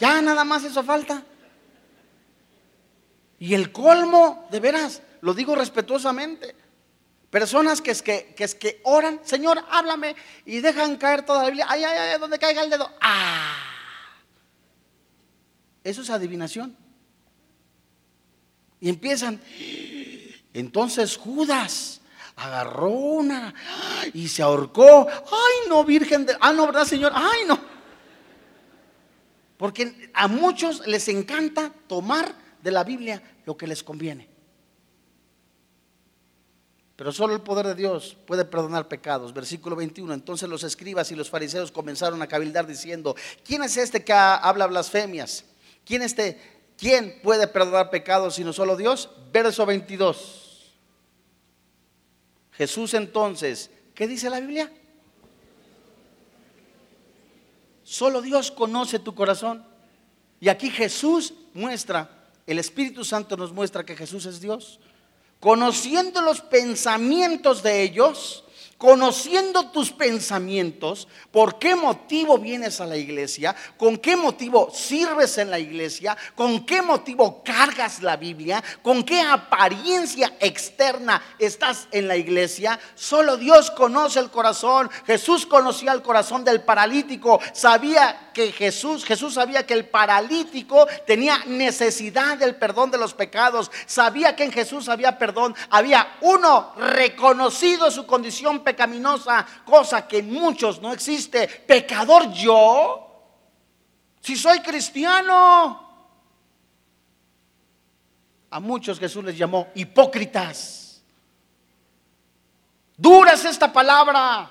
Ya 0.03 0.21
nada 0.21 0.43
más 0.43 0.65
eso 0.65 0.83
falta. 0.83 1.23
Y 3.39 3.53
el 3.53 3.71
colmo, 3.71 4.49
de 4.51 4.59
veras, 4.59 5.01
lo 5.21 5.33
digo 5.33 5.55
respetuosamente, 5.55 6.55
Personas 7.29 7.81
que 7.81 7.91
es 7.91 8.01
que, 8.01 8.35
es 8.37 8.53
que 8.53 8.81
oran, 8.83 9.21
Señor, 9.23 9.63
háblame, 9.71 10.15
y 10.45 10.59
dejan 10.59 10.97
caer 10.97 11.25
toda 11.25 11.43
la 11.43 11.45
Biblia. 11.47 11.65
Ay, 11.69 11.83
ay, 11.85 11.97
ay, 11.97 12.19
donde 12.19 12.37
caiga 12.37 12.61
el 12.61 12.69
dedo. 12.69 12.91
¡Ah! 13.01 13.55
Eso 15.83 16.01
es 16.01 16.09
adivinación. 16.09 16.77
Y 18.81 18.89
empiezan, 18.89 19.41
entonces 20.53 21.15
Judas 21.15 22.01
agarró 22.35 22.89
una 22.89 23.53
y 24.13 24.27
se 24.27 24.43
ahorcó. 24.43 25.07
Ay, 25.09 25.69
no, 25.69 25.85
Virgen 25.85 26.25
de... 26.25 26.35
Ah, 26.39 26.51
no, 26.51 26.65
¿verdad, 26.65 26.85
Señor? 26.85 27.13
Ay, 27.15 27.45
no. 27.47 27.72
Porque 29.63 30.11
a 30.13 30.27
muchos 30.27 30.85
les 30.87 31.07
encanta 31.07 31.71
tomar 31.87 32.35
de 32.61 32.69
la 32.69 32.83
Biblia 32.83 33.23
lo 33.45 33.55
que 33.55 33.65
les 33.65 33.81
conviene. 33.81 34.27
Pero 36.97 37.13
solo 37.13 37.33
el 37.33 37.39
poder 37.39 37.67
de 37.67 37.75
Dios 37.75 38.17
puede 38.27 38.43
perdonar 38.43 38.89
pecados. 38.89 39.33
Versículo 39.33 39.77
21. 39.77 40.13
Entonces 40.15 40.49
los 40.49 40.65
escribas 40.65 41.13
y 41.13 41.15
los 41.15 41.29
fariseos 41.29 41.71
comenzaron 41.71 42.21
a 42.21 42.27
cabildar 42.27 42.67
diciendo, 42.67 43.15
¿quién 43.45 43.63
es 43.63 43.77
este 43.77 44.03
que 44.03 44.11
habla 44.11 44.67
blasfemias? 44.67 45.45
¿Quién, 45.85 46.01
este, 46.01 46.41
¿Quién 46.77 47.21
puede 47.23 47.47
perdonar 47.47 47.89
pecados 47.89 48.35
sino 48.35 48.51
solo 48.51 48.75
Dios? 48.75 49.11
Verso 49.31 49.65
22. 49.65 50.73
Jesús 52.51 52.93
entonces, 52.95 53.71
¿qué 53.95 54.07
dice 54.07 54.29
la 54.29 54.41
Biblia? 54.41 54.69
Solo 57.83 58.21
Dios 58.21 58.51
conoce 58.51 58.99
tu 58.99 59.13
corazón. 59.13 59.65
Y 60.39 60.49
aquí 60.49 60.69
Jesús 60.69 61.33
muestra, 61.53 62.09
el 62.47 62.59
Espíritu 62.59 63.05
Santo 63.05 63.37
nos 63.37 63.53
muestra 63.53 63.85
que 63.85 63.95
Jesús 63.95 64.25
es 64.25 64.41
Dios. 64.41 64.79
Conociendo 65.39 66.21
los 66.21 66.41
pensamientos 66.41 67.63
de 67.63 67.83
ellos, 67.83 68.42
conociendo 68.83 69.69
tus 69.69 69.93
pensamientos, 69.93 71.07
por 71.31 71.57
qué 71.57 71.73
motivo 71.73 72.37
vienes 72.37 72.81
a 72.81 72.85
la 72.85 72.97
iglesia, 72.97 73.55
con 73.77 73.95
qué 73.95 74.17
motivo 74.17 74.69
sirves 74.73 75.37
en 75.37 75.49
la 75.49 75.57
iglesia, 75.57 76.17
con 76.35 76.65
qué 76.65 76.81
motivo 76.81 77.41
cargas 77.45 78.03
la 78.03 78.17
Biblia, 78.17 78.61
con 78.81 79.05
qué 79.05 79.21
apariencia 79.21 80.33
externa 80.37 81.23
estás 81.39 81.87
en 81.91 82.09
la 82.09 82.17
iglesia. 82.17 82.77
Solo 82.93 83.37
Dios 83.37 83.71
conoce 83.71 84.19
el 84.19 84.29
corazón. 84.29 84.91
Jesús 85.07 85.45
conocía 85.45 85.93
el 85.93 86.01
corazón 86.01 86.43
del 86.43 86.59
paralítico, 86.63 87.39
sabía 87.53 88.31
que 88.33 88.51
Jesús, 88.51 89.05
Jesús 89.05 89.35
sabía 89.35 89.65
que 89.65 89.75
el 89.75 89.85
paralítico 89.85 90.87
tenía 91.07 91.37
necesidad 91.45 92.37
del 92.37 92.55
perdón 92.55 92.91
de 92.91 92.97
los 92.97 93.13
pecados, 93.13 93.71
sabía 93.85 94.35
que 94.35 94.43
en 94.43 94.51
Jesús 94.51 94.89
había 94.89 95.17
perdón, 95.17 95.55
había 95.69 96.17
uno 96.19 96.73
reconocido 96.75 97.89
su 97.91 98.05
condición 98.05 98.59
pecaminosa, 98.73 99.45
cosa 99.65 100.07
que 100.07 100.19
en 100.19 100.33
muchos 100.33 100.81
no 100.81 100.91
existe. 100.91 101.47
Pecador 101.47 102.31
yo, 102.31 103.23
si 104.21 104.35
soy 104.35 104.59
cristiano. 104.59 105.81
A 108.49 108.59
muchos 108.59 108.99
Jesús 108.99 109.23
les 109.23 109.37
llamó 109.37 109.67
hipócritas. 109.75 111.01
Dura 112.97 113.33
es 113.33 113.45
esta 113.45 113.71
palabra. 113.71 114.49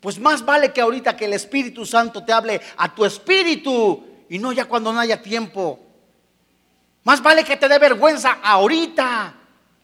Pues 0.00 0.18
más 0.18 0.44
vale 0.44 0.72
que 0.72 0.80
ahorita 0.80 1.16
que 1.16 1.24
el 1.24 1.32
Espíritu 1.32 1.86
Santo 1.86 2.24
te 2.24 2.32
hable 2.32 2.60
a 2.76 2.94
tu 2.94 3.04
espíritu 3.04 4.04
y 4.28 4.38
no 4.38 4.52
ya 4.52 4.66
cuando 4.66 4.92
no 4.92 5.00
haya 5.00 5.22
tiempo. 5.22 5.80
Más 7.04 7.22
vale 7.22 7.44
que 7.44 7.56
te 7.56 7.68
dé 7.68 7.78
vergüenza 7.78 8.38
ahorita 8.42 9.34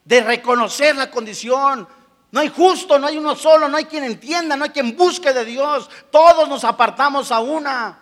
de 0.05 0.21
reconocer 0.23 0.97
la 0.97 1.11
condición, 1.11 1.87
no 2.33 2.41
hay 2.41 2.49
justo, 2.49 2.99
no 2.99 3.07
hay 3.07 3.19
uno 3.19 3.35
solo, 3.35 3.69
no 3.69 3.77
hay 3.77 3.87
quien 3.87 4.05
entienda, 4.05 4.57
no 4.57 4.65
hay 4.65 4.71
quien 4.71 4.97
busque 4.97 5.33
de 5.33 5.45
Dios. 5.45 5.91
Todos 6.11 6.49
nos 6.49 6.65
apartamos 6.65 7.33
a 7.33 7.41
una. 7.41 7.99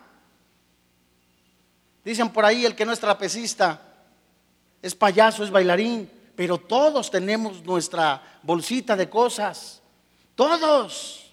Dicen 2.04 2.30
por 2.30 2.44
ahí 2.44 2.64
el 2.64 2.74
que 2.74 2.84
no 2.84 2.92
es 2.92 3.00
trapecista, 3.00 3.80
es 4.82 4.94
payaso, 4.94 5.44
es 5.44 5.50
bailarín, 5.50 6.10
pero 6.36 6.58
todos 6.58 7.10
tenemos 7.10 7.62
nuestra 7.64 8.40
bolsita 8.42 8.96
de 8.96 9.08
cosas. 9.08 9.80
Todos. 10.34 11.24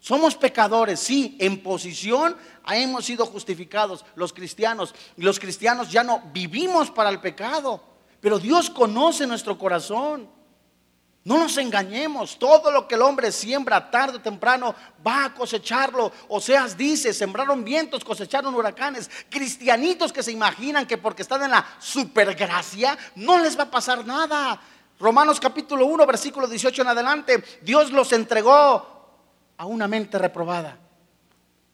Somos 0.00 0.34
pecadores, 0.34 1.00
sí, 1.00 1.36
en 1.40 1.62
posición 1.62 2.36
hemos 2.72 3.04
sido 3.04 3.26
justificados 3.26 4.04
los 4.14 4.32
cristianos. 4.32 4.94
Y 5.16 5.22
los 5.22 5.38
cristianos 5.38 5.90
ya 5.90 6.02
no 6.02 6.22
vivimos 6.32 6.90
para 6.90 7.10
el 7.10 7.20
pecado, 7.20 7.82
pero 8.20 8.38
Dios 8.38 8.70
conoce 8.70 9.26
nuestro 9.26 9.58
corazón. 9.58 10.28
No 11.24 11.38
nos 11.38 11.56
engañemos, 11.56 12.38
todo 12.38 12.70
lo 12.70 12.86
que 12.86 12.96
el 12.96 13.02
hombre 13.02 13.32
siembra 13.32 13.90
tarde 13.90 14.18
o 14.18 14.20
temprano 14.20 14.74
va 15.06 15.24
a 15.24 15.34
cosecharlo. 15.34 16.12
O 16.28 16.38
sea, 16.38 16.68
dice, 16.68 17.14
sembraron 17.14 17.64
vientos, 17.64 18.04
cosecharon 18.04 18.54
huracanes. 18.54 19.10
Cristianitos 19.30 20.12
que 20.12 20.22
se 20.22 20.32
imaginan 20.32 20.86
que 20.86 20.98
porque 20.98 21.22
están 21.22 21.42
en 21.42 21.52
la 21.52 21.66
supergracia 21.78 22.98
no 23.14 23.38
les 23.38 23.58
va 23.58 23.62
a 23.62 23.70
pasar 23.70 24.04
nada. 24.04 24.60
Romanos 25.00 25.40
capítulo 25.40 25.86
1, 25.86 26.04
versículo 26.04 26.46
18 26.46 26.82
en 26.82 26.88
adelante, 26.88 27.42
Dios 27.62 27.90
los 27.90 28.12
entregó 28.12 28.86
a 29.56 29.64
una 29.64 29.88
mente 29.88 30.18
reprobada. 30.18 30.78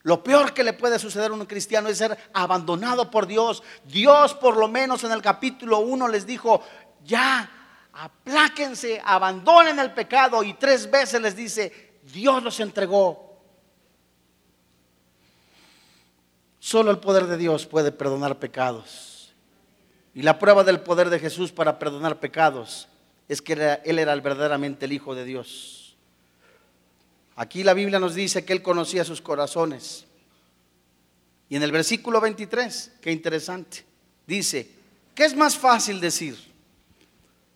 Lo 0.02 0.22
peor 0.22 0.54
que 0.54 0.62
le 0.62 0.74
puede 0.74 1.00
suceder 1.00 1.32
a 1.32 1.34
un 1.34 1.44
cristiano 1.44 1.88
es 1.88 1.98
ser 1.98 2.16
abandonado 2.32 3.10
por 3.10 3.26
Dios. 3.26 3.64
Dios 3.84 4.32
por 4.34 4.56
lo 4.56 4.68
menos 4.68 5.02
en 5.02 5.10
el 5.10 5.20
capítulo 5.20 5.80
1 5.80 6.06
les 6.06 6.24
dijo, 6.24 6.62
ya 7.04 7.59
apláquense, 8.00 9.00
abandonen 9.04 9.78
el 9.78 9.92
pecado 9.92 10.42
y 10.42 10.54
tres 10.54 10.90
veces 10.90 11.20
les 11.20 11.36
dice, 11.36 11.90
Dios 12.12 12.42
los 12.42 12.58
entregó. 12.60 13.38
Solo 16.58 16.90
el 16.90 16.98
poder 16.98 17.26
de 17.26 17.36
Dios 17.36 17.66
puede 17.66 17.92
perdonar 17.92 18.38
pecados. 18.38 19.34
Y 20.14 20.22
la 20.22 20.38
prueba 20.38 20.64
del 20.64 20.80
poder 20.80 21.10
de 21.10 21.18
Jesús 21.18 21.52
para 21.52 21.78
perdonar 21.78 22.20
pecados 22.20 22.88
es 23.28 23.42
que 23.42 23.52
Él 23.84 23.98
era 23.98 24.14
verdaderamente 24.16 24.86
el 24.86 24.92
Hijo 24.92 25.14
de 25.14 25.24
Dios. 25.24 25.96
Aquí 27.36 27.62
la 27.62 27.74
Biblia 27.74 27.98
nos 27.98 28.14
dice 28.14 28.44
que 28.44 28.54
Él 28.54 28.62
conocía 28.62 29.04
sus 29.04 29.20
corazones. 29.20 30.06
Y 31.50 31.56
en 31.56 31.62
el 31.62 31.72
versículo 31.72 32.20
23, 32.20 32.92
qué 33.00 33.12
interesante, 33.12 33.84
dice, 34.26 34.70
¿qué 35.14 35.24
es 35.24 35.36
más 35.36 35.56
fácil 35.56 36.00
decir? 36.00 36.49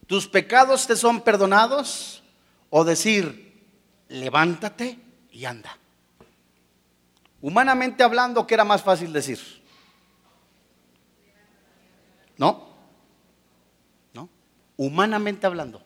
¿Tus 0.07 0.29
pecados 0.29 0.87
te 0.87 0.97
son 0.97 1.21
perdonados? 1.21 2.23
O 2.71 2.85
decir, 2.85 3.63
levántate 4.09 4.99
y 5.31 5.45
anda. 5.45 5.79
Humanamente 7.41 8.03
hablando, 8.03 8.47
¿qué 8.47 8.55
era 8.55 8.65
más 8.65 8.83
fácil 8.83 9.13
decir? 9.13 9.39
¿No? 12.37 12.69
¿No? 14.13 14.29
Humanamente 14.77 15.47
hablando. 15.47 15.83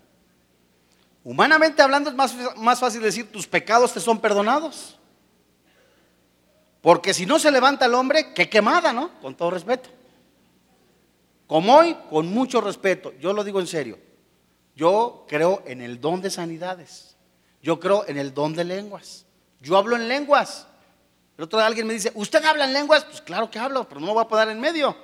Humanamente 1.24 1.82
hablando 1.82 2.10
es 2.10 2.16
más, 2.16 2.34
más 2.56 2.80
fácil 2.80 3.02
decir, 3.02 3.30
tus 3.30 3.46
pecados 3.46 3.92
te 3.92 4.00
son 4.00 4.20
perdonados. 4.20 4.98
Porque 6.80 7.12
si 7.12 7.26
no 7.26 7.38
se 7.38 7.50
levanta 7.50 7.86
el 7.86 7.94
hombre, 7.94 8.32
qué 8.32 8.48
quemada, 8.48 8.92
¿no? 8.92 9.10
Con 9.20 9.34
todo 9.34 9.50
respeto. 9.50 9.90
Como 11.46 11.74
hoy, 11.74 11.96
con 12.08 12.28
mucho 12.28 12.60
respeto, 12.60 13.12
yo 13.20 13.32
lo 13.32 13.42
digo 13.42 13.58
en 13.60 13.66
serio. 13.66 14.07
Yo 14.78 15.24
creo 15.26 15.64
en 15.66 15.80
el 15.80 16.00
don 16.00 16.22
de 16.22 16.30
sanidades. 16.30 17.16
Yo 17.60 17.80
creo 17.80 18.06
en 18.06 18.16
el 18.16 18.32
don 18.32 18.54
de 18.54 18.62
lenguas. 18.62 19.26
Yo 19.60 19.76
hablo 19.76 19.96
en 19.96 20.06
lenguas. 20.06 20.68
El 21.36 21.44
otro 21.44 21.58
día 21.58 21.66
alguien 21.66 21.88
me 21.88 21.94
dice, 21.94 22.12
¿usted 22.14 22.44
habla 22.44 22.64
en 22.64 22.72
lenguas? 22.72 23.04
Pues 23.04 23.20
claro 23.20 23.50
que 23.50 23.58
hablo, 23.58 23.88
pero 23.88 24.00
no 24.00 24.06
me 24.06 24.12
voy 24.12 24.22
a 24.22 24.28
poner 24.28 24.50
en 24.50 24.60
medio. 24.60 24.96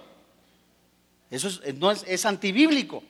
Eso 1.29 1.49
es, 1.49 1.75
no 1.75 1.91
es 1.91 2.25
antibíblico. 2.25 3.03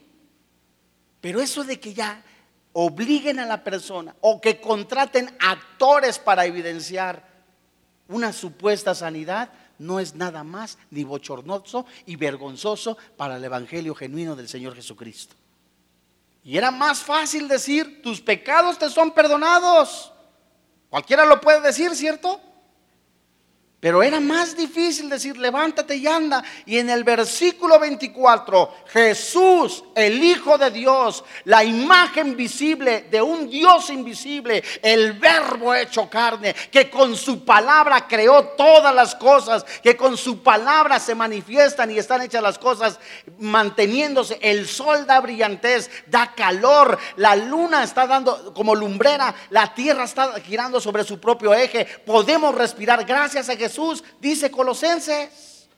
Pero 1.21 1.43
eso 1.43 1.65
de 1.65 1.79
que 1.79 1.93
ya 1.93 2.25
obliguen 2.73 3.41
a 3.41 3.47
la 3.47 3.63
persona 3.63 4.17
o 4.23 4.41
que 4.41 4.59
contraten 4.59 5.37
actores 5.41 6.19
para 6.19 6.47
evidenciar 6.47 7.29
una 8.09 8.33
supuesta 8.33 8.95
sanidad, 8.95 9.51
no 9.79 10.01
es 10.01 10.15
nada 10.15 10.43
más 10.45 10.79
ni 10.91 11.05
bochornoso 11.05 11.85
y 12.07 12.17
vergonzoso 12.17 12.97
para 13.19 13.37
el 13.37 13.45
Evangelio 13.45 13.95
genuino 13.95 14.35
del 14.35 14.49
Señor 14.49 14.75
Jesucristo. 14.75 15.37
Y 16.45 16.59
era 16.59 16.71
más 16.71 16.99
fácil 16.99 17.49
decir, 17.49 18.03
tus 18.03 18.21
pecados 18.21 18.79
te 18.79 18.91
son 18.91 19.13
perdonados. 19.13 20.13
Cualquiera 20.91 21.25
lo 21.25 21.41
puede 21.41 21.63
decir, 21.63 21.97
¿cierto? 21.97 22.39
Pero 23.85 24.03
era 24.03 24.19
más 24.19 24.57
difícil 24.57 25.11
decir, 25.11 25.37
levántate 25.37 25.97
y 25.97 26.07
anda. 26.07 26.43
Y 26.65 26.79
en 26.79 26.89
el 26.89 27.05
versículo 27.05 27.79
24, 27.79 28.77
Jesús, 28.87 29.85
el 29.95 30.25
Hijo 30.25 30.57
de 30.57 30.71
Dios, 30.71 31.23
la 31.45 31.63
imagen 31.63 32.35
visible 32.35 33.03
de 33.11 33.21
un 33.21 33.51
Dios 33.51 33.91
invisible, 33.91 34.65
el 34.81 35.13
verbo 35.13 35.75
hecho 35.75 36.09
carne, 36.09 36.57
que 36.71 36.89
con 36.89 37.15
su 37.15 37.45
palabra 37.45 38.09
creó 38.09 38.45
todas 38.57 38.95
las 38.95 39.15
cosas, 39.17 39.67
que 39.83 39.95
con 39.99 40.17
su 40.17 40.43
palabra 40.43 40.99
se 40.99 41.15
manifiestan 41.15 41.91
y 41.91 41.99
están 41.99 42.23
hechas 42.23 42.43
las 42.43 42.59
cosas 42.59 42.99
manteniéndose. 43.39 44.39
El 44.41 44.67
sol 44.67 45.05
da 45.05 45.21
brillantez, 45.21 45.91
da 46.07 46.33
calor, 46.35 46.99
la 47.17 47.37
luna 47.37 47.85
está 47.85 48.07
dando 48.07 48.55
como 48.55 48.75
lumbrera, 48.75 49.35
la 49.51 49.75
tierra 49.75 50.05
está 50.05 50.41
girando 50.41 50.81
sobre 50.81 51.05
su 51.05 51.21
propio 51.21 51.53
eje. 51.53 51.85
Podemos 52.07 52.55
respirar 52.55 53.05
gracias 53.05 53.51
a 53.51 53.57
Jesús 53.57 53.74
Jesús, 53.75 54.05
dice 54.21 54.53
Colosenses. 54.53 55.69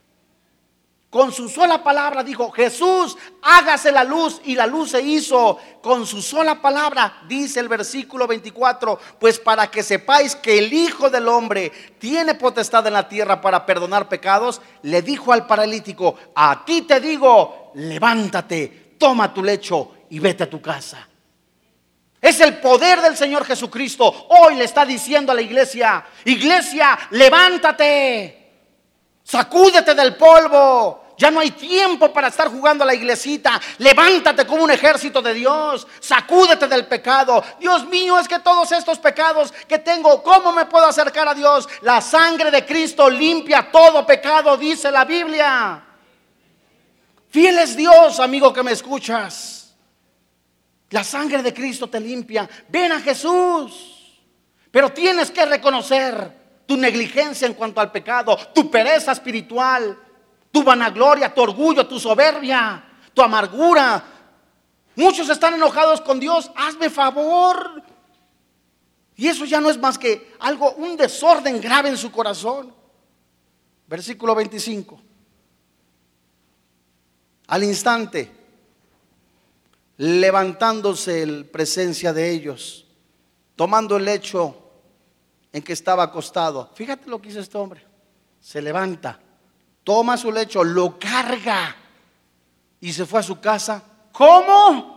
Con 1.09 1.33
su 1.33 1.49
sola 1.49 1.83
palabra 1.83 2.23
dijo, 2.23 2.51
Jesús, 2.51 3.17
hágase 3.41 3.91
la 3.91 4.05
luz 4.05 4.43
y 4.45 4.55
la 4.55 4.67
luz 4.67 4.91
se 4.91 5.01
hizo. 5.01 5.59
Con 5.81 6.05
su 6.05 6.21
sola 6.21 6.61
palabra, 6.61 7.23
dice 7.27 7.59
el 7.61 7.69
versículo 7.69 8.27
24, 8.27 9.01
pues 9.19 9.39
para 9.39 9.71
que 9.71 9.83
sepáis 9.83 10.37
que 10.37 10.59
el 10.59 10.71
Hijo 10.75 11.09
del 11.09 11.27
Hombre 11.29 11.73
tiene 11.99 12.35
potestad 12.35 12.87
en 12.87 12.93
la 12.93 13.09
tierra 13.09 13.41
para 13.41 13.65
perdonar 13.65 14.11
pecados, 14.11 14.61
le 14.83 15.01
dijo 15.01 15.33
al 15.33 15.47
paralítico, 15.47 16.17
a 16.35 16.67
ti 16.67 16.83
te 16.83 17.01
digo, 17.01 17.71
levántate, 17.77 18.97
toma 18.99 19.33
tu 19.33 19.43
lecho 19.43 19.93
y 20.11 20.19
vete 20.19 20.43
a 20.43 20.51
tu 20.51 20.61
casa. 20.61 21.09
Es 22.27 22.41
el 22.41 22.59
poder 22.59 23.01
del 23.01 23.17
Señor 23.17 23.45
Jesucristo. 23.45 24.27
Hoy 24.31 24.57
le 24.57 24.65
está 24.65 24.85
diciendo 24.85 25.31
a 25.31 25.35
la 25.37 25.43
iglesia, 25.43 26.05
iglesia, 26.25 26.99
levántate, 27.11 28.51
sacúdete 29.23 29.95
del 29.95 30.17
polvo. 30.17 31.05
Ya 31.17 31.31
no 31.31 31.39
hay 31.39 31.53
tiempo 31.53 32.13
para 32.13 32.27
estar 32.27 32.49
jugando 32.49 32.83
a 32.83 32.87
la 32.89 32.97
iglesita. 32.97 33.61
Levántate 33.79 34.45
como 34.45 34.65
un 34.65 34.73
ejército 34.73 35.23
de 35.23 35.35
Dios. 35.35 35.87
Sacúdete 36.01 36.67
del 36.67 36.87
pecado. 36.87 37.45
Dios 37.61 37.87
mío, 37.87 38.19
es 38.19 38.27
que 38.27 38.41
todos 38.41 38.73
estos 38.73 38.99
pecados 38.99 39.55
que 39.69 39.79
tengo, 39.79 40.21
¿cómo 40.25 40.51
me 40.51 40.65
puedo 40.65 40.87
acercar 40.87 41.29
a 41.29 41.35
Dios? 41.35 41.69
La 41.83 42.01
sangre 42.01 42.51
de 42.51 42.67
Cristo 42.67 43.09
limpia 43.09 43.71
todo 43.71 44.05
pecado, 44.05 44.57
dice 44.57 44.91
la 44.91 45.05
Biblia. 45.05 45.81
Fiel 47.31 47.61
es 47.61 47.77
Dios, 47.77 48.19
amigo 48.19 48.53
que 48.53 48.65
me 48.65 48.73
escuchas. 48.73 49.66
La 50.91 51.03
sangre 51.03 51.43
de 51.43 51.53
Cristo 51.53 51.89
te 51.89 52.01
limpia. 52.01 52.49
Ven 52.69 52.93
a 52.93 53.01
Jesús. 53.01 54.19
Pero 54.71 54.93
tienes 54.93 55.31
que 55.31 55.45
reconocer 55.45 56.65
tu 56.67 56.77
negligencia 56.77 57.47
en 57.47 57.55
cuanto 57.55 57.81
al 57.81 57.93
pecado, 57.93 58.37
tu 58.55 58.71
pereza 58.71 59.13
espiritual, 59.13 59.99
tu 60.51 60.63
vanagloria, 60.63 61.33
tu 61.33 61.41
orgullo, 61.41 61.87
tu 61.87 61.99
soberbia, 61.99 62.85
tu 63.15 63.23
amargura. 63.23 64.03
Muchos 64.97 65.29
están 65.29 65.55
enojados 65.55 66.01
con 66.01 66.21
Dios. 66.21 66.51
Hazme 66.57 66.91
favor. 66.91 67.83
Y 69.17 69.29
eso 69.29 69.45
ya 69.45 69.61
no 69.61 69.71
es 69.71 69.79
más 69.79 69.97
que 69.97 70.35
algo, 70.41 70.73
un 70.73 70.97
desorden 70.97 71.61
grave 71.61 71.89
en 71.89 71.97
su 71.97 72.13
corazón. 72.13 72.75
Versículo 73.87 74.35
25. 74.35 75.01
Al 77.47 77.63
instante 77.63 78.46
levantándose 79.99 81.23
en 81.23 81.49
presencia 81.49 82.13
de 82.13 82.31
ellos, 82.31 82.87
tomando 83.55 83.97
el 83.97 84.05
lecho 84.05 84.57
en 85.53 85.63
que 85.63 85.73
estaba 85.73 86.05
acostado. 86.05 86.71
Fíjate 86.75 87.09
lo 87.09 87.21
que 87.21 87.29
hizo 87.31 87.41
este 87.41 87.57
hombre. 87.57 87.85
Se 88.41 88.61
levanta, 88.61 89.19
toma 89.83 90.17
su 90.17 90.31
lecho, 90.31 90.63
lo 90.63 90.99
carga 90.99 91.75
y 92.81 92.93
se 92.93 93.07
fue 93.07 93.21
a 93.21 93.23
su 93.23 93.41
casa. 93.41 93.83
¿Cómo? 94.13 94.97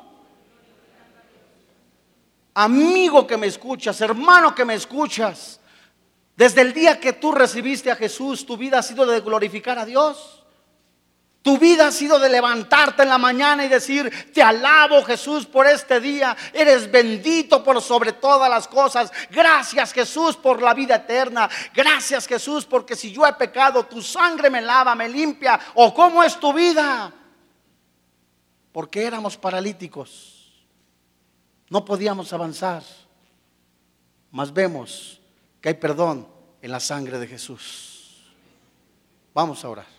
Amigo 2.54 3.26
que 3.26 3.38
me 3.38 3.47
escuchas, 3.47 4.02
hermano 4.02 4.54
que 4.54 4.66
me 4.66 4.74
escuchas, 4.74 5.60
desde 6.36 6.62
el 6.62 6.74
día 6.74 7.00
que 7.00 7.14
tú 7.14 7.32
recibiste 7.32 7.91
a 7.91 7.95
Jesús, 7.95 8.45
tu 8.45 8.58
vida 8.58 8.80
ha 8.80 8.84
sido 8.84 9.06
de 9.06 9.22
glorificar 9.22 9.78
a 9.78 9.86
Dios. 9.86 10.39
Tu 11.42 11.58
vida 11.58 11.88
ha 11.88 11.92
sido 11.92 12.20
de 12.20 12.28
levantarte 12.28 13.04
en 13.04 13.10
la 13.10 13.18
mañana 13.18 13.64
y 13.64 13.70
decir, 13.70 14.32
te 14.34 14.44
alabo 14.44 15.02
Jesús 15.04 15.46
por 15.46 15.66
este 15.68 16.02
día, 16.02 16.36
eres 16.52 16.92
bendito 16.92 17.64
por 17.64 17.82
sobre 17.82 18.12
todas 18.12 18.50
las 18.50 18.68
cosas. 18.68 19.12
Gracias 19.32 19.94
Jesús 19.94 20.36
por 20.36 20.62
la 20.62 20.74
vida 20.74 20.96
eterna. 20.96 21.50
Gracias 21.74 22.28
Jesús 22.28 22.66
porque 22.66 22.96
si 22.96 23.14
yo 23.14 23.26
he 23.26 23.34
pecado, 23.34 23.86
tu 23.86 24.02
sangre 24.02 24.50
me 24.50 24.62
lava, 24.62 24.96
me 24.96 25.08
limpia. 25.08 25.58
¿O 25.76 25.94
cómo 25.94 26.22
es 26.24 26.38
tu 26.38 26.52
vida? 26.52 27.14
Porque 28.74 29.04
éramos 29.04 29.38
paralíticos. 29.38 30.62
No 31.70 31.86
podíamos 31.86 32.34
avanzar. 32.34 32.84
Mas 34.30 34.52
vemos 34.52 35.22
que 35.62 35.70
hay 35.70 35.76
perdón 35.76 36.28
en 36.62 36.72
la 36.72 36.82
sangre 36.82 37.18
de 37.18 37.28
Jesús. 37.28 38.28
Vamos 39.34 39.64
a 39.64 39.70
orar. 39.70 39.99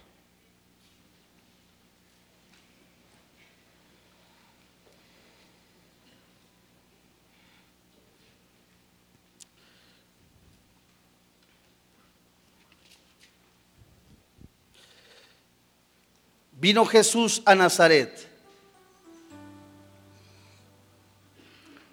Vino 16.60 16.84
Jesús 16.84 17.40
a 17.46 17.54
Nazaret, 17.54 18.28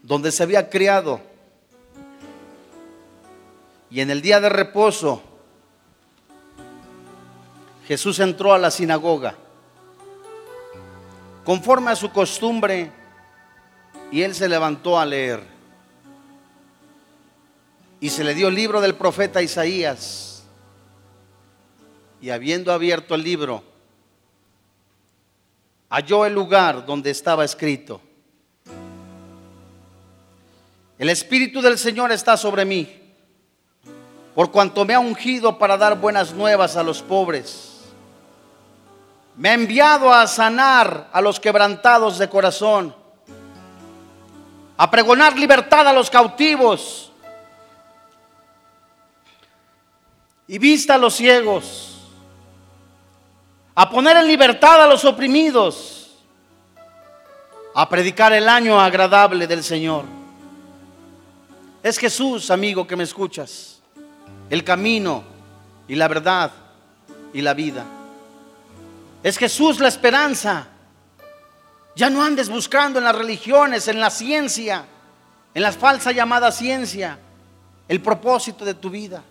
donde 0.03 0.29
se 0.29 0.43
había 0.43 0.69
criado, 0.69 1.21
y 3.89 4.01
en 4.01 4.09
el 4.09 4.21
día 4.21 4.41
de 4.41 4.49
reposo 4.49 5.23
Jesús 7.87 8.19
entró 8.19 8.53
a 8.53 8.57
la 8.57 8.69
sinagoga, 8.69 9.35
conforme 11.45 11.91
a 11.91 11.95
su 11.95 12.11
costumbre, 12.11 12.91
y 14.11 14.23
él 14.23 14.35
se 14.35 14.49
levantó 14.49 14.99
a 14.99 15.05
leer. 15.05 15.41
Y 18.01 18.09
se 18.09 18.25
le 18.25 18.33
dio 18.33 18.49
el 18.49 18.55
libro 18.55 18.81
del 18.81 18.95
profeta 18.95 19.41
Isaías. 19.41 20.43
Y 22.21 22.31
habiendo 22.31 22.73
abierto 22.73 23.15
el 23.15 23.23
libro, 23.23 23.63
halló 25.89 26.25
el 26.25 26.33
lugar 26.33 26.85
donde 26.85 27.11
estaba 27.11 27.45
escrito. 27.45 28.01
El 30.97 31.09
Espíritu 31.09 31.61
del 31.61 31.77
Señor 31.77 32.11
está 32.11 32.35
sobre 32.37 32.65
mí, 32.65 32.89
por 34.33 34.51
cuanto 34.51 34.83
me 34.83 34.95
ha 34.95 34.99
ungido 34.99 35.57
para 35.57 35.77
dar 35.77 35.99
buenas 35.99 36.33
nuevas 36.33 36.75
a 36.75 36.83
los 36.83 37.01
pobres. 37.01 37.81
Me 39.35 39.49
ha 39.49 39.53
enviado 39.53 40.11
a 40.11 40.25
sanar 40.25 41.09
a 41.13 41.21
los 41.21 41.39
quebrantados 41.39 42.17
de 42.17 42.27
corazón, 42.27 42.95
a 44.75 44.89
pregonar 44.89 45.37
libertad 45.37 45.87
a 45.87 45.93
los 45.93 46.09
cautivos 46.09 47.11
y 50.47 50.57
vista 50.57 50.95
a 50.95 50.97
los 50.97 51.15
ciegos 51.15 51.96
a 53.79 53.87
poner 53.87 54.17
en 54.17 54.25
libertad 54.25 54.81
a 54.81 54.87
los 54.87 55.05
oprimidos, 55.05 56.09
a 57.75 57.87
predicar 57.87 58.33
el 58.33 58.49
año 58.49 58.81
agradable 58.81 59.45
del 59.45 59.63
Señor. 59.63 60.03
Es 61.83 61.99
Jesús, 61.99 62.49
amigo, 62.49 62.87
que 62.87 62.95
me 62.95 63.03
escuchas, 63.03 63.79
el 64.49 64.63
camino 64.63 65.23
y 65.87 65.93
la 65.93 66.07
verdad 66.07 66.51
y 67.31 67.41
la 67.41 67.53
vida. 67.53 67.85
Es 69.21 69.37
Jesús 69.37 69.79
la 69.79 69.89
esperanza. 69.89 70.69
Ya 71.95 72.09
no 72.09 72.23
andes 72.23 72.49
buscando 72.49 72.97
en 72.97 73.05
las 73.05 73.15
religiones, 73.15 73.87
en 73.87 73.99
la 73.99 74.09
ciencia, 74.09 74.85
en 75.53 75.61
la 75.61 75.71
falsa 75.71 76.11
llamada 76.11 76.51
ciencia, 76.51 77.19
el 77.87 78.01
propósito 78.01 78.65
de 78.65 78.73
tu 78.73 78.89
vida. 78.89 79.21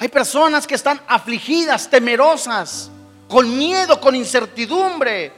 Hay 0.00 0.08
personas 0.08 0.66
que 0.66 0.76
están 0.76 0.98
afligidas, 1.06 1.90
temerosas, 1.90 2.90
con 3.28 3.56
miedo, 3.58 4.00
con 4.00 4.16
incertidumbre. 4.16 5.30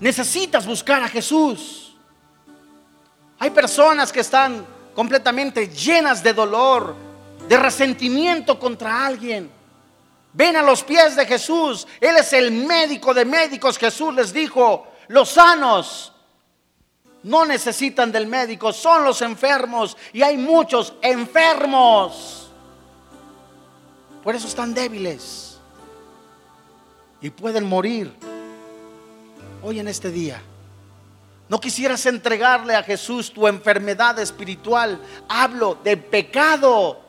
Necesitas 0.00 0.66
buscar 0.66 1.04
a 1.04 1.08
Jesús. 1.08 1.94
Hay 3.38 3.50
personas 3.50 4.10
que 4.10 4.20
están 4.20 4.66
completamente 4.92 5.68
llenas 5.68 6.20
de 6.20 6.34
dolor, 6.34 6.96
de 7.48 7.56
resentimiento 7.56 8.58
contra 8.58 9.06
alguien. 9.06 9.48
Ven 10.32 10.56
a 10.56 10.62
los 10.62 10.82
pies 10.82 11.14
de 11.14 11.24
Jesús. 11.24 11.86
Él 12.00 12.16
es 12.16 12.32
el 12.32 12.50
médico 12.50 13.14
de 13.14 13.24
médicos. 13.24 13.78
Jesús 13.78 14.12
les 14.12 14.32
dijo, 14.32 14.88
los 15.06 15.28
sanos 15.28 16.12
no 17.22 17.44
necesitan 17.44 18.10
del 18.10 18.26
médico, 18.26 18.72
son 18.72 19.04
los 19.04 19.22
enfermos. 19.22 19.96
Y 20.12 20.22
hay 20.22 20.36
muchos 20.36 20.94
enfermos. 21.02 22.39
Por 24.22 24.34
eso 24.34 24.46
están 24.46 24.74
débiles. 24.74 25.58
Y 27.20 27.30
pueden 27.30 27.66
morir 27.66 28.14
hoy 29.62 29.78
en 29.78 29.88
este 29.88 30.10
día. 30.10 30.42
No 31.48 31.60
quisieras 31.60 32.06
entregarle 32.06 32.76
a 32.76 32.82
Jesús 32.82 33.32
tu 33.32 33.48
enfermedad 33.48 34.18
espiritual. 34.18 35.00
Hablo 35.28 35.76
de 35.82 35.96
pecado. 35.96 37.00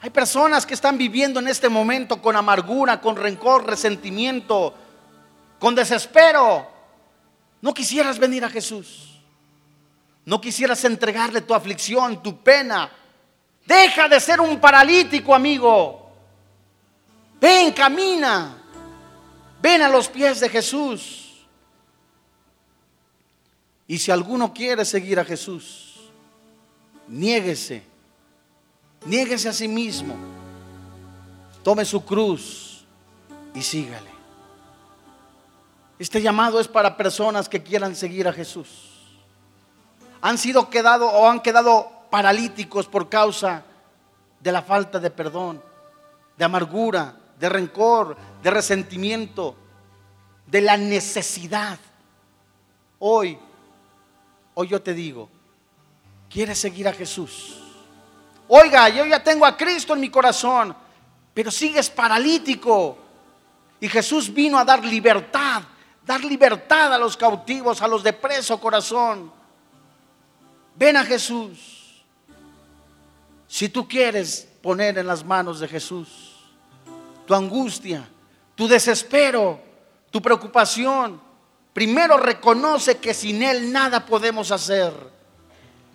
Hay 0.00 0.10
personas 0.10 0.66
que 0.66 0.74
están 0.74 0.98
viviendo 0.98 1.40
en 1.40 1.48
este 1.48 1.68
momento 1.68 2.20
con 2.20 2.36
amargura, 2.36 3.00
con 3.00 3.16
rencor, 3.16 3.66
resentimiento, 3.66 4.74
con 5.58 5.74
desespero. 5.74 6.66
No 7.60 7.72
quisieras 7.72 8.18
venir 8.18 8.44
a 8.44 8.50
Jesús. 8.50 9.20
No 10.24 10.40
quisieras 10.40 10.84
entregarle 10.84 11.42
tu 11.42 11.54
aflicción, 11.54 12.22
tu 12.22 12.38
pena, 12.42 12.90
Deja 13.66 14.08
de 14.08 14.20
ser 14.20 14.40
un 14.40 14.60
paralítico, 14.60 15.34
amigo. 15.34 16.10
Ven, 17.40 17.72
camina. 17.72 18.56
Ven 19.60 19.82
a 19.82 19.88
los 19.88 20.08
pies 20.08 20.40
de 20.40 20.48
Jesús. 20.48 21.46
Y 23.86 23.98
si 23.98 24.10
alguno 24.10 24.52
quiere 24.52 24.84
seguir 24.84 25.18
a 25.18 25.24
Jesús, 25.24 26.10
niéguese. 27.08 27.82
Niéguese 29.06 29.48
a 29.48 29.52
sí 29.52 29.68
mismo. 29.68 30.14
Tome 31.62 31.84
su 31.84 32.04
cruz 32.04 32.84
y 33.54 33.62
sígale. 33.62 34.10
Este 35.98 36.20
llamado 36.20 36.60
es 36.60 36.68
para 36.68 36.96
personas 36.96 37.48
que 37.48 37.62
quieran 37.62 37.94
seguir 37.94 38.26
a 38.26 38.32
Jesús. 38.32 38.68
Han 40.20 40.38
sido 40.38 40.68
quedado 40.68 41.06
o 41.06 41.28
han 41.28 41.40
quedado 41.40 41.93
paralíticos 42.14 42.86
por 42.86 43.08
causa 43.08 43.64
de 44.38 44.52
la 44.52 44.62
falta 44.62 45.00
de 45.00 45.10
perdón, 45.10 45.60
de 46.36 46.44
amargura, 46.44 47.12
de 47.40 47.48
rencor, 47.48 48.16
de 48.40 48.50
resentimiento, 48.52 49.56
de 50.46 50.60
la 50.60 50.76
necesidad. 50.76 51.76
Hoy, 53.00 53.36
hoy 54.54 54.68
yo 54.68 54.80
te 54.80 54.94
digo, 54.94 55.28
¿quieres 56.30 56.56
seguir 56.56 56.86
a 56.86 56.92
Jesús? 56.92 57.60
Oiga, 58.46 58.88
yo 58.90 59.04
ya 59.06 59.20
tengo 59.20 59.44
a 59.44 59.56
Cristo 59.56 59.94
en 59.94 59.98
mi 59.98 60.08
corazón, 60.08 60.72
pero 61.34 61.50
sigues 61.50 61.90
paralítico. 61.90 62.96
Y 63.80 63.88
Jesús 63.88 64.32
vino 64.32 64.56
a 64.56 64.64
dar 64.64 64.84
libertad, 64.84 65.64
dar 66.06 66.22
libertad 66.22 66.94
a 66.94 66.98
los 66.98 67.16
cautivos, 67.16 67.82
a 67.82 67.88
los 67.88 68.04
de 68.04 68.12
preso 68.12 68.60
corazón. 68.60 69.32
Ven 70.76 70.96
a 70.96 71.02
Jesús. 71.02 71.80
Si 73.54 73.68
tú 73.68 73.86
quieres 73.86 74.48
poner 74.62 74.98
en 74.98 75.06
las 75.06 75.24
manos 75.24 75.60
de 75.60 75.68
Jesús 75.68 76.08
tu 77.24 77.36
angustia, 77.36 78.04
tu 78.56 78.66
desespero, 78.66 79.60
tu 80.10 80.20
preocupación, 80.20 81.20
primero 81.72 82.16
reconoce 82.16 82.96
que 82.96 83.14
sin 83.14 83.44
Él 83.44 83.70
nada 83.70 84.04
podemos 84.04 84.50
hacer. 84.50 84.92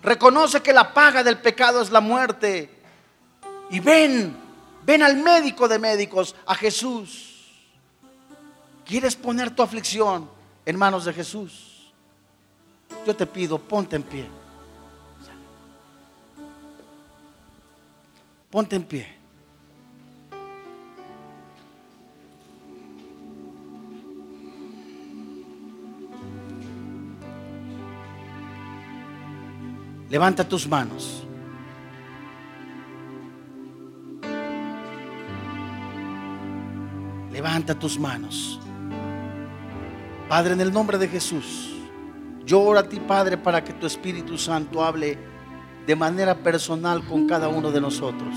Reconoce 0.02 0.62
que 0.62 0.72
la 0.72 0.94
paga 0.94 1.22
del 1.22 1.36
pecado 1.36 1.82
es 1.82 1.90
la 1.90 2.00
muerte. 2.00 2.80
Y 3.68 3.78
ven, 3.78 4.34
ven 4.86 5.02
al 5.02 5.18
médico 5.18 5.68
de 5.68 5.78
médicos, 5.78 6.34
a 6.46 6.54
Jesús. 6.54 7.60
¿Quieres 8.86 9.14
poner 9.14 9.54
tu 9.54 9.62
aflicción 9.62 10.30
en 10.64 10.78
manos 10.78 11.04
de 11.04 11.12
Jesús? 11.12 11.92
Yo 13.06 13.14
te 13.14 13.26
pido, 13.26 13.58
ponte 13.58 13.96
en 13.96 14.02
pie. 14.02 14.39
Ponte 18.50 18.74
en 18.74 18.82
pie. 18.82 19.06
Levanta 30.10 30.48
tus 30.48 30.66
manos. 30.66 31.24
Levanta 37.30 37.76
tus 37.76 37.96
manos. 37.96 38.58
Padre, 40.28 40.54
en 40.54 40.60
el 40.60 40.72
nombre 40.72 40.98
de 40.98 41.06
Jesús, 41.06 41.76
yo 42.44 42.60
oro 42.60 42.80
a 42.80 42.88
ti, 42.88 42.98
Padre, 42.98 43.38
para 43.38 43.62
que 43.62 43.72
tu 43.72 43.86
Espíritu 43.86 44.36
Santo 44.36 44.84
hable 44.84 45.16
de 45.86 45.96
manera 45.96 46.34
personal 46.34 47.04
con 47.04 47.26
cada 47.26 47.48
uno 47.48 47.70
de 47.70 47.80
nosotros. 47.80 48.34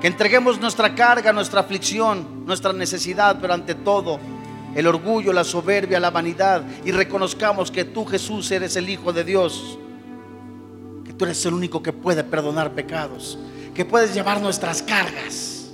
Que 0.00 0.06
entreguemos 0.06 0.60
nuestra 0.60 0.94
carga, 0.94 1.32
nuestra 1.32 1.60
aflicción, 1.60 2.46
nuestra 2.46 2.72
necesidad, 2.72 3.38
pero 3.40 3.54
ante 3.54 3.74
todo 3.74 4.18
el 4.74 4.86
orgullo, 4.86 5.32
la 5.32 5.44
soberbia, 5.44 5.98
la 5.98 6.10
vanidad 6.10 6.62
y 6.84 6.92
reconozcamos 6.92 7.70
que 7.70 7.84
tú 7.84 8.04
Jesús 8.04 8.50
eres 8.50 8.76
el 8.76 8.88
Hijo 8.88 9.12
de 9.12 9.24
Dios 9.24 9.78
Tú 11.18 11.24
eres 11.24 11.44
el 11.46 11.54
único 11.54 11.82
que 11.82 11.92
puede 11.92 12.22
perdonar 12.22 12.72
pecados, 12.74 13.36
que 13.74 13.84
puedes 13.84 14.14
llevar 14.14 14.40
nuestras 14.40 14.82
cargas. 14.82 15.72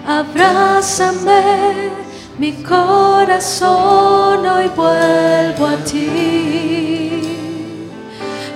abrázame 0.07 1.91
mi 2.38 2.51
corazón 2.63 4.45
hoy 4.45 4.69
vuelvo 4.76 5.65
a 5.65 5.78
ti, 5.86 7.21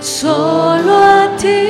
solo 0.01 0.97
a 0.97 1.35
ti. 1.37 1.68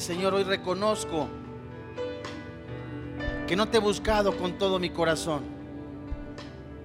Señor, 0.00 0.34
hoy 0.34 0.44
reconozco 0.44 1.28
que 3.46 3.56
no 3.56 3.68
te 3.68 3.78
he 3.78 3.80
buscado 3.80 4.36
con 4.36 4.58
todo 4.58 4.78
mi 4.78 4.90
corazón. 4.90 5.42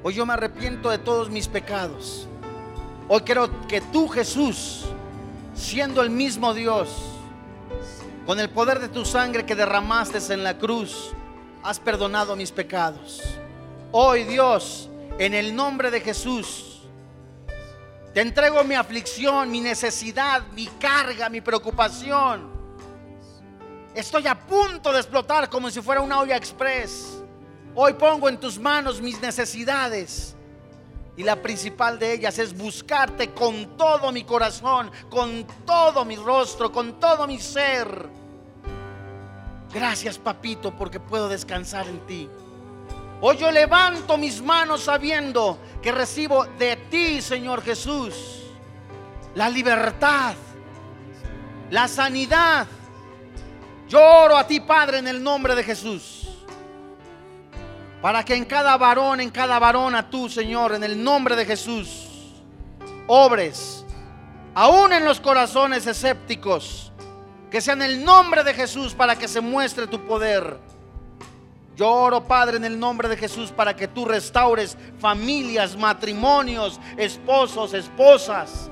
Hoy 0.03 0.13
yo 0.13 0.25
me 0.25 0.33
arrepiento 0.33 0.89
de 0.89 0.97
todos 0.97 1.29
mis 1.29 1.47
pecados. 1.47 2.27
Hoy 3.07 3.21
quiero 3.21 3.67
que 3.67 3.81
tú, 3.81 4.07
Jesús, 4.07 4.85
siendo 5.53 6.01
el 6.01 6.09
mismo 6.09 6.53
Dios, 6.53 6.89
con 8.25 8.39
el 8.39 8.49
poder 8.49 8.79
de 8.79 8.87
tu 8.87 9.03
sangre 9.03 9.45
que 9.45 9.55
derramaste 9.55 10.19
en 10.33 10.43
la 10.43 10.57
cruz, 10.57 11.11
has 11.63 11.79
perdonado 11.79 12.35
mis 12.35 12.51
pecados. 12.51 13.21
Hoy, 13.91 14.23
Dios, 14.23 14.89
en 15.19 15.33
el 15.33 15.55
nombre 15.55 15.91
de 15.91 16.01
Jesús, 16.01 16.81
te 18.13 18.21
entrego 18.21 18.63
mi 18.63 18.75
aflicción, 18.75 19.51
mi 19.51 19.59
necesidad, 19.59 20.43
mi 20.53 20.67
carga, 20.67 21.29
mi 21.29 21.41
preocupación. 21.41 22.60
Estoy 23.93 24.25
a 24.27 24.35
punto 24.35 24.93
de 24.93 24.99
explotar 24.99 25.49
como 25.49 25.69
si 25.69 25.81
fuera 25.81 26.01
una 26.01 26.19
olla 26.19 26.37
express. 26.37 27.21
Hoy 27.75 27.93
pongo 27.93 28.29
en 28.29 28.39
tus 28.39 28.57
manos 28.57 29.01
mis 29.01 29.21
necesidades. 29.21 30.35
Y 31.17 31.23
la 31.23 31.35
principal 31.35 31.99
de 31.99 32.13
ellas 32.13 32.39
es 32.39 32.57
buscarte 32.57 33.31
con 33.31 33.75
todo 33.75 34.13
mi 34.13 34.23
corazón, 34.23 34.89
con 35.09 35.45
todo 35.65 36.05
mi 36.05 36.15
rostro, 36.15 36.71
con 36.71 36.99
todo 36.99 37.27
mi 37.27 37.37
ser. 37.37 38.09
Gracias, 39.73 40.17
papito, 40.17 40.75
porque 40.75 40.99
puedo 40.99 41.27
descansar 41.27 41.87
en 41.87 41.99
ti. 42.07 42.29
Hoy 43.19 43.37
yo 43.37 43.51
levanto 43.51 44.17
mis 44.17 44.41
manos 44.41 44.83
sabiendo 44.83 45.59
que 45.81 45.91
recibo 45.91 46.45
de 46.57 46.75
ti, 46.89 47.21
Señor 47.21 47.61
Jesús, 47.61 48.15
la 49.35 49.49
libertad, 49.49 50.33
la 51.69 51.87
sanidad. 51.87 52.67
Lloro 53.91 54.37
a 54.37 54.47
ti, 54.47 54.61
Padre, 54.61 54.99
en 54.99 55.07
el 55.09 55.21
nombre 55.21 55.53
de 55.53 55.65
Jesús. 55.65 56.29
Para 58.01 58.23
que 58.23 58.35
en 58.35 58.45
cada 58.45 58.77
varón, 58.77 59.19
en 59.19 59.29
cada 59.29 59.59
varona, 59.59 60.09
tú, 60.09 60.29
Señor, 60.29 60.73
en 60.73 60.85
el 60.85 61.03
nombre 61.03 61.35
de 61.35 61.45
Jesús, 61.45 62.07
obres 63.07 63.85
aún 64.55 64.93
en 64.93 65.03
los 65.03 65.19
corazones 65.19 65.85
escépticos, 65.87 66.93
que 67.49 67.59
sea 67.59 67.73
en 67.73 67.81
el 67.81 68.05
nombre 68.05 68.45
de 68.45 68.53
Jesús 68.53 68.93
para 68.93 69.17
que 69.17 69.27
se 69.27 69.41
muestre 69.41 69.87
tu 69.87 70.05
poder. 70.05 70.57
Yo 71.75 71.89
oro, 71.89 72.23
Padre, 72.23 72.57
en 72.57 72.63
el 72.63 72.79
nombre 72.79 73.09
de 73.09 73.17
Jesús 73.17 73.51
para 73.51 73.75
que 73.75 73.89
tú 73.89 74.05
restaures 74.05 74.77
familias, 74.99 75.75
matrimonios, 75.75 76.79
esposos, 76.95 77.73
esposas. 77.73 78.69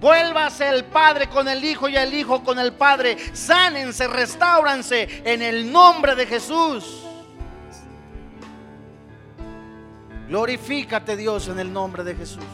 Vuélvase 0.00 0.66
el 0.66 0.86
Padre 0.86 1.28
con 1.28 1.46
el 1.46 1.62
Hijo 1.62 1.86
y 1.86 1.96
el 1.96 2.14
Hijo 2.14 2.42
con 2.42 2.58
el 2.58 2.72
Padre. 2.72 3.18
Sánense, 3.34 4.08
restauranse 4.08 5.22
en 5.24 5.42
el 5.42 5.70
nombre 5.70 6.14
de 6.14 6.26
Jesús. 6.26 7.04
Glorifícate 10.26 11.16
Dios 11.16 11.48
en 11.48 11.58
el 11.58 11.70
nombre 11.70 12.02
de 12.02 12.14
Jesús. 12.14 12.44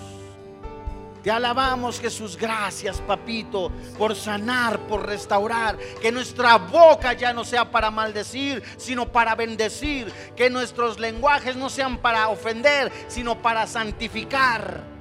Te 1.22 1.30
alabamos 1.30 2.00
Jesús, 2.00 2.36
gracias 2.36 3.00
papito 3.00 3.70
por 3.96 4.16
sanar, 4.16 4.80
por 4.80 5.06
restaurar. 5.06 5.78
Que 6.00 6.10
nuestra 6.10 6.56
boca 6.56 7.12
ya 7.12 7.32
no 7.32 7.44
sea 7.44 7.70
para 7.70 7.92
maldecir, 7.92 8.62
sino 8.76 9.06
para 9.06 9.36
bendecir. 9.36 10.12
Que 10.34 10.50
nuestros 10.50 10.98
lenguajes 10.98 11.54
no 11.54 11.70
sean 11.70 11.98
para 11.98 12.28
ofender, 12.28 12.90
sino 13.06 13.40
para 13.40 13.68
santificar. 13.68 14.95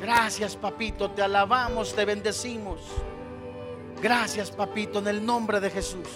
Gracias 0.00 0.56
papito, 0.56 1.10
te 1.10 1.20
alabamos, 1.20 1.94
te 1.94 2.06
bendecimos. 2.06 2.80
Gracias 4.00 4.50
papito, 4.50 5.00
en 5.00 5.08
el 5.08 5.26
nombre 5.26 5.60
de 5.60 5.70
Jesús. 5.70 6.08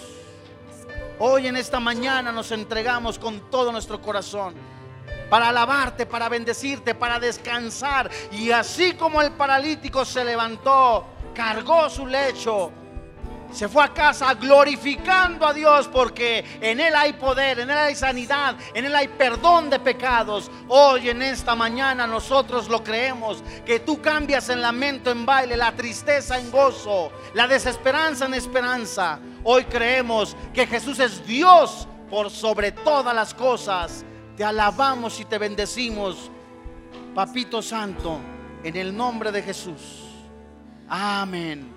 Hoy 1.19 1.45
en 1.45 1.55
esta 1.55 1.79
mañana 1.79 2.31
nos 2.31 2.51
entregamos 2.51 3.19
con 3.19 3.51
todo 3.51 3.71
nuestro 3.71 4.01
corazón 4.01 4.55
para 5.29 5.49
alabarte, 5.49 6.07
para 6.07 6.29
bendecirte, 6.29 6.95
para 6.95 7.19
descansar. 7.19 8.09
Y 8.31 8.49
así 8.49 8.95
como 8.95 9.21
el 9.21 9.31
paralítico 9.33 10.03
se 10.03 10.25
levantó, 10.25 11.05
cargó 11.35 11.87
su 11.87 12.07
lecho, 12.07 12.71
se 13.55 13.69
fue 13.69 13.83
a 13.83 13.93
casa 13.93 14.33
glorificando 14.33 15.47
a 15.47 15.53
Dios 15.53 15.87
porque 15.87 16.43
en 16.61 16.79
Él 16.79 16.93
hay 16.95 17.13
poder, 17.13 17.59
en 17.59 17.69
Él 17.69 17.77
hay 17.77 17.95
sanidad, 17.95 18.55
en 18.73 18.85
Él 18.85 18.95
hay 18.95 19.07
perdón 19.07 19.69
de 19.69 19.79
pecados. 19.79 20.51
Hoy 20.67 21.09
en 21.09 21.21
esta 21.21 21.55
mañana 21.55 22.05
nosotros 22.05 22.67
lo 22.67 22.83
creemos, 22.83 23.43
que 23.65 23.79
tú 23.79 24.01
cambias 24.01 24.49
el 24.49 24.61
lamento 24.61 25.09
en 25.09 25.25
baile, 25.25 25.55
la 25.55 25.71
tristeza 25.71 26.37
en 26.37 26.51
gozo, 26.51 27.11
la 27.33 27.47
desesperanza 27.47 28.25
en 28.25 28.33
esperanza. 28.33 29.19
Hoy 29.43 29.63
creemos 29.65 30.35
que 30.53 30.67
Jesús 30.67 30.99
es 30.99 31.25
Dios 31.25 31.87
por 32.09 32.29
sobre 32.29 32.71
todas 32.71 33.15
las 33.15 33.33
cosas 33.33 34.05
te 34.35 34.43
alabamos 34.43 35.19
y 35.19 35.25
te 35.25 35.37
bendecimos, 35.37 36.29
Papito 37.13 37.61
Santo, 37.61 38.19
en 38.63 38.75
el 38.75 38.95
nombre 38.95 39.31
de 39.31 39.41
Jesús. 39.41 40.03
Amén. 40.89 41.74